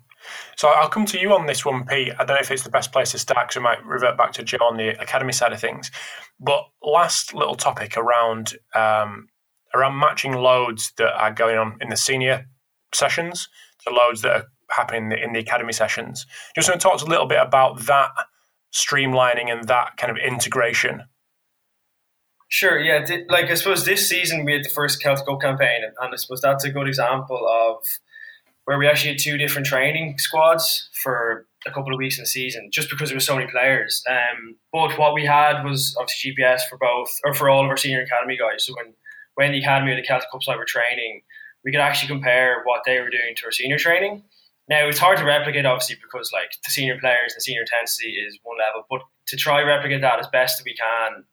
So 0.55 0.69
I'll 0.69 0.89
come 0.89 1.05
to 1.07 1.19
you 1.19 1.33
on 1.33 1.45
this 1.45 1.63
one, 1.63 1.85
Pete. 1.85 2.13
I 2.13 2.25
don't 2.25 2.35
know 2.35 2.41
if 2.41 2.49
it's 2.49 2.63
the 2.63 2.69
best 2.69 2.91
place 2.91 3.11
to 3.11 3.19
start 3.19 3.47
because 3.47 3.57
we 3.57 3.63
might 3.63 3.85
revert 3.85 4.17
back 4.17 4.31
to 4.33 4.43
Joe 4.43 4.57
on 4.61 4.77
the 4.77 4.99
academy 4.99 5.31
side 5.31 5.53
of 5.53 5.59
things. 5.59 5.91
But 6.39 6.65
last 6.81 7.33
little 7.33 7.55
topic 7.55 7.95
around 7.95 8.55
um, 8.73 9.27
around 9.73 9.99
matching 9.99 10.33
loads 10.33 10.93
that 10.97 11.13
are 11.13 11.31
going 11.31 11.57
on 11.57 11.77
in 11.81 11.89
the 11.89 11.97
senior 11.97 12.47
sessions 12.93 13.49
to 13.85 13.93
loads 13.93 14.21
that 14.21 14.31
are 14.31 14.45
happening 14.71 15.03
in 15.03 15.09
the, 15.09 15.23
in 15.23 15.33
the 15.33 15.39
academy 15.39 15.73
sessions. 15.73 16.25
Just 16.55 16.69
want 16.69 16.81
to 16.81 16.87
talk 16.87 17.01
a 17.01 17.05
little 17.05 17.27
bit 17.27 17.39
about 17.39 17.85
that 17.85 18.09
streamlining 18.73 19.51
and 19.51 19.67
that 19.67 19.97
kind 19.97 20.11
of 20.11 20.17
integration 20.17 21.03
Sure, 22.47 22.79
yeah. 22.79 23.05
Like 23.29 23.49
I 23.49 23.55
suppose 23.55 23.85
this 23.85 24.07
season 24.07 24.45
we 24.45 24.53
had 24.53 24.63
the 24.63 24.69
first 24.69 25.01
Celtic 25.01 25.25
Cup 25.25 25.41
campaign, 25.41 25.81
and 25.83 26.13
I 26.13 26.15
suppose 26.15 26.41
that's 26.41 26.63
a 26.63 26.71
good 26.71 26.87
example 26.87 27.47
of 27.47 27.83
where 28.65 28.77
we 28.77 28.87
actually 28.87 29.11
had 29.11 29.19
two 29.19 29.37
different 29.37 29.67
training 29.67 30.17
squads 30.17 30.89
for 30.93 31.47
a 31.67 31.71
couple 31.71 31.93
of 31.93 31.97
weeks 31.97 32.17
in 32.17 32.23
the 32.23 32.27
season, 32.27 32.69
just 32.71 32.89
because 32.89 33.09
there 33.09 33.15
were 33.15 33.21
so 33.21 33.35
many 33.35 33.49
players. 33.49 34.03
Um, 34.09 34.57
but 34.71 34.97
what 34.97 35.13
we 35.13 35.25
had 35.25 35.63
was 35.63 35.95
obviously 35.99 36.33
GPS 36.33 36.61
for 36.69 36.77
both, 36.77 37.09
or 37.23 37.33
for 37.33 37.49
all 37.49 37.63
of 37.63 37.69
our 37.69 37.77
senior 37.77 38.01
academy 38.01 38.37
guys. 38.37 38.65
So 38.65 38.73
when 38.75 38.93
when 39.35 39.51
the 39.51 39.59
academy 39.59 39.91
or 39.91 39.95
the 39.95 40.03
Celtic 40.03 40.31
Cup 40.31 40.43
side 40.43 40.57
were 40.57 40.65
training, 40.65 41.21
we 41.63 41.71
could 41.71 41.81
actually 41.81 42.07
compare 42.07 42.61
what 42.63 42.81
they 42.85 42.99
were 42.99 43.09
doing 43.09 43.35
to 43.37 43.45
our 43.45 43.51
senior 43.51 43.77
training. 43.77 44.23
Now 44.69 44.87
it's 44.87 44.99
hard 44.99 45.17
to 45.17 45.25
replicate, 45.25 45.65
obviously, 45.65 45.97
because 46.01 46.31
like 46.31 46.51
the 46.63 46.71
senior 46.71 46.97
players 46.99 47.33
and 47.33 47.37
the 47.37 47.41
senior 47.41 47.61
intensity 47.61 48.11
is 48.13 48.37
one 48.43 48.57
level, 48.57 48.85
but 48.89 49.01
to 49.27 49.35
try 49.35 49.61
replicate 49.61 50.01
that 50.01 50.19
as 50.19 50.27
best 50.27 50.57
that 50.57 50.65
we 50.65 50.75
can 50.75 51.23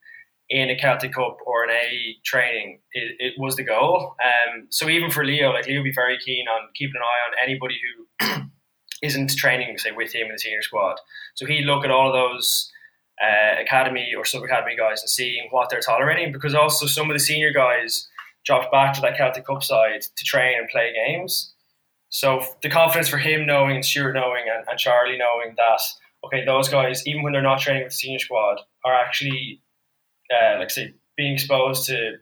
in 0.53 0.69
a 0.69 0.77
Celtic 0.77 1.15
Cup 1.15 1.39
or 1.47 1.65
an 1.65 1.71
A 1.71 2.17
training, 2.25 2.81
it, 2.93 3.17
it 3.19 3.33
was 3.39 3.57
the 3.57 3.65
goal. 3.65 4.15
Um, 4.23 4.67
so 4.69 4.91
even 4.91 5.11
for 5.11 5.25
Leo, 5.25 5.51
like 5.51 5.67
Leo 5.67 5.79
would 5.79 5.85
be 5.85 5.95
very 5.95 6.19
keen 6.23 6.47
on 6.47 6.69
keeping 6.75 6.97
an 6.97 7.03
eye 7.03 7.31
on 7.31 7.49
anybody 7.49 7.81
who 7.83 8.43
isn't 9.03 9.35
training, 9.35 9.79
say, 9.79 9.93
with 9.93 10.15
him 10.15 10.27
in 10.27 10.33
the 10.33 10.39
senior 10.39 10.61
squad. 10.61 10.97
So 11.37 11.47
he'd 11.47 11.65
look 11.65 11.87
at 11.87 11.91
all 11.91 12.09
of 12.09 12.13
those 12.13 12.71
uh, 13.23 13.63
academy 13.63 14.13
or 14.15 14.27
sub 14.27 14.43
academy 14.43 14.77
guys 14.77 15.01
and 15.01 15.09
seeing 15.09 15.49
what 15.53 15.71
they're 15.71 15.81
tolerating, 15.81 16.33
because 16.33 16.55
also 16.55 16.85
some 16.85 17.09
of 17.09 17.15
the 17.15 17.25
senior 17.25 17.51
guys 17.51 18.07
dropped 18.45 18.71
back 18.71 18.93
to 18.93 19.01
that 19.01 19.17
Celtic 19.17 19.47
Cup 19.47 19.63
side 19.63 20.03
to 20.03 20.25
train 20.25 20.59
and 20.59 20.69
play 20.69 20.93
games. 20.93 21.55
So 22.11 22.45
the 22.63 22.69
confidence 22.69 23.09
for 23.09 23.17
him 23.17 23.47
knowing 23.47 23.77
and 23.77 23.85
Stuart 23.85 24.13
knowing 24.13 24.45
and, 24.55 24.67
and 24.69 24.79
Charlie 24.79 25.17
knowing 25.17 25.55
that 25.57 25.81
okay, 26.27 26.45
those 26.45 26.69
guys, 26.69 27.07
even 27.07 27.23
when 27.23 27.33
they're 27.33 27.43
not 27.43 27.59
training 27.59 27.85
with 27.85 27.93
the 27.93 27.97
senior 27.97 28.19
squad, 28.19 28.61
are 28.85 28.95
actually 28.95 29.63
uh, 30.33 30.59
like 30.59 30.71
say 30.71 30.95
being 31.17 31.35
exposed 31.35 31.87
to 31.87 32.15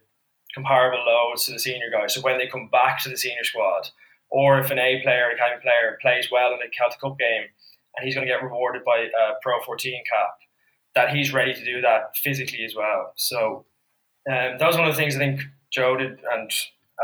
comparable 0.55 1.05
loads 1.07 1.47
to 1.47 1.53
the 1.53 1.59
senior 1.59 1.91
guys. 1.91 2.15
So 2.15 2.21
when 2.21 2.39
they 2.39 2.47
come 2.47 2.69
back 2.71 3.03
to 3.03 3.09
the 3.09 3.17
senior 3.17 3.45
squad, 3.45 3.89
or 4.31 4.59
if 4.61 4.71
an 4.71 4.79
A 4.79 5.01
player, 5.03 5.29
an 5.29 5.37
academy 5.37 5.63
player 5.63 5.99
plays 6.01 6.29
well 6.31 6.53
in 6.53 6.59
a 6.67 6.71
Celtic 6.71 7.01
Cup 7.01 7.19
game, 7.19 7.45
and 7.97 8.05
he's 8.05 8.15
going 8.15 8.27
to 8.27 8.33
get 8.33 8.43
rewarded 8.43 8.85
by 8.85 8.99
a 8.99 9.33
Pro 9.43 9.61
14 9.61 10.03
cap, 10.11 10.35
that 10.95 11.15
he's 11.15 11.33
ready 11.33 11.55
to 11.55 11.65
do 11.65 11.81
that 11.81 12.17
physically 12.17 12.65
as 12.65 12.75
well. 12.75 13.13
So 13.17 13.67
um, 14.29 14.59
that 14.59 14.67
was 14.67 14.77
one 14.77 14.89
of 14.89 14.95
the 14.95 15.01
things 15.01 15.15
I 15.17 15.19
think 15.19 15.41
Joe 15.73 15.97
did, 15.97 16.19
and 16.33 16.51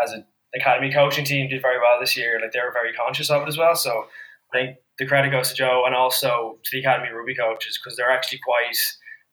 as 0.03 0.13
an 0.13 0.25
academy 0.55 0.93
coaching 0.93 1.25
team 1.25 1.49
did 1.49 1.63
very 1.63 1.79
well 1.79 1.99
this 2.01 2.17
year. 2.17 2.39
Like 2.41 2.53
they 2.53 2.61
were 2.61 2.73
very 2.73 2.93
conscious 2.93 3.31
of 3.31 3.43
it 3.43 3.49
as 3.49 3.59
well. 3.59 3.75
So 3.75 4.07
I 4.53 4.59
think 4.59 4.77
the 4.99 5.07
credit 5.07 5.31
goes 5.31 5.51
to 5.51 5.55
Joe 5.55 5.85
and 5.87 5.95
also 5.95 6.59
to 6.65 6.71
the 6.73 6.81
academy 6.81 7.11
rugby 7.13 7.35
coaches 7.35 7.79
because 7.79 7.97
they're 7.97 8.11
actually 8.11 8.41
quite 8.45 8.77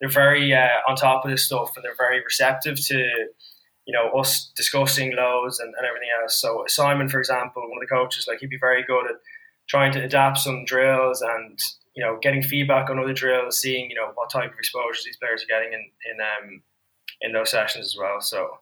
they're 0.03 0.11
very 0.11 0.53
uh, 0.53 0.67
on 0.89 0.97
top 0.97 1.23
of 1.23 1.31
this 1.31 1.45
stuff 1.45 1.71
and 1.77 1.85
they're 1.85 1.95
very 1.97 2.21
receptive 2.21 2.75
to 2.87 2.97
you 3.85 3.93
know 3.93 4.11
us 4.19 4.51
discussing 4.53 5.15
loads 5.15 5.61
and, 5.61 5.73
and 5.77 5.85
everything 5.87 6.09
else. 6.21 6.41
So 6.41 6.65
Simon, 6.67 7.07
for 7.07 7.19
example, 7.19 7.61
one 7.61 7.81
of 7.81 7.87
the 7.87 7.95
coaches, 7.95 8.25
like 8.27 8.39
he'd 8.39 8.49
be 8.49 8.57
very 8.59 8.83
good 8.83 9.05
at 9.05 9.15
trying 9.69 9.93
to 9.93 10.03
adapt 10.03 10.39
some 10.39 10.65
drills 10.65 11.21
and 11.21 11.57
you 11.95 12.03
know 12.03 12.19
getting 12.21 12.43
feedback 12.43 12.89
on 12.89 12.99
other 12.99 13.13
drills, 13.13 13.61
seeing 13.61 13.89
you 13.89 13.95
know 13.95 14.11
what 14.15 14.29
type 14.29 14.51
of 14.51 14.59
exposures 14.59 15.05
these 15.05 15.15
players 15.15 15.41
are 15.43 15.47
getting 15.47 15.71
in 15.71 15.89
in 16.11 16.19
um, 16.19 16.61
in 17.21 17.31
those 17.31 17.51
sessions 17.51 17.85
as 17.85 17.95
well. 17.97 18.19
So 18.19 18.57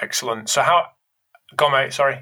excellent. 0.00 0.48
So 0.48 0.62
how, 0.62 0.86
go 1.56 1.68
mate. 1.68 1.92
Sorry. 1.92 2.20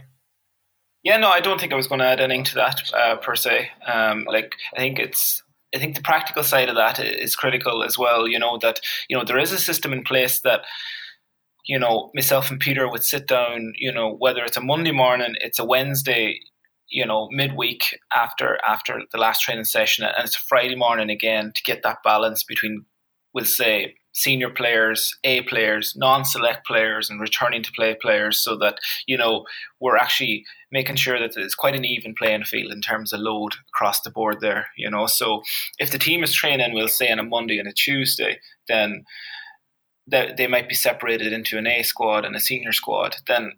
Yeah, 1.03 1.18
no, 1.18 1.28
I 1.28 1.41
don't 1.41 1.61
think 1.61 1.72
I 1.74 1.76
was 1.76 1.86
going 1.86 2.01
to 2.01 2.07
add 2.07 2.20
anything 2.20 2.45
to 2.45 2.55
that 2.57 2.93
uh, 2.95 3.16
per 3.16 3.34
se. 3.34 3.70
Um, 3.86 4.26
like, 4.26 4.53
I 4.74 4.78
think 4.78 4.99
it's 4.99 5.43
I 5.75 5.79
think 5.79 5.95
the 5.95 6.03
practical 6.03 6.43
side 6.43 6.68
of 6.68 6.77
that 6.77 6.99
is 6.99 7.37
critical 7.37 7.83
as 7.85 7.97
well. 7.97 8.27
You 8.27 8.39
know 8.39 8.59
that 8.59 8.81
you 9.09 9.16
know 9.16 9.25
there 9.25 9.39
is 9.39 9.53
a 9.53 9.59
system 9.59 9.93
in 9.93 10.03
place 10.03 10.41
that 10.41 10.62
you 11.66 11.79
know 11.79 12.11
myself 12.14 12.51
and 12.51 12.61
Peter 12.61 12.91
would 12.91 13.05
sit 13.05 13.27
down. 13.27 13.73
You 13.77 13.93
know 13.93 14.16
whether 14.18 14.45
it's 14.45 14.57
a 14.57 14.62
Monday 14.62 14.93
morning, 14.93 15.35
it's 15.41 15.59
a 15.59 15.64
Wednesday, 15.64 16.41
you 16.89 17.07
know 17.07 17.29
midweek 17.31 17.99
after 18.14 18.59
after 18.66 19.01
the 19.12 19.18
last 19.18 19.41
training 19.41 19.64
session, 19.64 20.05
and 20.05 20.25
it's 20.25 20.37
a 20.37 20.41
Friday 20.41 20.75
morning 20.75 21.11
again 21.11 21.53
to 21.55 21.62
get 21.62 21.83
that 21.83 22.03
balance 22.05 22.45
between, 22.45 22.85
we'll 23.33 23.45
say, 23.45 23.95
senior 24.12 24.50
players, 24.50 25.16
A 25.24 25.42
players, 25.42 25.94
non-select 25.96 26.66
players, 26.66 27.11
and 27.11 27.20
returning 27.20 27.62
to 27.62 27.72
play 27.72 27.96
players, 28.00 28.42
so 28.42 28.56
that 28.58 28.78
you 29.06 29.16
know 29.16 29.44
we're 29.80 29.96
actually 29.96 30.44
making 30.72 30.96
sure 30.96 31.18
that 31.18 31.36
it's 31.36 31.54
quite 31.54 31.74
an 31.74 31.84
even 31.84 32.14
playing 32.14 32.44
field 32.44 32.72
in 32.72 32.80
terms 32.80 33.12
of 33.12 33.20
load 33.20 33.54
across 33.74 34.00
the 34.02 34.11
board 34.11 34.40
there. 34.40 34.66
You 34.76 34.90
know, 34.90 35.06
so 35.06 35.42
if 35.78 35.90
the 35.90 35.98
team 35.98 36.22
is 36.22 36.34
training, 36.34 36.74
we'll 36.74 36.88
say 36.88 37.11
on 37.11 37.18
a 37.18 37.24
Monday 37.24 37.58
and 37.58 37.68
a 37.68 37.72
Tuesday, 37.72 38.38
then 38.68 39.04
that 40.06 40.36
they 40.36 40.46
might 40.46 40.68
be 40.68 40.74
separated 40.74 41.32
into 41.32 41.58
an 41.58 41.66
A 41.66 41.82
squad 41.82 42.24
and 42.24 42.34
a 42.34 42.40
senior 42.40 42.72
squad. 42.72 43.16
Then 43.26 43.52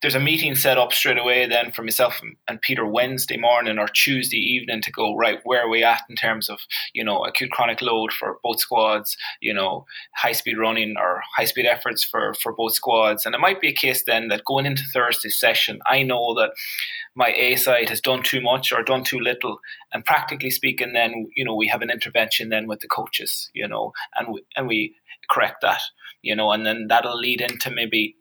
there's 0.00 0.14
a 0.14 0.20
meeting 0.20 0.54
set 0.54 0.78
up 0.78 0.92
straight 0.92 1.18
away 1.18 1.46
then 1.46 1.72
for 1.72 1.82
myself 1.82 2.20
and 2.46 2.60
Peter 2.60 2.86
Wednesday 2.86 3.36
morning 3.36 3.78
or 3.78 3.88
Tuesday 3.88 4.38
evening 4.38 4.80
to 4.82 4.92
go 4.92 5.16
right 5.16 5.40
where 5.44 5.62
are 5.62 5.68
we 5.68 5.82
at 5.82 6.02
in 6.08 6.16
terms 6.16 6.48
of 6.48 6.60
you 6.94 7.02
know 7.02 7.24
acute 7.24 7.50
chronic 7.50 7.82
load 7.82 8.12
for 8.12 8.38
both 8.42 8.60
squads 8.60 9.16
you 9.40 9.52
know 9.52 9.84
high 10.14 10.32
speed 10.32 10.56
running 10.56 10.94
or 10.96 11.20
high 11.36 11.44
speed 11.44 11.66
efforts 11.66 12.04
for 12.04 12.34
for 12.34 12.52
both 12.52 12.74
squads? 12.74 13.26
And 13.26 13.34
it 13.34 13.40
might 13.40 13.60
be 13.60 13.68
a 13.68 13.72
case 13.72 14.04
then 14.06 14.28
that 14.28 14.44
going 14.44 14.66
into 14.66 14.84
Thursday's 14.92 15.38
session 15.38 15.80
I 15.86 16.02
know 16.02 16.34
that 16.34 16.52
my 17.14 17.32
A 17.36 17.56
side 17.56 17.88
has 17.88 18.00
done 18.00 18.22
too 18.22 18.40
much 18.40 18.72
or 18.72 18.82
done 18.82 19.02
too 19.02 19.18
little. 19.18 19.58
And 19.92 20.04
practically 20.04 20.50
speaking 20.50 20.92
then 20.92 21.26
you 21.34 21.44
know 21.44 21.54
we 21.54 21.68
have 21.68 21.82
an 21.82 21.90
intervention 21.90 22.50
then 22.50 22.68
with 22.68 22.80
the 22.80 22.88
coaches 22.88 23.50
you 23.52 23.66
know 23.66 23.92
and 24.16 24.34
we, 24.34 24.44
and 24.56 24.68
we 24.68 24.94
correct 25.28 25.60
that 25.62 25.80
you 26.22 26.36
know 26.36 26.52
and 26.52 26.64
then 26.64 26.86
that'll 26.88 27.18
lead 27.18 27.40
into 27.40 27.70
maybe 27.70 28.14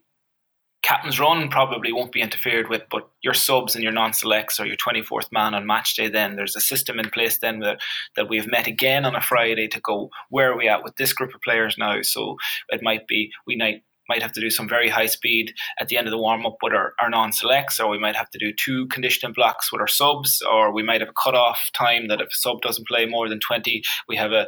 captain's 0.84 1.20
run 1.20 1.50
probably 1.50 1.92
won't 1.92 2.12
be 2.12 2.22
interfered 2.22 2.70
with, 2.70 2.84
but 2.90 3.10
your 3.22 3.34
subs 3.34 3.76
and 3.76 3.84
your 3.84 3.92
non-selects 3.92 4.60
or 4.60 4.66
your 4.66 4.78
24th 4.78 5.32
man 5.32 5.54
on 5.54 5.66
match 5.66 5.96
day, 5.96 6.08
then 6.08 6.36
there's 6.36 6.56
a 6.56 6.62
system 6.62 7.00
in 7.00 7.10
place 7.10 7.40
then 7.40 7.60
that, 7.60 7.80
that 8.16 8.30
we've 8.30 8.50
met 8.50 8.68
again 8.68 9.06
on 9.06 9.16
a 9.16 9.22
Friday 9.22 9.68
to 9.68 9.80
go, 9.82 10.10
where 10.30 10.52
are 10.52 10.58
we 10.58 10.68
at 10.68 10.84
with 10.84 10.96
this 10.96 11.14
group 11.14 11.34
of 11.34 11.42
players 11.42 11.78
now? 11.78 12.02
So 12.02 12.38
it 12.70 12.82
might 12.82 13.08
be, 13.08 13.32
we 13.46 13.56
might 13.56 13.84
might 14.10 14.22
have 14.22 14.32
to 14.32 14.40
do 14.40 14.50
some 14.50 14.70
very 14.70 14.88
high 14.88 15.06
speed 15.06 15.54
at 15.82 15.90
the 15.90 15.98
end 15.98 16.08
of 16.08 16.12
the 16.12 16.18
warm 16.18 16.46
up 16.46 16.56
with 16.62 16.72
our, 16.72 16.94
our 17.02 17.10
non 17.10 17.34
selects, 17.34 17.78
or 17.78 17.90
we 17.90 18.00
might 18.00 18.16
have 18.16 18.30
to 18.30 18.40
do 18.40 18.54
two 18.54 18.88
conditioning 18.88 19.34
blocks 19.34 19.70
with 19.70 19.82
our 19.82 19.88
subs, 19.88 20.42
or 20.50 20.72
we 20.72 20.82
might 20.82 21.02
have 21.02 21.10
a 21.10 21.22
cut 21.22 21.36
off 21.36 21.60
time 21.74 22.08
that 22.08 22.22
if 22.22 22.28
a 22.28 22.36
sub 22.36 22.62
doesn't 22.62 22.88
play 22.88 23.06
more 23.06 23.28
than 23.28 23.42
20, 23.42 23.84
we 24.08 24.16
have 24.16 24.32
a, 24.32 24.48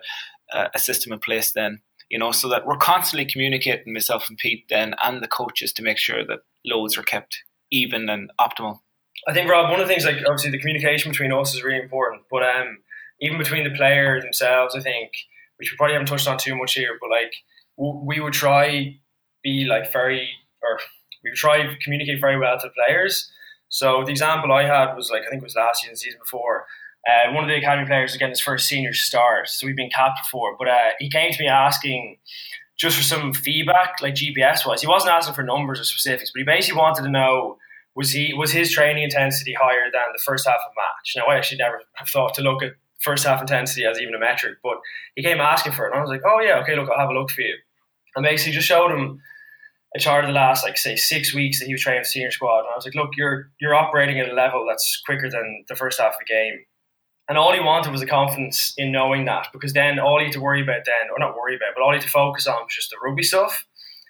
a 0.73 0.80
system 0.80 1.11
in 1.11 1.19
place 1.19 1.51
then 1.51 1.82
you 2.10 2.18
know, 2.18 2.32
so 2.32 2.49
that 2.49 2.66
we're 2.66 2.78
constantly 2.78 3.26
communicating 3.26 3.93
myself 3.93 4.28
and 4.30 4.38
Pete 4.38 4.66
then 4.70 4.95
and 5.03 5.22
the 5.22 5.28
coaches 5.28 5.72
to 5.74 5.84
make 5.84 5.97
sure 5.97 6.26
that 6.26 6.39
loads 6.66 6.97
are 6.97 7.03
kept 7.03 7.43
even 7.72 8.10
and 8.10 8.32
optimal. 8.39 8.80
I 9.28 9.34
think 9.34 9.49
Rob, 9.49 9.70
one 9.70 9.80
of 9.80 9.88
the 9.88 9.93
things 9.93 10.05
like 10.05 10.18
obviously 10.26 10.51
the 10.51 10.60
communication 10.60 11.12
between 11.12 11.32
us 11.32 11.53
is 11.53 11.64
really 11.64 11.82
important, 11.82 12.24
but 12.32 12.43
um, 12.43 12.80
even 13.22 13.38
between 13.38 13.64
the 13.64 13.76
players 13.76 14.24
themselves, 14.24 14.76
I 14.76 14.80
think 14.80 15.12
which 15.57 15.72
we 15.72 15.78
probably 15.78 15.93
haven't 15.93 16.07
touched 16.07 16.28
on 16.28 16.38
too 16.38 16.55
much 16.55 16.74
here, 16.74 16.97
but 16.99 17.10
like 17.10 17.34
we 17.78 18.20
would 18.20 18.34
try 18.34 18.97
be 19.43 19.66
like 19.66 19.91
very 19.91 20.30
or 20.64 20.80
we 21.24 21.30
would 21.30 21.38
try 21.38 21.76
communicate 21.84 22.22
very 22.22 22.39
well 22.39 22.57
to 22.57 22.68
the 22.68 22.74
players. 22.86 23.30
So 23.68 24.03
the 24.03 24.12
example 24.12 24.51
I 24.51 24.64
had 24.64 24.95
was 24.95 25.12
like 25.12 25.24
I 25.24 25.30
think 25.30 25.41
it 25.41 25.45
was 25.45 25.55
last 25.55 25.84
year 25.84 25.89
and 25.89 25.95
the 25.95 25.99
season 25.99 26.20
before. 26.24 26.66
Uh, 27.08 27.34
one 27.34 27.43
of 27.43 27.50
the 27.50 27.56
academy 27.56 27.88
players 27.88 28.12
was 28.12 28.18
getting 28.18 28.32
his 28.32 28.41
first 28.41 28.68
senior 28.68 28.93
start, 28.93 29.47
so 29.47 29.66
we've 29.66 29.76
been 29.76 29.89
capped 29.89 30.20
before. 30.24 30.56
But 30.58 30.68
uh, 30.68 30.89
he 31.00 31.10
came 31.10 31.32
to 31.32 31.39
me 31.39 31.47
asking 31.47 32.18
just 32.78 32.97
for 32.97 33.04
some 33.04 33.34
feedback, 33.34 34.02
like 34.02 34.16
GPS 34.16 34.66
wise. 34.66 34.82
He 34.82 34.88
wasn't 34.88 35.12
asking 35.12 35.36
for 35.36 35.43
numbers 35.43 35.80
or 35.80 35.84
specifics, 35.84 36.32
but 36.32 36.39
he 36.39 36.45
basically 36.45 36.78
wanted 36.78 37.04
to 37.04 37.10
know 37.10 37.58
was 37.95 38.12
he 38.12 38.34
was 38.34 38.52
his 38.52 38.72
training 38.72 39.04
intensity 39.04 39.54
higher 39.54 39.91
than 39.91 40.02
the 40.14 40.22
first 40.24 40.47
half 40.47 40.56
of 40.56 40.72
match. 40.78 41.14
Now 41.16 41.26
I 41.26 41.38
actually 41.38 41.58
never 41.58 41.82
have 41.95 42.08
thought 42.08 42.34
to 42.36 42.41
look 42.41 42.64
at 42.64 42.74
first 43.02 43.26
half 43.26 43.41
intensity 43.41 43.86
as 43.86 44.00
even 44.00 44.14
a 44.14 44.20
metric, 44.20 44.58
but 44.64 44.78
he 45.16 45.24
came 45.24 45.39
asking 45.39 45.74
for 45.74 45.86
it, 45.86 45.91
and 45.91 46.00
I 46.00 46.02
was 46.02 46.10
like, 46.10 46.22
oh 46.26 46.39
yeah, 46.39 46.60
okay, 46.60 46.76
look, 46.76 46.89
I'll 46.89 47.00
have 47.00 47.10
a 47.10 47.14
look 47.14 47.30
for 47.32 47.41
you. 47.41 47.56
And 48.16 48.24
basically 48.24 48.54
just 48.54 48.68
showed 48.68 48.91
him 48.91 49.22
a 49.95 50.00
chart 50.00 50.24
of 50.24 50.30
the 50.30 50.34
last 50.34 50.64
like 50.64 50.78
say 50.78 50.95
six 50.95 51.34
weeks 51.34 51.60
that 51.60 51.66
he 51.66 51.74
was 51.74 51.82
training 51.82 52.04
senior 52.04 52.32
squad, 52.32 52.60
and 52.60 52.70
I 52.72 52.76
was 52.76 52.86
like, 52.86 52.95
look, 52.95 53.12
you're 53.18 53.52
you're 53.60 53.76
operating 53.76 54.20
at 54.20 54.30
a 54.30 54.34
level 54.34 54.66
that's 54.68 55.02
quicker 55.06 55.30
than 55.30 55.66
the 55.68 55.76
first 55.76 56.00
half 56.00 56.14
of 56.14 56.20
the 56.20 56.34
game 56.34 56.60
and 57.30 57.38
all 57.38 57.53
he 57.53 57.59
wanted 57.59 57.91
was 57.91 58.01
the 58.01 58.07
confidence 58.07 58.73
in 58.75 58.91
knowing 58.91 59.25
that, 59.25 59.47
because 59.53 59.73
then 59.73 59.99
all 59.99 60.17
he 60.17 60.25
had 60.25 60.34
to 60.34 60.41
worry 60.41 60.63
about 60.63 60.84
then, 60.86 61.09
or 61.13 61.19
not 61.19 61.38
worry 61.38 61.55
about, 61.55 61.75
but 61.75 61.84
all 61.84 61.91
he 61.91 61.97
had 61.97 62.03
to 62.03 62.09
focus 62.09 62.47
on 62.47 62.63
was 62.63 62.73
just 62.75 62.89
the 62.89 62.97
rugby 63.03 63.21
stuff. 63.21 63.65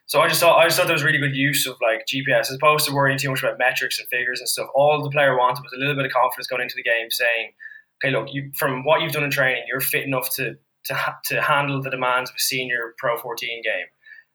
So 0.06 0.22
I 0.22 0.28
just 0.28 0.40
thought 0.40 0.58
I 0.58 0.66
just 0.66 0.78
thought 0.78 0.88
there 0.88 0.96
was 0.96 1.04
really 1.04 1.20
good 1.20 1.36
use 1.36 1.68
of 1.68 1.76
like 1.82 2.08
GPS 2.08 2.50
as 2.50 2.54
opposed 2.54 2.88
to 2.88 2.96
worrying 2.96 3.20
too 3.20 3.30
much 3.30 3.44
about 3.44 3.60
metrics 3.60 4.00
and 4.00 4.08
figures 4.08 4.40
and 4.40 4.50
stuff. 4.50 4.70
All 4.74 5.04
the 5.04 5.12
player 5.12 5.38
wanted 5.38 5.62
was 5.62 5.74
a 5.74 5.78
little 5.78 5.96
bit 5.96 6.06
of 6.06 6.12
confidence 6.12 6.48
going 6.48 6.64
into 6.64 6.76
the 6.76 6.82
game, 6.82 7.12
saying, 7.12 7.52
"Okay, 8.02 8.12
look, 8.12 8.30
you 8.32 8.52
from 8.56 8.84
what 8.86 9.02
you've 9.02 9.12
done 9.12 9.26
in 9.26 9.30
training, 9.30 9.66
you're 9.68 9.82
fit 9.82 10.06
enough 10.06 10.34
to 10.38 10.56
to 10.86 11.16
to 11.26 11.42
handle 11.42 11.82
the 11.82 11.92
demands 11.92 12.32
of 12.32 12.38
a 12.38 12.40
senior 12.40 12.96
Pro 12.98 13.18
14 13.18 13.62
game." 13.62 13.86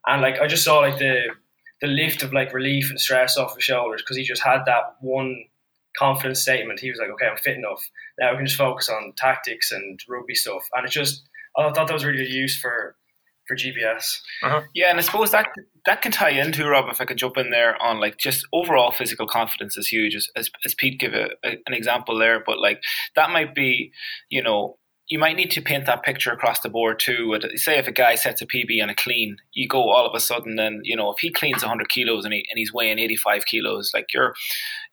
And 0.06 0.22
like 0.22 0.38
I 0.40 0.46
just 0.46 0.62
saw 0.62 0.78
like 0.78 0.98
the 0.98 1.30
the 1.80 1.86
lift 1.88 2.22
of 2.22 2.32
like 2.32 2.52
relief 2.52 2.90
and 2.90 3.00
stress 3.00 3.36
off 3.36 3.56
his 3.56 3.64
shoulders 3.64 4.02
because 4.02 4.16
he 4.16 4.22
just 4.22 4.42
had 4.42 4.60
that 4.66 4.96
one 5.00 5.44
confidence 5.98 6.40
statement. 6.40 6.80
He 6.80 6.90
was 6.90 6.98
like, 6.98 7.10
okay, 7.10 7.26
I'm 7.26 7.36
fit 7.36 7.56
enough. 7.56 7.88
Now 8.18 8.32
we 8.32 8.38
can 8.38 8.46
just 8.46 8.58
focus 8.58 8.88
on 8.88 9.12
tactics 9.16 9.72
and 9.72 10.00
rugby 10.08 10.34
stuff. 10.34 10.62
And 10.74 10.86
it 10.86 10.90
just, 10.90 11.22
I 11.56 11.70
thought 11.72 11.88
that 11.88 11.92
was 11.92 12.04
really 12.04 12.18
good 12.18 12.32
use 12.32 12.58
for 12.58 12.96
for 13.46 13.56
GPS. 13.56 14.20
Uh-huh. 14.42 14.62
Yeah, 14.74 14.90
and 14.90 14.98
I 14.98 15.02
suppose 15.02 15.30
that 15.32 15.48
that 15.86 16.02
can 16.02 16.12
tie 16.12 16.30
into 16.30 16.66
Rob. 16.66 16.86
If 16.90 17.00
I 17.00 17.04
could 17.04 17.18
jump 17.18 17.36
in 17.36 17.50
there 17.50 17.80
on 17.82 18.00
like 18.00 18.16
just 18.18 18.46
overall 18.52 18.92
physical 18.92 19.26
confidence 19.26 19.76
is 19.76 19.88
huge, 19.88 20.14
as 20.14 20.28
as, 20.36 20.50
as 20.64 20.74
Pete 20.74 20.98
gave 20.98 21.12
a, 21.12 21.30
a, 21.44 21.58
an 21.66 21.74
example 21.74 22.18
there. 22.18 22.42
But 22.44 22.58
like 22.58 22.80
that 23.16 23.30
might 23.30 23.54
be, 23.54 23.92
you 24.30 24.42
know, 24.42 24.78
you 25.08 25.18
might 25.18 25.36
need 25.36 25.50
to 25.50 25.60
paint 25.60 25.86
that 25.86 26.02
picture 26.02 26.32
across 26.32 26.60
the 26.60 26.70
board 26.70 26.98
too. 26.98 27.38
Say 27.56 27.78
if 27.78 27.86
a 27.86 27.92
guy 27.92 28.14
sets 28.14 28.40
a 28.40 28.46
PB 28.46 28.80
and 28.80 28.90
a 28.90 28.94
clean, 28.94 29.36
you 29.52 29.68
go 29.68 29.90
all 29.90 30.06
of 30.06 30.14
a 30.14 30.20
sudden, 30.20 30.58
and 30.58 30.80
you 30.84 30.96
know 30.96 31.10
if 31.10 31.18
he 31.18 31.30
cleans 31.30 31.62
100 31.62 31.88
kilos 31.88 32.24
and, 32.24 32.32
he, 32.32 32.46
and 32.50 32.58
he's 32.58 32.72
weighing 32.72 32.98
85 32.98 33.44
kilos, 33.44 33.90
like 33.92 34.06
you're 34.14 34.34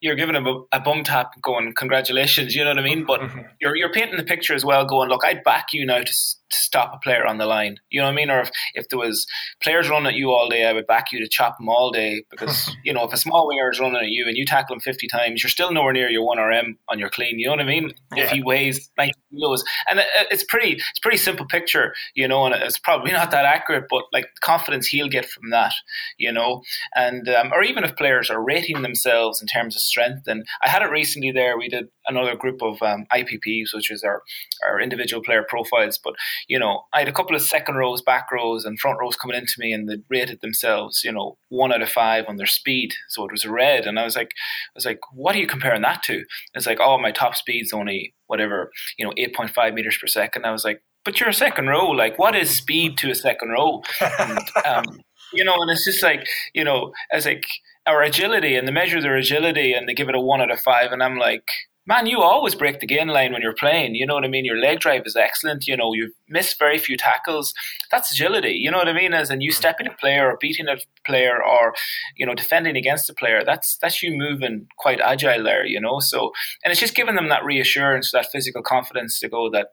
you're 0.01 0.15
giving 0.15 0.35
him 0.35 0.47
a, 0.47 0.63
a 0.71 0.79
bum 0.79 1.03
tap, 1.03 1.39
going 1.41 1.73
congratulations, 1.73 2.55
you 2.55 2.63
know 2.63 2.71
what 2.71 2.79
I 2.79 2.83
mean? 2.83 3.05
But 3.05 3.21
mm-hmm. 3.21 3.39
you're 3.61 3.75
you're 3.75 3.91
painting 3.91 4.17
the 4.17 4.23
picture 4.23 4.53
as 4.53 4.65
well, 4.65 4.85
going 4.85 5.09
look, 5.09 5.23
I'd 5.23 5.43
back 5.43 5.67
you 5.73 5.85
now 5.85 5.99
to, 5.99 6.13
to 6.51 6.57
stop 6.57 6.93
a 6.93 6.99
player 6.99 7.25
on 7.25 7.37
the 7.37 7.45
line, 7.45 7.77
you 7.89 7.99
know 7.99 8.05
what 8.05 8.13
I 8.13 8.15
mean? 8.15 8.29
Or 8.29 8.41
if, 8.41 8.51
if 8.73 8.89
there 8.89 8.99
was 8.99 9.25
players 9.61 9.89
running 9.89 10.07
at 10.07 10.15
you 10.15 10.31
all 10.31 10.49
day, 10.49 10.65
I 10.65 10.73
would 10.73 10.87
back 10.87 11.11
you 11.11 11.19
to 11.19 11.27
chop 11.27 11.57
them 11.57 11.69
all 11.69 11.91
day 11.91 12.23
because 12.29 12.75
you 12.83 12.93
know 12.93 13.03
if 13.03 13.13
a 13.13 13.17
small 13.17 13.47
winger 13.47 13.69
is 13.71 13.79
running 13.79 13.97
at 13.97 14.09
you 14.09 14.27
and 14.27 14.37
you 14.37 14.45
tackle 14.45 14.75
him 14.75 14.81
50 14.81 15.07
times, 15.07 15.43
you're 15.43 15.49
still 15.49 15.71
nowhere 15.71 15.93
near 15.93 16.09
your 16.09 16.25
one 16.25 16.37
RM 16.37 16.77
on 16.89 16.99
your 16.99 17.09
clean, 17.09 17.39
you 17.39 17.45
know 17.45 17.51
what 17.51 17.61
I 17.61 17.65
mean? 17.65 17.91
Yeah. 18.15 18.25
If 18.25 18.31
he 18.31 18.43
weighs 18.43 18.89
90 18.97 19.13
kilos, 19.31 19.63
and 19.89 20.01
it's 20.29 20.43
pretty 20.43 20.73
it's 20.73 20.99
pretty 21.01 21.17
simple 21.17 21.45
picture, 21.45 21.93
you 22.15 22.27
know, 22.27 22.45
and 22.45 22.55
it's 22.55 22.79
probably 22.79 23.11
not 23.21 23.31
that 23.31 23.45
accurate, 23.45 23.85
but 23.89 24.03
like 24.11 24.27
confidence 24.41 24.87
he'll 24.87 25.09
get 25.09 25.25
from 25.25 25.49
that, 25.51 25.73
you 26.17 26.31
know, 26.31 26.61
and 26.95 27.27
um, 27.29 27.51
or 27.53 27.63
even 27.63 27.83
if 27.83 27.95
players 27.95 28.29
are 28.29 28.43
rating 28.43 28.81
themselves 28.81 29.41
in 29.41 29.47
terms 29.47 29.75
of 29.75 29.81
strength. 29.81 30.27
And 30.27 30.45
I 30.63 30.69
had 30.69 30.81
it 30.81 30.91
recently 30.91 31.31
there. 31.31 31.57
We 31.57 31.69
did 31.69 31.87
another 32.11 32.35
group 32.35 32.61
of 32.61 32.81
um, 32.81 33.05
IPPs, 33.13 33.73
which 33.73 33.91
is 33.91 34.03
our, 34.03 34.21
our 34.67 34.79
individual 34.79 35.23
player 35.23 35.43
profiles. 35.47 35.97
But, 35.97 36.13
you 36.47 36.59
know, 36.59 36.83
I 36.93 36.99
had 36.99 37.07
a 37.07 37.13
couple 37.13 37.35
of 37.35 37.41
second 37.41 37.75
rows, 37.75 38.01
back 38.01 38.31
rows, 38.31 38.65
and 38.65 38.79
front 38.79 38.99
rows 38.99 39.15
coming 39.15 39.37
into 39.37 39.55
me, 39.57 39.73
and 39.73 39.89
they 39.89 39.97
rated 40.09 40.41
themselves, 40.41 41.03
you 41.03 41.11
know, 41.11 41.37
one 41.49 41.73
out 41.73 41.81
of 41.81 41.89
five 41.89 42.25
on 42.27 42.37
their 42.37 42.45
speed. 42.45 42.93
So 43.09 43.25
it 43.25 43.31
was 43.31 43.45
red. 43.45 43.85
And 43.85 43.99
I 43.99 44.03
was 44.03 44.15
like, 44.15 44.29
I 44.29 44.75
was 44.75 44.85
like, 44.85 44.99
what 45.13 45.35
are 45.35 45.39
you 45.39 45.47
comparing 45.47 45.81
that 45.81 46.03
to? 46.03 46.23
It's 46.53 46.67
like, 46.67 46.79
oh, 46.79 46.97
my 46.97 47.11
top 47.11 47.35
speed's 47.35 47.73
only 47.73 48.13
whatever, 48.27 48.71
you 48.97 49.05
know, 49.05 49.13
8.5 49.17 49.73
meters 49.73 49.97
per 49.99 50.07
second. 50.07 50.45
I 50.45 50.51
was 50.51 50.63
like, 50.63 50.81
but 51.03 51.19
you're 51.19 51.29
a 51.29 51.33
second 51.33 51.67
row. 51.67 51.87
Like, 51.89 52.19
what 52.19 52.35
is 52.35 52.55
speed 52.55 52.97
to 52.99 53.09
a 53.09 53.15
second 53.15 53.49
row? 53.49 53.81
And, 54.19 54.39
um, 54.65 55.01
you 55.33 55.43
know, 55.43 55.55
and 55.59 55.71
it's 55.71 55.85
just 55.85 56.03
like, 56.03 56.27
you 56.53 56.63
know, 56.63 56.93
as 57.11 57.25
like, 57.25 57.45
our 57.87 58.01
agility 58.03 58.55
and 58.55 58.67
they 58.67 58.71
measure 58.71 59.01
their 59.01 59.15
agility 59.15 59.73
and 59.73 59.87
they 59.87 59.93
give 59.93 60.09
it 60.09 60.15
a 60.15 60.19
one 60.19 60.41
out 60.41 60.51
of 60.51 60.59
five. 60.59 60.91
And 60.91 61.01
I'm 61.01 61.17
like, 61.17 61.47
man, 61.91 62.05
you 62.05 62.21
always 62.21 62.55
break 62.55 62.79
the 62.79 62.87
gain 62.87 63.09
line 63.09 63.33
when 63.33 63.41
you're 63.41 63.53
playing. 63.53 63.95
You 63.95 64.05
know 64.05 64.13
what 64.13 64.23
I 64.23 64.29
mean? 64.29 64.45
Your 64.45 64.57
leg 64.57 64.79
drive 64.79 65.01
is 65.05 65.17
excellent. 65.17 65.67
You 65.67 65.75
know, 65.75 65.93
you've 65.93 66.13
missed 66.29 66.57
very 66.57 66.77
few 66.77 66.95
tackles. 66.95 67.53
That's 67.91 68.11
agility. 68.11 68.53
You 68.53 68.71
know 68.71 68.77
what 68.77 68.87
I 68.87 68.93
mean? 68.93 69.13
As 69.13 69.29
in 69.29 69.41
you 69.41 69.51
stepping 69.51 69.87
a 69.87 69.97
player 69.99 70.31
or 70.31 70.37
beating 70.39 70.69
a 70.69 70.77
player 71.05 71.43
or, 71.43 71.73
you 72.15 72.25
know, 72.25 72.33
defending 72.33 72.77
against 72.77 73.09
a 73.09 73.13
player. 73.13 73.43
That's 73.45 73.75
that's 73.81 74.01
you 74.01 74.15
moving 74.15 74.67
quite 74.77 75.01
agile 75.01 75.43
there, 75.43 75.65
you 75.65 75.81
know. 75.81 75.99
So 75.99 76.31
and 76.63 76.71
it's 76.71 76.79
just 76.79 76.95
giving 76.95 77.15
them 77.15 77.27
that 77.27 77.43
reassurance, 77.43 78.13
that 78.13 78.31
physical 78.31 78.63
confidence 78.63 79.19
to 79.19 79.27
go 79.27 79.49
that 79.49 79.71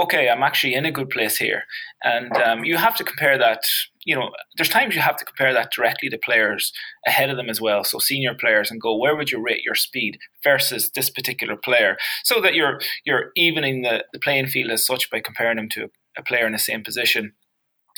okay, 0.00 0.28
I'm 0.28 0.42
actually 0.42 0.74
in 0.74 0.84
a 0.84 0.92
good 0.92 1.10
place 1.10 1.36
here. 1.36 1.62
And 2.04 2.36
um, 2.36 2.64
you 2.64 2.76
have 2.76 2.94
to 2.96 3.04
compare 3.04 3.36
that, 3.38 3.62
you 4.04 4.14
know, 4.14 4.30
there's 4.56 4.68
times 4.68 4.94
you 4.94 5.00
have 5.00 5.16
to 5.16 5.24
compare 5.24 5.52
that 5.52 5.72
directly 5.74 6.08
to 6.08 6.18
players 6.18 6.72
ahead 7.06 7.30
of 7.30 7.36
them 7.36 7.50
as 7.50 7.60
well. 7.60 7.82
So 7.82 7.98
senior 7.98 8.34
players 8.34 8.70
and 8.70 8.80
go, 8.80 8.96
where 8.96 9.16
would 9.16 9.30
you 9.30 9.42
rate 9.42 9.64
your 9.64 9.74
speed 9.74 10.18
versus 10.44 10.90
this 10.94 11.10
particular 11.10 11.56
player? 11.56 11.96
So 12.24 12.40
that 12.40 12.54
you're 12.54 12.80
you're 13.04 13.32
evening 13.34 13.82
the, 13.82 14.04
the 14.12 14.20
playing 14.20 14.46
field 14.46 14.70
as 14.70 14.86
such 14.86 15.10
by 15.10 15.20
comparing 15.20 15.56
them 15.56 15.68
to 15.70 15.90
a 16.16 16.22
player 16.22 16.46
in 16.46 16.52
the 16.52 16.58
same 16.58 16.84
position. 16.84 17.32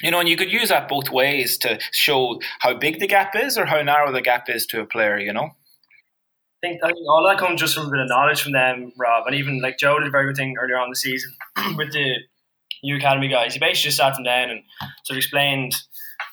You 0.03 0.11
know, 0.11 0.21
and 0.21 0.29
you 0.29 0.37
could 0.37 0.51
use 0.51 0.71
that 0.71 0.89
both 0.89 1.11
ways 1.11 1.59
to 1.59 1.79
show 1.93 2.41
how 2.61 2.73
big 2.73 3.01
the 3.01 3.07
gap 3.07 3.37
is 3.37 3.59
or 3.59 3.67
how 3.67 3.83
narrow 3.83 4.11
the 4.11 4.23
gap 4.23 4.49
is 4.49 4.65
to 4.67 4.81
a 4.81 4.87
player, 4.87 5.19
you 5.19 5.33
know? 5.33 5.51
I 6.63 6.69
think, 6.69 6.85
I 6.85 6.89
think 6.89 7.09
all 7.09 7.27
that 7.27 7.39
comes 7.39 7.61
just 7.61 7.75
from 7.75 7.87
a 7.87 7.91
bit 7.91 8.01
of 8.01 8.09
knowledge 8.09 8.43
from 8.43 8.53
them, 8.53 8.93
Rob, 8.99 9.27
and 9.27 9.35
even 9.35 9.63
like 9.63 9.79
Joe 9.79 9.99
did 9.99 10.09
a 10.09 10.11
very 10.11 10.27
good 10.27 10.37
thing 10.37 10.57
earlier 10.61 10.79
on 10.79 10.91
the 10.91 10.97
season 10.97 11.33
with 11.77 11.93
the 11.93 12.17
new 12.83 12.97
academy 12.97 13.29
guys. 13.29 13.55
He 13.55 13.61
basically 13.61 13.89
just 13.89 13.97
sat 13.97 14.15
them 14.15 14.25
down 14.25 14.51
and 14.51 14.63
sort 15.05 15.17
of 15.17 15.19
explained 15.19 15.75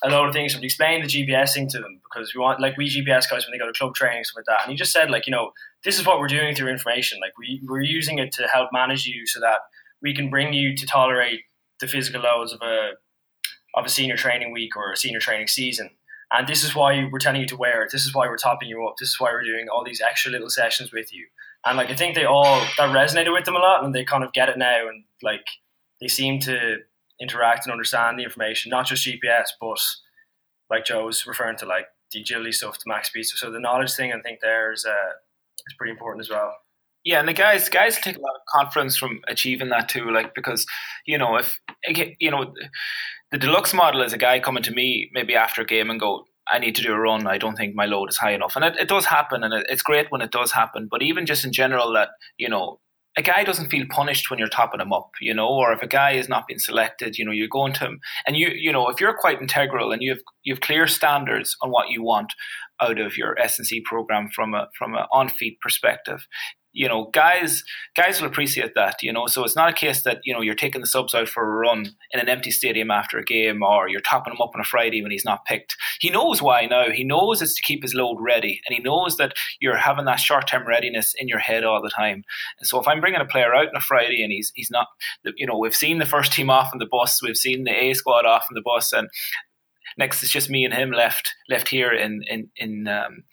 a 0.03 0.09
lot 0.09 0.27
of 0.27 0.33
things. 0.33 0.53
He 0.53 0.65
explained 0.65 1.03
the 1.03 1.07
GPS 1.07 1.53
thing 1.53 1.69
to 1.69 1.79
them 1.79 2.01
because 2.03 2.33
we 2.33 2.41
want 2.41 2.59
like 2.59 2.77
we 2.77 2.89
GPS 2.89 3.29
guys 3.29 3.45
when 3.45 3.51
they 3.51 3.57
go 3.57 3.71
to 3.71 3.77
club 3.77 3.95
training 3.95 4.23
stuff 4.23 4.37
like 4.37 4.45
that. 4.45 4.63
And 4.63 4.71
he 4.71 4.77
just 4.77 4.91
said 4.91 5.09
like 5.09 5.27
you 5.27 5.31
know 5.31 5.51
this 5.83 5.99
is 5.99 6.05
what 6.05 6.19
we're 6.19 6.27
doing 6.27 6.55
through 6.55 6.69
information. 6.69 7.19
Like 7.21 7.37
we 7.37 7.61
we're 7.65 7.81
using 7.81 8.19
it 8.19 8.31
to 8.33 8.47
help 8.53 8.69
manage 8.71 9.05
you 9.05 9.25
so 9.25 9.39
that 9.39 9.59
we 10.01 10.13
can 10.13 10.29
bring 10.29 10.53
you 10.53 10.75
to 10.75 10.85
tolerate 10.85 11.41
the 11.79 11.87
physical 11.87 12.21
loads 12.21 12.53
of 12.53 12.61
a 12.61 12.91
of 13.75 13.85
a 13.85 13.89
senior 13.89 14.17
training 14.17 14.51
week 14.51 14.75
or 14.75 14.91
a 14.91 14.97
senior 14.97 15.19
training 15.19 15.47
season. 15.47 15.91
And 16.31 16.47
this 16.47 16.63
is 16.63 16.75
why 16.75 17.07
we're 17.11 17.19
telling 17.19 17.41
you 17.41 17.47
to 17.47 17.57
wear 17.57 17.83
it. 17.83 17.91
This 17.91 18.05
is 18.05 18.13
why 18.13 18.27
we're 18.27 18.37
topping 18.37 18.67
you 18.67 18.85
up. 18.85 18.95
This 18.99 19.09
is 19.09 19.19
why 19.19 19.31
we're 19.31 19.43
doing 19.43 19.67
all 19.69 19.83
these 19.85 20.01
extra 20.01 20.31
little 20.31 20.49
sessions 20.49 20.91
with 20.91 21.13
you. 21.13 21.25
And 21.65 21.77
like 21.77 21.89
I 21.89 21.95
think 21.95 22.15
they 22.15 22.25
all 22.25 22.61
that 22.77 22.95
resonated 22.95 23.33
with 23.33 23.45
them 23.45 23.55
a 23.55 23.59
lot, 23.59 23.83
and 23.83 23.93
they 23.93 24.03
kind 24.03 24.23
of 24.23 24.33
get 24.33 24.49
it 24.49 24.57
now, 24.57 24.87
and 24.87 25.03
like 25.21 25.45
they 25.99 26.07
seem 26.07 26.39
to 26.41 26.77
interact 27.19 27.65
and 27.65 27.71
understand 27.71 28.19
the 28.19 28.23
information, 28.23 28.69
not 28.69 28.85
just 28.85 29.05
GPS, 29.05 29.47
but 29.59 29.79
like 30.69 30.85
Joe 30.85 31.05
was 31.05 31.25
referring 31.25 31.57
to, 31.57 31.65
like 31.65 31.87
the 32.11 32.21
agility 32.21 32.51
stuff, 32.51 32.77
the 32.77 32.83
max 32.87 33.09
speed. 33.09 33.25
So 33.25 33.51
the 33.51 33.59
knowledge 33.59 33.93
thing, 33.93 34.13
I 34.13 34.21
think 34.21 34.39
there 34.41 34.71
is 34.71 34.85
uh, 34.85 35.13
is 35.67 35.75
pretty 35.77 35.91
important 35.91 36.25
as 36.25 36.29
well. 36.29 36.53
Yeah, 37.03 37.19
and 37.19 37.27
the 37.27 37.33
guys 37.33 37.69
guys 37.69 37.97
take 37.97 38.17
a 38.17 38.21
lot 38.21 38.35
of 38.35 38.41
confidence 38.53 38.97
from 38.97 39.21
achieving 39.27 39.69
that 39.69 39.87
too. 39.89 40.11
Like 40.11 40.35
because 40.35 40.65
you 41.05 41.17
know 41.17 41.37
if 41.37 41.59
you 42.19 42.31
know 42.31 42.53
the 43.31 43.37
deluxe 43.37 43.73
model 43.73 44.01
is 44.01 44.13
a 44.13 44.17
guy 44.17 44.39
coming 44.39 44.63
to 44.63 44.71
me 44.71 45.09
maybe 45.13 45.35
after 45.35 45.61
a 45.61 45.65
game 45.65 45.89
and 45.89 45.99
go, 45.99 46.25
I 46.49 46.59
need 46.59 46.75
to 46.75 46.81
do 46.81 46.93
a 46.93 46.99
run. 46.99 47.27
I 47.27 47.37
don't 47.37 47.55
think 47.55 47.75
my 47.75 47.85
load 47.85 48.09
is 48.09 48.17
high 48.17 48.31
enough, 48.31 48.55
and 48.55 48.63
it, 48.63 48.77
it 48.79 48.87
does 48.87 49.05
happen, 49.05 49.43
and 49.43 49.53
it, 49.53 49.65
it's 49.69 49.81
great 49.81 50.07
when 50.09 50.21
it 50.21 50.31
does 50.31 50.53
happen. 50.53 50.87
But 50.89 51.01
even 51.01 51.25
just 51.25 51.43
in 51.43 51.51
general, 51.51 51.91
that 51.93 52.09
you 52.37 52.47
know, 52.47 52.79
a 53.17 53.21
guy 53.21 53.43
doesn't 53.43 53.69
feel 53.69 53.85
punished 53.89 54.29
when 54.29 54.39
you're 54.39 54.47
topping 54.47 54.79
him 54.79 54.93
up, 54.93 55.09
you 55.19 55.33
know, 55.33 55.47
or 55.49 55.73
if 55.73 55.81
a 55.81 55.87
guy 55.87 56.11
is 56.11 56.29
not 56.29 56.47
being 56.47 56.59
selected, 56.59 57.17
you 57.17 57.25
know, 57.25 57.31
you're 57.31 57.47
going 57.49 57.73
to 57.73 57.85
him, 57.85 57.99
and 58.25 58.37
you, 58.37 58.49
you 58.49 58.71
know, 58.71 58.87
if 58.89 59.01
you're 59.01 59.17
quite 59.17 59.41
integral 59.41 59.91
and 59.91 60.01
you 60.01 60.11
have 60.11 60.21
you 60.43 60.53
have 60.53 60.61
clear 60.61 60.87
standards 60.87 61.55
on 61.61 61.69
what 61.69 61.89
you 61.89 62.01
want 62.01 62.33
out 62.81 62.99
of 62.99 63.17
your 63.17 63.37
S 63.39 63.57
and 63.57 63.67
C 63.67 63.81
program 63.81 64.29
from 64.33 64.53
a 64.53 64.67
from 64.77 64.93
an 64.93 65.05
on 65.11 65.29
feet 65.29 65.59
perspective, 65.59 66.27
you 66.77 66.87
know, 66.87 67.09
guys 67.11 67.63
guys 67.95 68.21
will 68.21 68.27
appreciate 68.27 68.75
that, 68.75 69.01
you 69.01 69.11
know. 69.11 69.25
So 69.25 69.43
it's 69.43 69.55
not 69.55 69.69
a 69.69 69.73
case 69.73 70.03
that, 70.03 70.19
you 70.23 70.31
know, 70.31 70.41
you're 70.41 70.53
taking 70.53 70.79
the 70.79 70.87
subs 70.87 71.15
out 71.15 71.27
for 71.27 71.43
a 71.43 71.57
run 71.57 71.87
in 72.11 72.19
an 72.19 72.29
empty 72.29 72.51
stadium 72.51 72.91
after 72.91 73.17
a 73.17 73.25
game 73.25 73.63
or 73.63 73.89
you're 73.89 73.99
topping 73.99 74.33
him 74.33 74.41
up 74.41 74.51
on 74.53 74.61
a 74.61 74.63
Friday 74.63 75.01
when 75.01 75.09
he's 75.09 75.25
not 75.25 75.43
picked. 75.45 75.75
He 75.99 76.11
knows 76.11 76.39
why 76.39 76.67
now. 76.67 76.91
He 76.91 77.03
knows 77.03 77.41
it's 77.41 77.55
to 77.55 77.63
keep 77.63 77.81
his 77.81 77.95
load 77.95 78.17
ready 78.19 78.61
and 78.67 78.75
he 78.77 78.83
knows 78.83 79.17
that 79.17 79.33
you're 79.59 79.75
having 79.75 80.05
that 80.05 80.19
short 80.19 80.47
term 80.47 80.67
readiness 80.67 81.15
in 81.17 81.27
your 81.27 81.39
head 81.39 81.63
all 81.63 81.81
the 81.81 81.89
time. 81.89 82.23
And 82.59 82.67
so 82.67 82.79
if 82.79 82.87
I'm 82.87 83.01
bringing 83.01 83.21
a 83.21 83.25
player 83.25 83.55
out 83.55 83.69
on 83.69 83.75
a 83.75 83.81
Friday 83.81 84.21
and 84.21 84.31
he's 84.31 84.51
he's 84.53 84.69
not 84.69 84.87
you 85.35 85.47
know, 85.47 85.57
we've 85.57 85.75
seen 85.75 85.97
the 85.97 86.05
first 86.05 86.31
team 86.31 86.51
off 86.51 86.69
on 86.73 86.77
the 86.77 86.85
bus, 86.85 87.23
we've 87.23 87.37
seen 87.37 87.63
the 87.63 87.71
A 87.71 87.93
squad 87.95 88.27
off 88.27 88.45
on 88.51 88.53
the 88.53 88.61
bus 88.61 88.93
and 88.93 89.09
next 89.97 90.21
it's 90.21 90.31
just 90.31 90.49
me 90.49 90.63
and 90.63 90.75
him 90.75 90.91
left 90.91 91.33
left 91.49 91.69
here 91.69 91.91
in 91.91 92.21
in 92.29 92.49
in 92.55 92.87
um, 92.87 93.23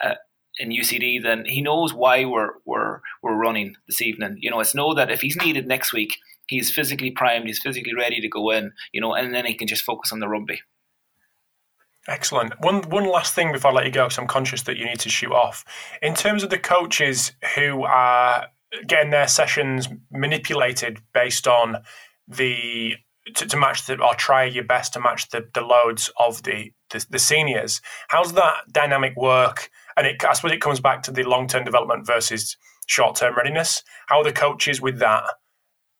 uh, 0.00 0.14
in 0.58 0.70
UCD, 0.70 1.22
then 1.22 1.44
he 1.46 1.62
knows 1.62 1.94
why 1.94 2.24
we're 2.24 2.54
we're 2.64 3.00
we're 3.22 3.36
running 3.36 3.76
this 3.86 4.02
evening. 4.02 4.36
You 4.40 4.50
know, 4.50 4.60
it's 4.60 4.74
know 4.74 4.94
that 4.94 5.10
if 5.10 5.20
he's 5.20 5.36
needed 5.36 5.66
next 5.66 5.92
week, 5.92 6.16
he's 6.46 6.70
physically 6.70 7.10
primed, 7.10 7.46
he's 7.46 7.60
physically 7.60 7.94
ready 7.94 8.20
to 8.20 8.28
go 8.28 8.50
in. 8.50 8.72
You 8.92 9.00
know, 9.00 9.14
and 9.14 9.34
then 9.34 9.46
he 9.46 9.54
can 9.54 9.68
just 9.68 9.84
focus 9.84 10.12
on 10.12 10.20
the 10.20 10.28
rugby. 10.28 10.60
Excellent. 12.08 12.54
One 12.60 12.82
one 12.90 13.06
last 13.06 13.34
thing 13.34 13.52
before 13.52 13.70
I 13.70 13.74
let 13.74 13.86
you 13.86 13.92
go, 13.92 14.04
because 14.04 14.18
I'm 14.18 14.26
conscious 14.26 14.62
that 14.62 14.76
you 14.76 14.84
need 14.84 15.00
to 15.00 15.08
shoot 15.08 15.32
off. 15.32 15.64
In 16.02 16.14
terms 16.14 16.42
of 16.42 16.50
the 16.50 16.58
coaches 16.58 17.32
who 17.54 17.84
are 17.84 18.46
getting 18.86 19.10
their 19.10 19.28
sessions 19.28 19.88
manipulated 20.10 20.98
based 21.12 21.46
on 21.46 21.78
the 22.26 22.94
to, 23.36 23.46
to 23.46 23.56
match 23.56 23.86
the 23.86 24.02
or 24.02 24.14
try 24.14 24.44
your 24.44 24.64
best 24.64 24.92
to 24.94 25.00
match 25.00 25.28
the, 25.30 25.48
the 25.54 25.60
loads 25.60 26.10
of 26.18 26.42
the, 26.42 26.72
the, 26.90 27.04
the 27.10 27.18
seniors. 27.18 27.80
How's 28.08 28.32
that 28.32 28.72
dynamic 28.72 29.16
work? 29.16 29.70
And 29.96 30.06
it, 30.06 30.24
I 30.24 30.32
suppose 30.32 30.52
it 30.52 30.60
comes 30.60 30.80
back 30.80 31.02
to 31.04 31.10
the 31.10 31.22
long 31.24 31.46
term 31.46 31.64
development 31.64 32.06
versus 32.06 32.56
short 32.86 33.16
term 33.16 33.34
readiness. 33.36 33.82
How 34.06 34.18
are 34.18 34.24
the 34.24 34.32
coaches 34.32 34.80
with 34.80 34.98
that? 34.98 35.24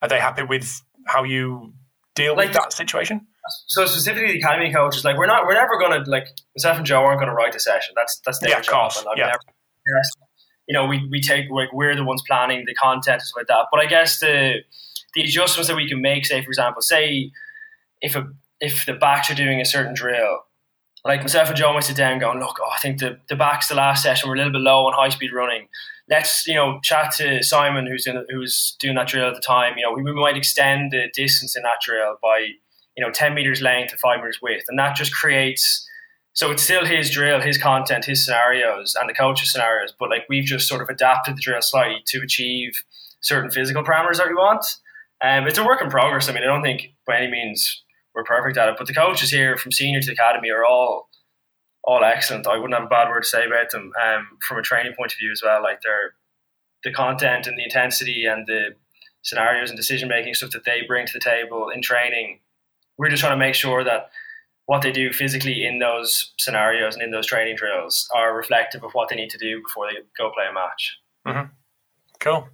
Are 0.00 0.08
they 0.08 0.18
happy 0.18 0.42
with 0.42 0.82
how 1.06 1.24
you 1.24 1.74
deal 2.14 2.36
like, 2.36 2.48
with 2.48 2.54
that 2.54 2.72
situation? 2.72 3.26
So 3.68 3.86
specifically, 3.86 4.32
the 4.32 4.38
academy 4.38 4.72
coaches, 4.72 5.04
like 5.04 5.16
we're 5.16 5.26
not, 5.26 5.46
we're 5.46 5.54
never 5.54 5.78
going 5.78 6.02
to 6.02 6.10
like 6.10 6.26
myself 6.56 6.78
and 6.78 6.86
Joe 6.86 7.02
aren't 7.02 7.18
going 7.18 7.28
to 7.28 7.34
write 7.34 7.54
a 7.54 7.60
session. 7.60 7.94
That's 7.96 8.20
that's 8.24 8.38
their 8.38 8.50
yeah, 8.50 8.60
job. 8.60 8.92
And 8.96 9.06
yeah. 9.16 9.26
Never, 9.26 9.38
you 10.68 10.74
know, 10.74 10.86
we, 10.86 11.06
we 11.10 11.20
take 11.20 11.50
like 11.50 11.72
we're 11.72 11.96
the 11.96 12.04
ones 12.04 12.22
planning 12.26 12.64
the 12.66 12.74
content 12.74 13.14
and 13.14 13.22
stuff 13.22 13.40
like 13.40 13.46
that. 13.48 13.66
But 13.70 13.80
I 13.80 13.86
guess 13.86 14.20
the 14.20 14.58
the 15.14 15.22
adjustments 15.22 15.68
that 15.68 15.76
we 15.76 15.88
can 15.88 16.00
make, 16.00 16.24
say 16.24 16.42
for 16.42 16.50
example, 16.50 16.82
say 16.82 17.30
if 18.00 18.16
a 18.16 18.24
if 18.60 18.86
the 18.86 18.94
backs 18.94 19.30
are 19.30 19.34
doing 19.34 19.60
a 19.60 19.64
certain 19.64 19.94
drill, 19.94 20.40
like 21.04 21.20
myself 21.20 21.48
and 21.48 21.56
Joe 21.56 21.72
might 21.72 21.84
sit 21.84 21.96
down 21.96 22.18
going, 22.18 22.38
look, 22.38 22.58
oh, 22.60 22.70
I 22.70 22.78
think 22.78 22.98
the, 22.98 23.18
the 23.28 23.36
backs 23.36 23.68
the 23.68 23.74
last 23.74 24.02
session 24.02 24.28
We're 24.28 24.36
a 24.36 24.38
little 24.38 24.52
bit 24.52 24.60
low 24.60 24.86
on 24.86 24.92
high 24.92 25.08
speed 25.08 25.32
running. 25.32 25.68
Let's, 26.08 26.46
you 26.46 26.54
know, 26.54 26.78
chat 26.82 27.12
to 27.16 27.42
Simon 27.42 27.86
who's 27.86 28.06
in, 28.06 28.24
who's 28.28 28.76
doing 28.78 28.96
that 28.96 29.08
drill 29.08 29.28
at 29.28 29.34
the 29.34 29.40
time. 29.40 29.74
You 29.76 29.84
know, 29.84 29.92
we, 29.92 30.02
we 30.02 30.12
might 30.12 30.36
extend 30.36 30.92
the 30.92 31.08
distance 31.14 31.56
in 31.56 31.62
that 31.62 31.80
drill 31.82 32.16
by 32.22 32.52
you 32.96 33.04
know, 33.04 33.10
10 33.10 33.34
meters 33.34 33.60
length 33.60 33.92
and 33.92 34.00
five 34.00 34.18
meters 34.18 34.40
width. 34.42 34.64
And 34.68 34.78
that 34.78 34.96
just 34.96 35.14
creates, 35.14 35.86
so 36.34 36.50
it's 36.50 36.62
still 36.62 36.84
his 36.84 37.10
drill, 37.10 37.40
his 37.40 37.58
content, 37.58 38.04
his 38.04 38.24
scenarios, 38.24 38.94
and 38.98 39.08
the 39.08 39.14
coach's 39.14 39.52
scenarios, 39.52 39.92
but 39.98 40.10
like 40.10 40.24
we've 40.28 40.44
just 40.44 40.68
sort 40.68 40.82
of 40.82 40.88
adapted 40.88 41.36
the 41.36 41.40
drill 41.40 41.62
slightly 41.62 42.02
to 42.06 42.20
achieve 42.20 42.72
certain 43.20 43.50
physical 43.50 43.82
parameters 43.82 44.16
that 44.16 44.28
we 44.28 44.34
want. 44.34 44.64
Um, 45.22 45.46
it's 45.46 45.58
a 45.58 45.64
work 45.64 45.80
in 45.80 45.88
progress. 45.88 46.28
I 46.28 46.32
mean, 46.32 46.42
I 46.42 46.46
don't 46.46 46.62
think 46.62 46.94
by 47.06 47.18
any 47.18 47.30
means 47.30 47.81
we're 48.14 48.24
perfect 48.24 48.56
at 48.58 48.68
it, 48.68 48.76
but 48.78 48.86
the 48.86 48.94
coaches 48.94 49.30
here 49.30 49.56
from 49.56 49.72
senior 49.72 50.00
to 50.00 50.12
academy 50.12 50.50
are 50.50 50.64
all 50.64 51.08
all 51.84 52.04
excellent. 52.04 52.46
I 52.46 52.56
wouldn't 52.56 52.74
have 52.74 52.84
a 52.84 52.88
bad 52.88 53.08
word 53.08 53.22
to 53.22 53.28
say 53.28 53.44
about 53.44 53.70
them 53.70 53.92
um, 54.00 54.38
from 54.46 54.58
a 54.58 54.62
training 54.62 54.94
point 54.96 55.12
of 55.12 55.18
view 55.18 55.32
as 55.32 55.42
well. 55.44 55.62
Like 55.62 55.82
they're 55.82 56.14
the 56.84 56.92
content 56.92 57.46
and 57.46 57.58
the 57.58 57.64
intensity 57.64 58.24
and 58.24 58.46
the 58.46 58.76
scenarios 59.22 59.70
and 59.70 59.76
decision 59.76 60.08
making 60.08 60.34
stuff 60.34 60.50
that 60.50 60.64
they 60.64 60.82
bring 60.86 61.06
to 61.06 61.12
the 61.12 61.20
table 61.20 61.70
in 61.70 61.82
training. 61.82 62.40
We're 62.98 63.08
just 63.08 63.20
trying 63.20 63.32
to 63.32 63.44
make 63.44 63.54
sure 63.54 63.82
that 63.84 64.10
what 64.66 64.82
they 64.82 64.92
do 64.92 65.12
physically 65.12 65.64
in 65.64 65.78
those 65.78 66.32
scenarios 66.38 66.94
and 66.94 67.02
in 67.02 67.10
those 67.10 67.26
training 67.26 67.56
drills 67.56 68.08
are 68.14 68.36
reflective 68.36 68.84
of 68.84 68.92
what 68.92 69.08
they 69.08 69.16
need 69.16 69.30
to 69.30 69.38
do 69.38 69.60
before 69.62 69.88
they 69.88 69.98
go 70.16 70.30
play 70.30 70.44
a 70.48 70.52
match. 70.52 70.98
Mm-hmm. 71.26 71.52
Cool. 72.20 72.48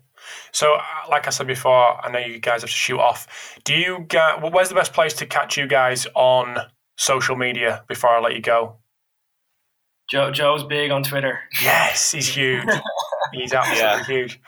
So, 0.52 0.74
uh, 0.74 0.82
like 1.10 1.26
I 1.26 1.30
said 1.30 1.46
before, 1.46 2.04
I 2.04 2.10
know 2.10 2.18
you 2.18 2.38
guys 2.38 2.62
have 2.62 2.70
to 2.70 2.76
shoot 2.76 2.98
off. 2.98 3.58
Do 3.64 3.74
you 3.74 4.04
get? 4.08 4.52
Where's 4.52 4.68
the 4.68 4.74
best 4.74 4.92
place 4.92 5.12
to 5.14 5.26
catch 5.26 5.56
you 5.56 5.66
guys 5.66 6.06
on 6.14 6.58
social 6.96 7.36
media 7.36 7.84
before 7.88 8.10
I 8.10 8.20
let 8.20 8.34
you 8.34 8.42
go? 8.42 8.76
Joe 10.10 10.30
Joe's 10.30 10.64
big 10.64 10.90
on 10.90 11.02
Twitter. 11.02 11.40
Yes, 11.62 12.12
he's 12.12 12.28
huge. 12.34 12.64
he's 13.32 13.52
absolutely 13.52 13.82
yeah. 13.82 14.04
huge. 14.04 14.40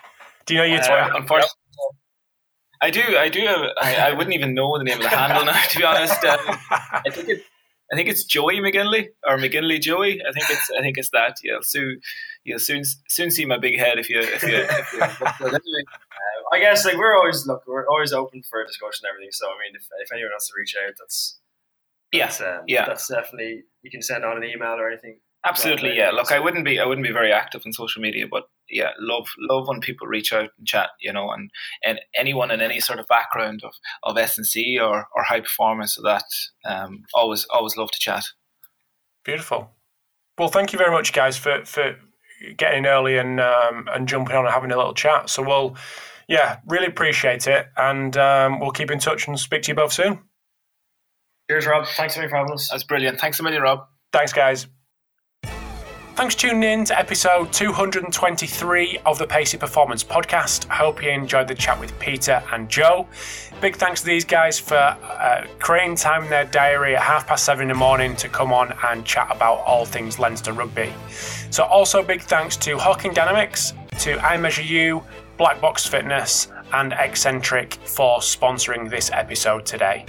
Do 0.46 0.54
you 0.54 0.60
know 0.60 0.66
your 0.66 0.80
uh, 0.80 0.86
Twitter? 0.86 1.16
unfortunately, 1.16 1.56
I 2.82 2.90
do. 2.90 3.02
I 3.18 3.28
do. 3.28 3.40
Have, 3.40 3.60
I, 3.80 3.94
I 3.96 4.12
wouldn't 4.14 4.34
even 4.34 4.54
know 4.54 4.76
the 4.78 4.84
name 4.84 4.96
of 4.96 5.02
the 5.02 5.08
handle 5.10 5.44
now. 5.44 5.60
To 5.68 5.78
be 5.78 5.84
honest, 5.84 6.24
um, 6.24 6.38
I 6.70 7.10
think 7.10 7.28
it. 7.28 7.44
I 7.92 7.96
think 7.96 8.08
it's 8.08 8.24
Joey 8.24 8.60
McGinley 8.60 9.08
or 9.26 9.36
McGinley 9.36 9.80
Joey. 9.80 10.20
I 10.26 10.32
think 10.32 10.46
it's. 10.48 10.70
I 10.78 10.80
think 10.80 10.96
it's 10.96 11.10
that. 11.10 11.36
You'll 11.42 11.62
soon. 11.62 12.00
You'll 12.44 12.58
soon 12.58 12.82
soon 13.08 13.30
see 13.30 13.44
my 13.44 13.58
big 13.58 13.78
head 13.78 13.98
if 13.98 14.08
you. 14.08 14.20
If 14.20 14.42
you. 14.42 14.56
If 14.56 14.92
you 14.92 15.02
uh, 15.02 15.42
I 16.52 16.58
guess 16.58 16.84
like 16.84 16.96
we're 16.96 17.16
always 17.16 17.46
look. 17.46 17.62
We're 17.66 17.88
always 17.88 18.12
open 18.12 18.42
for 18.42 18.64
discussion 18.64 19.04
and 19.04 19.10
everything. 19.14 19.30
So 19.32 19.46
I 19.46 19.56
mean, 19.62 19.76
if, 19.76 19.86
if 20.00 20.12
anyone 20.12 20.30
wants 20.32 20.48
to 20.48 20.54
reach 20.56 20.74
out, 20.86 20.94
that's. 20.98 21.38
That's, 22.12 22.40
yeah. 22.40 22.46
Um, 22.46 22.64
yeah. 22.66 22.86
That's 22.86 23.06
definitely. 23.06 23.64
You 23.82 23.90
can 23.90 24.02
send 24.02 24.24
on 24.24 24.36
an 24.36 24.44
email 24.44 24.72
or 24.72 24.88
anything. 24.88 25.20
Absolutely, 25.44 25.96
yeah. 25.96 26.10
Look, 26.10 26.32
I 26.32 26.38
wouldn't 26.38 26.66
be 26.66 26.78
I 26.78 26.84
wouldn't 26.84 27.06
be 27.06 27.12
very 27.12 27.32
active 27.32 27.62
on 27.64 27.72
social 27.72 28.02
media, 28.02 28.26
but 28.30 28.44
yeah, 28.68 28.90
love 28.98 29.26
love 29.38 29.68
when 29.68 29.80
people 29.80 30.06
reach 30.06 30.34
out 30.34 30.50
and 30.58 30.66
chat, 30.66 30.90
you 31.00 31.12
know, 31.12 31.30
and 31.30 31.50
and 31.82 31.98
anyone 32.14 32.50
in 32.50 32.60
any 32.60 32.78
sort 32.78 32.98
of 32.98 33.06
background 33.06 33.62
of 33.64 33.72
of 34.02 34.18
S 34.18 34.36
and 34.36 34.46
C 34.46 34.78
or 34.78 35.06
or 35.14 35.22
high 35.22 35.40
performance, 35.40 35.94
so 35.94 36.02
that 36.02 36.24
um, 36.66 37.04
always 37.14 37.46
always 37.46 37.76
love 37.78 37.90
to 37.90 37.98
chat. 37.98 38.24
Beautiful. 39.24 39.70
Well, 40.38 40.48
thank 40.48 40.74
you 40.74 40.78
very 40.78 40.92
much, 40.92 41.14
guys, 41.14 41.38
for 41.38 41.64
for 41.64 41.96
getting 42.56 42.86
early 42.86 43.18
and 43.18 43.40
um, 43.40 43.88
and 43.92 44.08
jumping 44.08 44.36
on 44.36 44.44
and 44.44 44.54
having 44.54 44.70
a 44.70 44.76
little 44.76 44.94
chat. 44.94 45.30
So 45.30 45.42
we'll, 45.42 45.76
yeah, 46.28 46.58
really 46.66 46.86
appreciate 46.86 47.46
it, 47.46 47.66
and 47.76 48.16
um, 48.16 48.60
we'll 48.60 48.70
keep 48.70 48.90
in 48.90 48.98
touch 48.98 49.26
and 49.28 49.38
speak 49.38 49.62
to 49.62 49.72
you 49.72 49.74
both 49.74 49.92
soon. 49.92 50.20
Cheers, 51.50 51.66
Rob. 51.66 51.86
Thanks 51.86 52.14
so 52.14 52.20
much 52.20 52.30
for 52.30 52.36
having 52.36 52.52
us. 52.52 52.68
That's 52.70 52.84
brilliant. 52.84 53.20
Thanks 53.20 53.40
a 53.40 53.42
million, 53.42 53.62
Rob. 53.62 53.86
Thanks, 54.12 54.32
guys. 54.32 54.66
Thanks 56.16 56.34
for 56.34 56.40
tuning 56.42 56.64
in 56.64 56.84
to 56.86 56.98
episode 56.98 57.50
223 57.52 58.98
of 59.06 59.16
the 59.18 59.26
Pacey 59.26 59.56
Performance 59.56 60.04
Podcast. 60.04 60.64
Hope 60.64 61.02
you 61.02 61.08
enjoyed 61.08 61.48
the 61.48 61.54
chat 61.54 61.80
with 61.80 61.98
Peter 61.98 62.42
and 62.52 62.68
Joe. 62.68 63.06
Big 63.62 63.76
thanks 63.76 64.00
to 64.00 64.06
these 64.06 64.24
guys 64.24 64.58
for 64.58 64.74
uh, 64.74 65.46
creating 65.60 65.96
time 65.96 66.24
in 66.24 66.30
their 66.30 66.44
diary 66.44 66.94
at 66.94 67.02
half 67.02 67.26
past 67.26 67.44
seven 67.44 67.62
in 67.62 67.68
the 67.68 67.74
morning 67.74 68.16
to 68.16 68.28
come 68.28 68.52
on 68.52 68.74
and 68.88 69.04
chat 69.06 69.28
about 69.30 69.60
all 69.60 69.86
things 69.86 70.18
Leinster 70.18 70.52
rugby. 70.52 70.92
So, 71.50 71.64
also 71.64 72.02
big 72.02 72.20
thanks 72.22 72.56
to 72.58 72.76
Hawkin 72.76 73.14
Dynamics, 73.14 73.72
to 74.00 74.16
iMeasureU, 74.16 75.02
Black 75.38 75.60
Box 75.60 75.86
Fitness, 75.86 76.48
and 76.74 76.92
Exxentric 76.92 77.74
for 77.76 78.18
sponsoring 78.18 78.90
this 78.90 79.10
episode 79.12 79.64
today. 79.64 80.04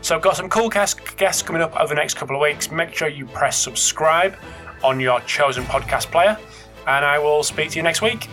So, 0.00 0.16
I've 0.16 0.22
got 0.22 0.36
some 0.36 0.48
cool 0.48 0.68
guests 0.68 1.42
coming 1.42 1.62
up 1.62 1.78
over 1.78 1.88
the 1.88 2.00
next 2.00 2.14
couple 2.14 2.34
of 2.34 2.42
weeks. 2.42 2.72
Make 2.72 2.94
sure 2.94 3.08
you 3.08 3.26
press 3.26 3.56
subscribe 3.56 4.34
on 4.84 5.00
your 5.00 5.20
chosen 5.22 5.64
podcast 5.64 6.10
player. 6.10 6.38
And 6.86 7.04
I 7.04 7.18
will 7.18 7.42
speak 7.42 7.70
to 7.70 7.76
you 7.76 7.82
next 7.82 8.02
week. 8.02 8.28